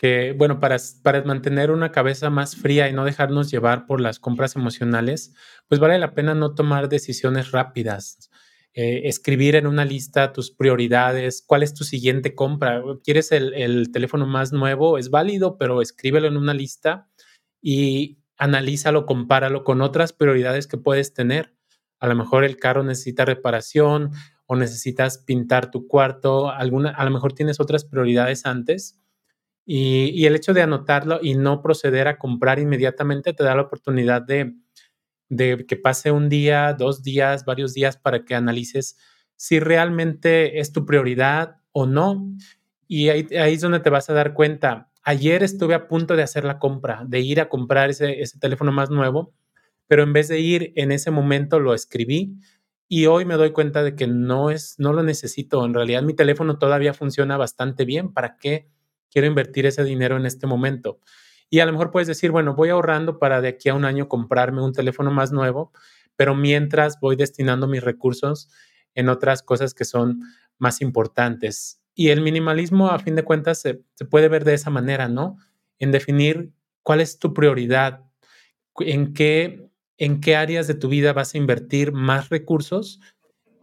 que, 0.00 0.32
bueno, 0.32 0.60
para, 0.60 0.78
para 1.02 1.22
mantener 1.24 1.70
una 1.70 1.92
cabeza 1.92 2.30
más 2.30 2.56
fría 2.56 2.88
y 2.88 2.94
no 2.94 3.04
dejarnos 3.04 3.50
llevar 3.50 3.84
por 3.84 4.00
las 4.00 4.18
compras 4.18 4.56
emocionales, 4.56 5.34
pues 5.68 5.78
vale 5.78 5.98
la 5.98 6.14
pena 6.14 6.34
no 6.34 6.54
tomar 6.54 6.88
decisiones 6.88 7.50
rápidas. 7.50 8.30
Eh, 8.72 9.02
escribir 9.04 9.56
en 9.56 9.66
una 9.66 9.84
lista 9.84 10.32
tus 10.32 10.52
prioridades, 10.52 11.44
cuál 11.46 11.62
es 11.62 11.74
tu 11.74 11.84
siguiente 11.84 12.34
compra. 12.34 12.82
¿Quieres 13.04 13.30
el, 13.30 13.52
el, 13.52 13.92
teléfono 13.92 14.26
más 14.26 14.54
nuevo? 14.54 14.96
Es 14.96 15.10
válido, 15.10 15.58
pero 15.58 15.82
escríbelo 15.82 16.28
en 16.28 16.38
una 16.38 16.54
lista 16.54 17.10
y 17.60 18.22
analízalo, 18.38 19.04
compáralo 19.04 19.64
con 19.64 19.82
otras 19.82 20.14
prioridades 20.14 20.66
que 20.66 20.78
puedes 20.78 21.12
tener. 21.12 21.54
A 21.98 22.08
lo 22.08 22.14
mejor 22.14 22.44
el 22.44 22.56
carro 22.56 22.82
necesita 22.84 23.26
reparación 23.26 24.12
o 24.46 24.56
necesitas 24.56 25.18
pintar 25.18 25.70
tu 25.70 25.86
cuarto, 25.86 26.48
alguna, 26.48 26.88
a 26.88 27.04
lo 27.04 27.10
mejor 27.10 27.34
tienes 27.34 27.60
otras 27.60 27.84
prioridades 27.84 28.46
antes 28.46 28.96
y, 29.72 30.26
el 30.26 30.34
hecho 30.34 30.52
de 30.52 30.62
anotarlo 30.62 31.20
y 31.22 31.36
no 31.36 31.62
proceder 31.62 32.08
a 32.08 32.18
comprar 32.18 32.58
inmediatamente 32.58 33.32
te 33.32 33.44
da 33.44 33.54
la 33.54 33.62
oportunidad 33.62 34.20
de 34.20 34.56
que 35.64 35.76
pase 35.76 36.10
un 36.10 36.28
día, 36.28 36.74
dos 36.74 37.04
días, 37.04 37.44
varios 37.44 37.72
días 37.72 37.96
para 37.96 38.24
que 38.24 38.34
analices 38.34 38.98
si 39.36 39.60
realmente 39.60 40.58
es 40.58 40.72
tu 40.72 40.84
prioridad 40.84 41.58
o 41.70 41.86
no. 41.86 42.34
Y 42.88 43.10
ahí, 43.10 43.28
es 43.30 43.60
donde 43.60 43.78
te 43.78 43.90
vas 43.90 44.10
a 44.10 44.12
dar 44.12 44.34
cuenta. 44.34 44.90
Ayer 45.04 45.44
estuve 45.44 45.74
a 45.74 45.86
punto 45.86 46.16
de 46.16 46.24
hacer 46.24 46.44
la 46.44 46.58
compra, 46.58 47.04
de 47.06 47.20
ir 47.20 47.40
a 47.40 47.48
comprar 47.48 47.90
ese, 47.90 48.20
ese 48.22 48.40
teléfono 48.40 48.72
más 48.72 48.90
nuevo, 48.90 49.32
pero 49.86 50.02
en 50.02 50.12
vez 50.12 50.26
de 50.26 50.40
ir 50.40 50.72
en 50.74 50.90
ese 50.90 51.12
momento 51.12 51.60
lo 51.60 51.74
escribí 51.74 52.34
y 52.88 53.06
hoy 53.06 53.24
me 53.24 53.36
doy 53.36 53.52
cuenta 53.52 53.84
de 53.84 53.94
que 53.94 54.08
no 54.08 54.50
es 54.50 54.80
no 54.80 54.92
lo 54.92 55.04
necesito. 55.04 55.64
En 55.64 55.74
realidad 55.74 56.02
mi 56.02 56.14
teléfono 56.14 56.58
todavía 56.58 56.92
funciona 56.92 57.36
bastante 57.36 57.84
bien. 57.84 58.12
¿Para 58.12 58.36
qué 58.36 58.68
quiero 59.10 59.26
invertir 59.26 59.66
ese 59.66 59.84
dinero 59.84 60.16
en 60.16 60.26
este 60.26 60.46
momento? 60.46 61.00
Y 61.50 61.58
a 61.60 61.66
lo 61.66 61.72
mejor 61.72 61.90
puedes 61.90 62.06
decir, 62.06 62.30
bueno, 62.30 62.54
voy 62.54 62.68
ahorrando 62.68 63.18
para 63.18 63.40
de 63.40 63.48
aquí 63.48 63.68
a 63.68 63.74
un 63.74 63.84
año 63.84 64.08
comprarme 64.08 64.62
un 64.62 64.72
teléfono 64.72 65.10
más 65.10 65.32
nuevo, 65.32 65.72
pero 66.16 66.34
mientras 66.34 67.00
voy 67.00 67.16
destinando 67.16 67.66
mis 67.66 67.82
recursos 67.82 68.48
en 68.94 69.08
otras 69.08 69.42
cosas 69.42 69.74
que 69.74 69.84
son 69.84 70.22
más 70.58 70.80
importantes. 70.80 71.82
Y 71.94 72.10
el 72.10 72.20
minimalismo, 72.20 72.88
a 72.88 72.98
fin 73.00 73.16
de 73.16 73.24
cuentas, 73.24 73.60
se, 73.60 73.80
puede 74.08 74.28
ver 74.28 74.44
de 74.44 74.54
esa 74.54 74.70
manera, 74.70 75.08
¿no? 75.08 75.38
En 75.78 75.90
definir 75.90 76.52
cuál 76.82 77.00
es 77.00 77.18
tu 77.18 77.34
prioridad, 77.34 78.04
en 78.78 79.12
qué, 79.12 79.68
en 79.98 80.20
qué 80.20 80.36
áreas 80.36 80.66
de 80.66 80.74
tu 80.74 80.88
vida 80.88 81.12
vas 81.12 81.34
a 81.34 81.38
invertir 81.38 81.92
más 81.92 82.28
recursos 82.28 83.00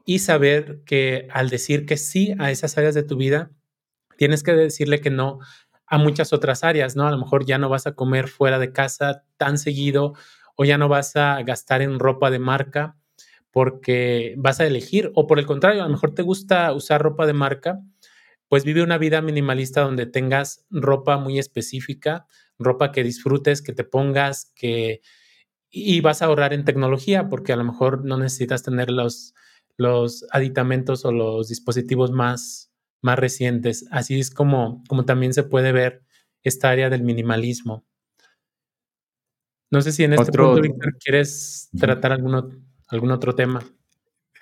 y 0.06 0.20
saber 0.20 0.82
que 0.86 1.28
al 1.32 1.50
decir 1.50 1.86
que 1.86 1.98
sí 1.98 2.36
a 2.38 2.52
esas 2.52 2.78
áreas 2.78 2.96
de 2.96 3.04
tu 3.04 3.16
vida, 3.18 3.52
tienes 4.18 4.44
que 4.44 4.54
decirle 4.54 5.02
que 5.02 5.10
no 5.10 5.40
a 5.86 5.98
muchas 5.98 6.34
otras 6.34 6.64
áreas, 6.64 6.96
¿no? 6.96 7.08
A 7.08 7.12
lo 7.12 7.18
mejor 7.18 7.46
ya 7.46 7.58
no 7.58 7.70
vas 7.70 7.88
a 7.88 7.96
comer 7.96 8.28
fuera 8.28 8.60
de 8.60 8.74
casa 8.74 9.24
tan 9.38 9.58
seguido 9.58 10.14
o 10.56 10.66
ya 10.66 10.78
no 10.78 10.90
vas 10.90 11.16
a 11.16 11.42
gastar 11.44 11.82
en 11.82 12.00
ropa 12.00 12.30
de 12.30 12.40
marca 12.40 12.98
porque 13.52 14.36
vas 14.38 14.60
a 14.60 14.68
elegir, 14.68 15.12
o 15.16 15.26
por 15.26 15.40
el 15.40 15.46
contrario, 15.46 15.82
a 15.82 15.86
lo 15.86 15.92
mejor 15.92 16.14
te 16.14 16.22
gusta 16.22 16.74
usar 16.74 17.02
ropa 17.02 17.26
de 17.26 17.34
marca, 17.34 17.80
pues 18.50 18.64
vive 18.64 18.84
una 18.84 18.98
vida 18.98 19.22
minimalista 19.22 19.82
donde 19.82 20.06
tengas 20.06 20.66
ropa 20.70 21.18
muy 21.18 21.40
específica, 21.40 22.28
ropa 22.60 22.92
que 22.92 23.04
disfrutes, 23.04 23.62
que 23.62 23.74
te 23.74 23.84
pongas, 23.84 24.52
que 24.56 25.02
y 25.70 26.02
vas 26.02 26.22
a 26.22 26.26
ahorrar 26.26 26.54
en 26.54 26.66
tecnología 26.66 27.30
porque 27.30 27.54
a 27.54 27.56
lo 27.58 27.64
mejor 27.64 28.06
no 28.06 28.18
necesitas 28.18 28.64
tener 28.64 28.90
los, 28.90 29.34
los 29.76 30.26
aditamentos 30.32 31.06
o 31.06 31.12
los 31.12 31.50
dispositivos 31.50 32.12
más, 32.12 32.67
más 33.02 33.20
recientes. 33.20 33.86
Así 33.92 34.20
es 34.20 34.32
como, 34.32 34.84
como 34.88 35.06
también 35.06 35.34
se 35.34 35.44
puede 35.44 35.72
ver 35.72 36.04
esta 36.44 36.70
área 36.70 36.90
del 36.90 37.04
minimalismo. 37.04 37.86
No 39.70 39.82
sé 39.82 39.92
si 39.92 40.04
en 40.04 40.14
este 40.14 40.32
punto, 40.32 40.62
Víctor, 40.62 40.98
quieres 40.98 41.70
tratar 41.78 42.14
algún, 42.14 42.66
algún 42.88 43.12
otro 43.12 43.36
tema. 43.36 43.62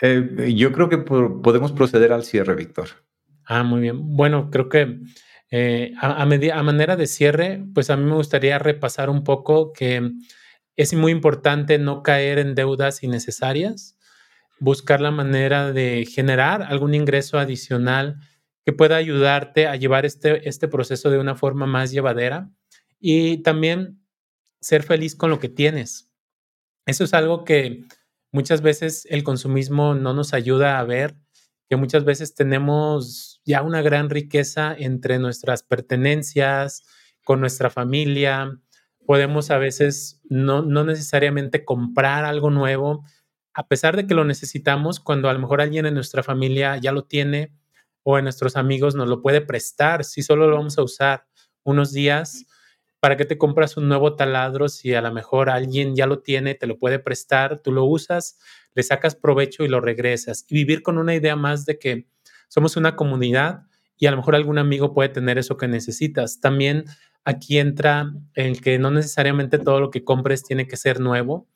Eh, 0.02 0.54
yo 0.56 0.72
creo 0.72 0.90
que 0.90 1.00
podemos 1.00 1.72
proceder 1.72 2.14
al 2.14 2.24
cierre, 2.24 2.56
Víctor. 2.56 2.90
Ah, 3.46 3.64
muy 3.64 3.82
bien. 3.82 4.16
Bueno, 4.16 4.50
creo 4.52 4.70
que 4.70 5.00
eh, 5.52 5.94
a, 6.00 6.22
a, 6.22 6.64
manera 6.64 6.96
de 6.96 7.08
cierre, 7.08 7.64
pues 7.74 7.90
a 7.90 7.98
mí 7.98 8.04
me 8.04 8.16
gustaría 8.16 8.60
repasar 8.60 9.10
un 9.10 9.24
poco 9.24 9.74
que 9.74 10.12
es 10.76 10.94
muy 10.94 11.12
importante 11.12 11.78
no 11.78 12.04
caer 12.04 12.40
en 12.40 12.56
deudas 12.56 13.04
innecesarias, 13.04 13.98
buscar 14.60 15.02
la 15.02 15.12
manera 15.12 15.72
de 15.72 16.06
generar 16.06 16.64
algún 16.64 16.94
ingreso 16.94 17.40
adicional 17.40 18.20
que 18.66 18.74
pueda 18.74 18.96
ayudarte 18.96 19.68
a 19.68 19.76
llevar 19.76 20.06
este, 20.06 20.50
este 20.50 20.68
proceso 20.68 21.12
de 21.12 21.20
una 21.20 21.36
forma 21.36 21.68
más 21.68 21.92
llevadera 21.92 22.50
y 23.00 23.38
también 23.44 24.02
ser 24.60 24.82
feliz 24.82 25.16
con 25.16 25.30
lo 25.30 25.40
que 25.40 25.50
tienes. 25.50 26.10
Eso 26.88 27.04
es 27.04 27.14
algo 27.14 27.46
que 27.46 27.84
muchas 28.32 28.62
veces 28.62 29.08
el 29.12 29.24
consumismo 29.24 29.94
no 29.94 30.14
nos 30.14 30.34
ayuda 30.34 30.80
a 30.80 30.84
ver, 30.84 31.16
que 31.70 31.76
muchas 31.76 32.04
veces 32.06 32.34
tenemos 32.34 33.42
ya 33.46 33.62
una 33.62 33.84
gran 33.84 34.10
riqueza 34.10 34.76
entre 34.78 35.20
nuestras 35.20 35.62
pertenencias, 35.62 36.84
con 37.24 37.40
nuestra 37.40 37.70
familia. 37.70 38.60
Podemos 39.06 39.52
a 39.52 39.58
veces 39.60 40.22
no, 40.24 40.64
no 40.64 40.84
necesariamente 40.84 41.66
comprar 41.66 42.26
algo 42.26 42.50
nuevo, 42.50 43.04
a 43.54 43.68
pesar 43.68 43.96
de 43.96 44.08
que 44.08 44.16
lo 44.16 44.26
necesitamos, 44.26 45.00
cuando 45.00 45.30
a 45.30 45.34
lo 45.34 45.40
mejor 45.40 45.62
alguien 45.62 45.86
en 45.86 45.94
nuestra 45.94 46.24
familia 46.24 46.78
ya 46.78 46.92
lo 46.92 47.06
tiene 47.06 47.54
o 48.08 48.20
en 48.20 48.26
nuestros 48.26 48.56
amigos 48.56 48.94
nos 48.94 49.10
lo 49.10 49.24
puede 49.24 49.42
prestar, 49.42 50.04
si 50.04 50.22
solo 50.22 50.48
lo 50.48 50.58
vamos 50.58 50.78
a 50.78 50.84
usar 50.84 51.26
unos 51.64 51.92
días, 51.92 52.46
¿para 53.00 53.18
qué 53.18 53.26
te 53.26 53.40
compras 53.40 53.78
un 53.78 53.88
nuevo 53.88 54.16
taladro 54.16 54.70
si 54.70 54.94
a 54.94 55.02
lo 55.02 55.12
mejor 55.12 55.50
alguien 55.50 55.96
ya 55.96 56.06
lo 56.06 56.20
tiene, 56.20 56.54
te 56.54 56.68
lo 56.68 56.78
puede 56.78 57.00
prestar, 57.00 57.62
tú 57.62 57.72
lo 57.72 57.84
usas, 57.84 58.38
le 58.76 58.84
sacas 58.84 59.16
provecho 59.16 59.64
y 59.64 59.70
lo 59.70 59.82
regresas? 59.82 60.46
Y 60.48 60.54
vivir 60.54 60.84
con 60.84 61.00
una 61.00 61.16
idea 61.16 61.36
más 61.36 61.66
de 61.66 61.80
que 61.80 62.08
somos 62.48 62.78
una 62.78 62.96
comunidad 62.96 63.64
y 63.98 64.06
a 64.06 64.12
lo 64.12 64.18
mejor 64.18 64.36
algún 64.36 64.60
amigo 64.60 64.94
puede 64.94 65.10
tener 65.10 65.40
eso 65.40 65.58
que 65.58 65.68
necesitas. 65.68 66.40
También 66.40 66.86
aquí 67.24 67.58
entra 67.58 68.14
el 68.36 68.62
que 68.62 68.78
no 68.78 68.92
necesariamente 68.92 69.58
todo 69.58 69.80
lo 69.80 69.90
que 69.90 70.04
compres 70.04 70.44
tiene 70.44 70.68
que 70.68 70.78
ser 70.78 71.00
nuevo. 71.00 71.48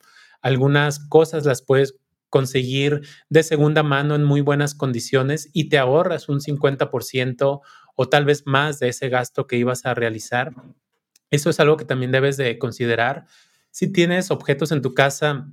Algunas 0.42 0.98
cosas 0.98 1.46
las 1.46 1.62
puedes 1.62 1.94
conseguir 2.30 3.02
de 3.28 3.42
segunda 3.42 3.82
mano 3.82 4.14
en 4.14 4.24
muy 4.24 4.40
buenas 4.40 4.74
condiciones 4.74 5.50
y 5.52 5.68
te 5.68 5.78
ahorras 5.78 6.28
un 6.28 6.40
50% 6.40 7.60
o 7.96 8.08
tal 8.08 8.24
vez 8.24 8.46
más 8.46 8.78
de 8.78 8.88
ese 8.88 9.08
gasto 9.08 9.46
que 9.46 9.56
ibas 9.56 9.84
a 9.84 9.94
realizar. 9.94 10.52
Eso 11.30 11.50
es 11.50 11.60
algo 11.60 11.76
que 11.76 11.84
también 11.84 12.12
debes 12.12 12.36
de 12.36 12.58
considerar. 12.58 13.26
Si 13.70 13.92
tienes 13.92 14.30
objetos 14.30 14.72
en 14.72 14.80
tu 14.80 14.94
casa 14.94 15.50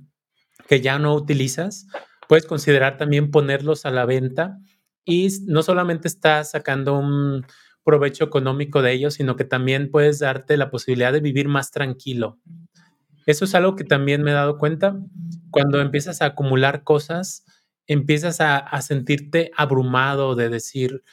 que 0.68 0.80
ya 0.80 0.98
no 0.98 1.14
utilizas, 1.14 1.86
puedes 2.28 2.46
considerar 2.46 2.96
también 2.96 3.30
ponerlos 3.30 3.84
a 3.84 3.90
la 3.90 4.06
venta 4.06 4.58
y 5.04 5.28
no 5.46 5.62
solamente 5.62 6.08
estás 6.08 6.50
sacando 6.52 6.98
un 6.98 7.44
provecho 7.84 8.24
económico 8.24 8.82
de 8.82 8.92
ellos, 8.92 9.14
sino 9.14 9.34
que 9.36 9.44
también 9.44 9.90
puedes 9.90 10.18
darte 10.18 10.56
la 10.56 10.70
posibilidad 10.70 11.12
de 11.12 11.20
vivir 11.20 11.48
más 11.48 11.70
tranquilo. 11.70 12.38
Eso 13.28 13.44
es 13.44 13.54
algo 13.54 13.76
que 13.76 13.84
también 13.84 14.22
me 14.22 14.30
he 14.30 14.34
dado 14.34 14.56
cuenta. 14.56 14.98
Cuando 15.50 15.82
empiezas 15.82 16.22
a 16.22 16.26
acumular 16.28 16.82
cosas, 16.82 17.44
empiezas 17.86 18.40
a, 18.40 18.80
sentirte 18.80 19.50
abrumado 19.54 20.34
de 20.34 20.48
decir, 20.48 21.04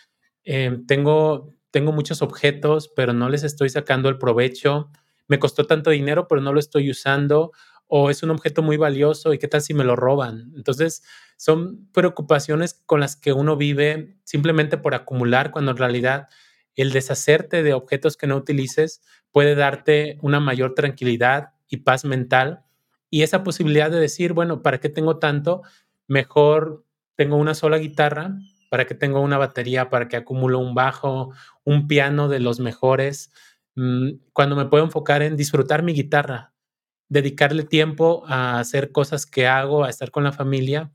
em, 0.46 0.86
tengo, 0.86 1.54
tengo 1.72 1.92
muchos 1.92 2.22
objetos, 2.22 2.88
pero 2.96 3.12
no 3.12 3.28
les 3.28 3.44
estoy 3.44 3.68
sacando 3.70 4.08
el 4.08 4.18
provecho. 4.18 4.90
Me 5.28 5.40
costó 5.40 5.66
tanto 5.66 5.90
dinero, 5.90 6.30
pero 6.30 6.40
no 6.40 6.54
lo 6.54 6.62
estoy 6.62 6.90
usando 6.90 7.52
o 7.88 8.10
es 8.10 8.24
un 8.24 8.30
objeto 8.30 8.64
muy 8.64 8.78
valioso 8.78 9.34
y 9.34 9.38
qué 9.38 9.50
tal 9.50 9.62
si 9.62 9.74
me 9.74 9.84
lo 9.84 9.98
roban. 9.98 10.54
Entonces, 10.56 11.04
son 11.36 11.90
preocupaciones 11.92 12.82
con 12.86 13.02
las 13.02 13.18
que 13.18 13.34
uno 13.34 13.58
vive 13.58 14.16
simplemente 14.24 14.78
por 14.78 14.96
acumular, 14.96 15.52
cuando 15.52 15.72
en 15.72 15.78
realidad 15.78 16.30
el 16.76 16.94
deshacerte 16.94 17.62
de 17.62 17.74
objetos 17.74 18.16
que 18.16 18.28
no 18.28 18.38
utilices 18.38 19.02
puede 19.34 19.56
darte 19.56 20.18
una 20.22 20.40
mayor 20.40 20.76
tranquilidad 20.76 21.55
y 21.70 21.78
paz 21.78 22.06
mental 22.06 22.66
y 23.10 23.24
esa 23.24 23.44
posibilidad 23.44 23.90
de 23.90 24.00
decir, 24.00 24.34
bueno, 24.34 24.62
¿para 24.62 24.80
qué 24.80 24.90
tengo 24.90 25.20
tanto? 25.20 25.62
Mejor 26.08 26.86
tengo 27.16 27.38
una 27.38 27.54
sola 27.54 27.78
guitarra, 27.78 28.36
para 28.70 28.86
que 28.86 28.96
tengo 28.96 29.22
una 29.22 29.38
batería, 29.38 29.90
para 29.90 30.08
que 30.08 30.18
acumulo 30.18 30.60
un 30.60 30.76
bajo, 30.76 31.32
un 31.64 31.88
piano 31.88 32.28
de 32.28 32.40
los 32.40 32.60
mejores, 32.60 33.32
mm, 33.76 34.10
cuando 34.34 34.56
me 34.56 34.66
puedo 34.66 34.84
enfocar 34.84 35.22
en 35.22 35.38
disfrutar 35.38 35.82
mi 35.82 35.94
guitarra, 35.94 36.54
dedicarle 37.08 37.64
tiempo 37.64 38.24
a 38.28 38.60
hacer 38.60 38.92
cosas 38.92 39.26
que 39.26 39.48
hago, 39.48 39.86
a 39.86 39.90
estar 39.90 40.12
con 40.12 40.24
la 40.26 40.34
familia, 40.34 40.92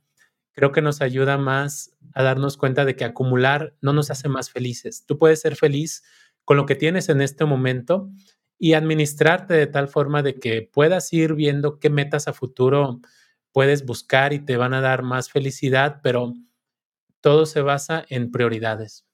creo 0.53 0.73
que 0.73 0.83
nos 0.83 1.01
ayuda 1.01 1.39
más 1.39 1.97
a 2.12 2.23
darnos 2.23 2.57
cuenta 2.57 2.85
de 2.85 2.97
que 2.97 3.05
acumular 3.05 3.75
no 3.81 3.93
nos 3.95 4.11
hace 4.11 4.29
más 4.29 4.51
felices. 4.51 5.07
Tú 5.07 5.16
puedes 5.18 5.41
ser 5.41 5.57
feliz 5.57 6.03
con 6.45 6.57
lo 6.57 6.66
que 6.66 6.75
tienes 6.75 7.09
en 7.09 7.23
este 7.23 7.45
momento 7.45 8.11
y 8.63 8.75
administrarte 8.75 9.55
de 9.55 9.67
tal 9.67 9.89
forma 9.89 10.23
de 10.23 10.35
que 10.35 10.61
puedas 10.63 11.13
ir 11.15 11.35
viendo 11.35 11.81
qué 11.81 11.89
metas 11.89 12.29
a 12.29 12.35
futuro 12.35 13.01
puedes 13.53 13.87
buscar 13.87 14.35
y 14.35 14.39
te 14.39 14.59
van 14.59 14.75
a 14.75 14.83
dar 14.83 15.03
más 15.03 15.31
felicidad, 15.31 16.01
pero 16.03 16.35
todo 17.23 17.47
se 17.47 17.63
basa 17.63 18.05
en 18.11 18.31
prioridades. 18.31 19.07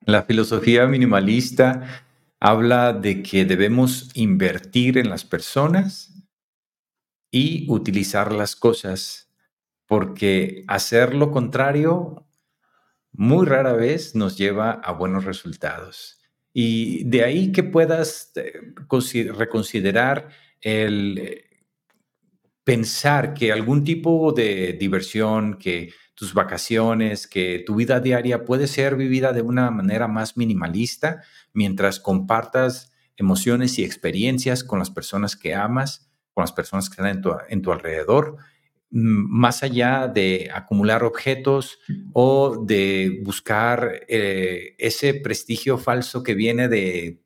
La 0.00 0.24
filosofía 0.24 0.86
minimalista 0.86 2.04
habla 2.40 2.92
de 2.92 3.22
que 3.22 3.44
debemos 3.44 4.10
invertir 4.14 4.98
en 4.98 5.08
las 5.08 5.24
personas 5.24 6.12
y 7.30 7.70
utilizar 7.70 8.32
las 8.32 8.56
cosas, 8.56 9.30
porque 9.86 10.64
hacer 10.66 11.14
lo 11.14 11.30
contrario 11.30 12.26
muy 13.12 13.46
rara 13.46 13.74
vez 13.74 14.16
nos 14.16 14.36
lleva 14.36 14.72
a 14.72 14.92
buenos 14.92 15.24
resultados. 15.24 16.19
Y 16.52 17.04
de 17.04 17.24
ahí 17.24 17.52
que 17.52 17.62
puedas 17.62 18.32
eh, 18.34 18.74
reconsiderar 19.32 20.28
el 20.60 21.18
eh, 21.18 21.50
pensar 22.64 23.34
que 23.34 23.52
algún 23.52 23.84
tipo 23.84 24.32
de 24.32 24.74
diversión, 24.74 25.58
que 25.58 25.92
tus 26.14 26.34
vacaciones, 26.34 27.26
que 27.26 27.62
tu 27.66 27.74
vida 27.74 27.98
diaria 28.00 28.44
puede 28.44 28.66
ser 28.66 28.96
vivida 28.96 29.32
de 29.32 29.42
una 29.42 29.70
manera 29.70 30.06
más 30.06 30.36
minimalista 30.36 31.22
mientras 31.52 31.98
compartas 31.98 32.92
emociones 33.16 33.78
y 33.78 33.84
experiencias 33.84 34.62
con 34.62 34.78
las 34.78 34.90
personas 34.90 35.36
que 35.36 35.54
amas, 35.54 36.10
con 36.34 36.42
las 36.42 36.52
personas 36.52 36.88
que 36.88 36.94
están 36.94 37.06
en 37.08 37.22
tu, 37.22 37.32
en 37.48 37.62
tu 37.62 37.72
alrededor, 37.72 38.36
más 38.90 39.62
allá 39.62 40.08
de 40.08 40.50
acumular 40.52 41.04
objetos 41.04 41.78
o 42.12 42.64
de 42.64 43.20
buscar 43.22 44.02
eh, 44.08 44.74
ese 44.78 45.14
prestigio 45.14 45.78
falso 45.78 46.22
que 46.22 46.34
viene 46.34 46.68
de 46.68 47.20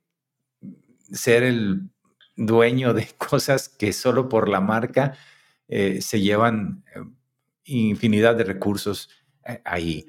ser 1.11 1.43
el 1.43 1.89
dueño 2.37 2.93
de 2.93 3.09
cosas 3.19 3.69
que 3.69 3.93
solo 3.93 4.29
por 4.29 4.49
la 4.49 4.61
marca 4.61 5.17
eh, 5.69 6.03
se 6.03 6.21
llevan 6.21 6.85
eh, 6.95 7.01
infinidad 7.65 8.37
de 8.37 8.45
recursos 8.45 9.09
ahí. 9.65 10.07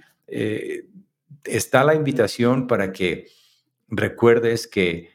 está 1.44 1.84
la 1.84 1.96
invitación 1.96 2.68
para 2.68 2.92
que 2.92 3.28
recuerdes 3.88 4.68
que 4.68 5.10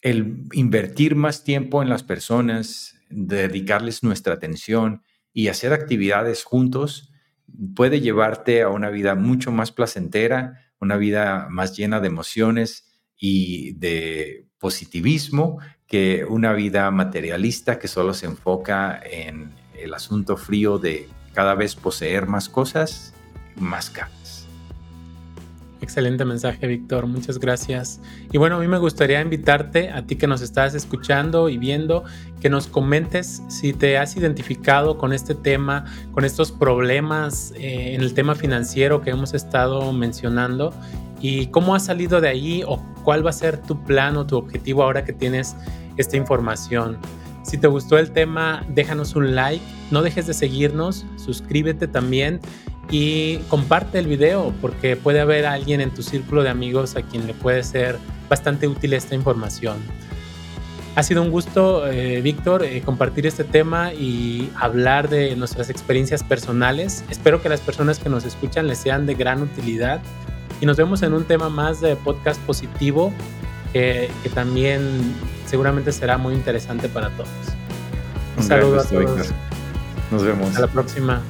el 0.00 0.44
invertir 0.52 1.14
más 1.14 1.44
tiempo 1.44 1.82
en 1.82 1.88
las 1.88 2.02
personas, 2.02 2.96
dedicarles 3.08 4.02
nuestra 4.02 4.34
atención 4.34 5.02
y 5.32 5.48
hacer 5.48 5.72
actividades 5.72 6.44
juntos 6.44 7.12
puede 7.74 8.00
llevarte 8.00 8.62
a 8.62 8.68
una 8.68 8.90
vida 8.90 9.14
mucho 9.14 9.52
más 9.52 9.72
placentera, 9.72 10.72
una 10.80 10.96
vida 10.96 11.46
más 11.50 11.76
llena 11.76 12.00
de 12.00 12.08
emociones 12.08 12.92
y 13.16 13.72
de 13.72 14.46
positivismo 14.58 15.58
que 15.86 16.24
una 16.24 16.52
vida 16.52 16.90
materialista 16.90 17.78
que 17.78 17.88
solo 17.88 18.14
se 18.14 18.26
enfoca 18.26 19.00
en 19.04 19.52
el 19.76 19.94
asunto 19.94 20.36
frío 20.36 20.78
de 20.78 21.08
cada 21.34 21.54
vez 21.54 21.74
poseer 21.74 22.26
más 22.26 22.48
cosas, 22.48 23.14
más 23.56 23.90
caras. 23.90 24.21
Excelente 25.82 26.24
mensaje, 26.24 26.68
Víctor. 26.68 27.08
Muchas 27.08 27.40
gracias. 27.40 28.00
Y 28.30 28.38
bueno, 28.38 28.54
a 28.54 28.60
mí 28.60 28.68
me 28.68 28.78
gustaría 28.78 29.20
invitarte, 29.20 29.90
a 29.90 30.06
ti 30.06 30.14
que 30.14 30.28
nos 30.28 30.40
estás 30.40 30.74
escuchando 30.74 31.48
y 31.48 31.58
viendo, 31.58 32.04
que 32.40 32.48
nos 32.48 32.68
comentes 32.68 33.42
si 33.48 33.72
te 33.72 33.98
has 33.98 34.16
identificado 34.16 34.96
con 34.96 35.12
este 35.12 35.34
tema, 35.34 35.84
con 36.12 36.24
estos 36.24 36.52
problemas 36.52 37.52
eh, 37.56 37.94
en 37.94 38.00
el 38.00 38.14
tema 38.14 38.36
financiero 38.36 39.00
que 39.00 39.10
hemos 39.10 39.34
estado 39.34 39.92
mencionando 39.92 40.72
y 41.20 41.48
cómo 41.48 41.74
has 41.74 41.84
salido 41.86 42.20
de 42.20 42.28
ahí 42.28 42.62
o 42.64 42.80
cuál 43.02 43.26
va 43.26 43.30
a 43.30 43.34
ser 43.34 43.58
tu 43.58 43.82
plan 43.82 44.16
o 44.16 44.24
tu 44.24 44.36
objetivo 44.36 44.84
ahora 44.84 45.04
que 45.04 45.12
tienes 45.12 45.56
esta 45.96 46.16
información. 46.16 46.96
Si 47.42 47.58
te 47.58 47.66
gustó 47.66 47.98
el 47.98 48.12
tema, 48.12 48.64
déjanos 48.68 49.16
un 49.16 49.34
like, 49.34 49.64
no 49.90 50.02
dejes 50.02 50.28
de 50.28 50.34
seguirnos, 50.34 51.04
suscríbete 51.16 51.88
también 51.88 52.40
y 52.90 53.38
comparte 53.48 53.98
el 53.98 54.06
video 54.06 54.52
porque 54.60 54.96
puede 54.96 55.20
haber 55.20 55.46
alguien 55.46 55.80
en 55.80 55.90
tu 55.90 56.02
círculo 56.02 56.42
de 56.42 56.50
amigos 56.50 56.96
a 56.96 57.02
quien 57.02 57.26
le 57.26 57.34
puede 57.34 57.62
ser 57.62 57.98
bastante 58.28 58.68
útil 58.68 58.92
esta 58.92 59.14
información. 59.14 59.76
Ha 60.94 61.02
sido 61.02 61.22
un 61.22 61.30
gusto, 61.30 61.86
eh, 61.88 62.20
Víctor, 62.20 62.64
eh, 62.64 62.82
compartir 62.82 63.26
este 63.26 63.44
tema 63.44 63.94
y 63.94 64.50
hablar 64.54 65.08
de 65.08 65.34
nuestras 65.36 65.70
experiencias 65.70 66.22
personales. 66.22 67.02
Espero 67.08 67.40
que 67.40 67.48
las 67.48 67.60
personas 67.60 67.98
que 67.98 68.10
nos 68.10 68.24
escuchan 68.24 68.66
les 68.66 68.78
sean 68.78 69.06
de 69.06 69.14
gran 69.14 69.40
utilidad 69.40 70.02
y 70.60 70.66
nos 70.66 70.76
vemos 70.76 71.02
en 71.02 71.14
un 71.14 71.24
tema 71.24 71.48
más 71.48 71.80
de 71.80 71.96
podcast 71.96 72.40
positivo 72.42 73.12
que 73.72 74.10
también 74.34 75.14
seguramente 75.46 75.92
será 75.92 76.18
muy 76.18 76.34
interesante 76.34 76.90
para 76.90 77.08
todos. 77.10 77.28
Un, 78.36 78.42
saludo 78.42 78.80
a 78.80 78.84
todos. 78.84 79.28
Nos 80.10 80.24
vemos. 80.24 80.48
Hasta 80.48 80.60
la 80.60 80.66
próxima. 80.68 81.22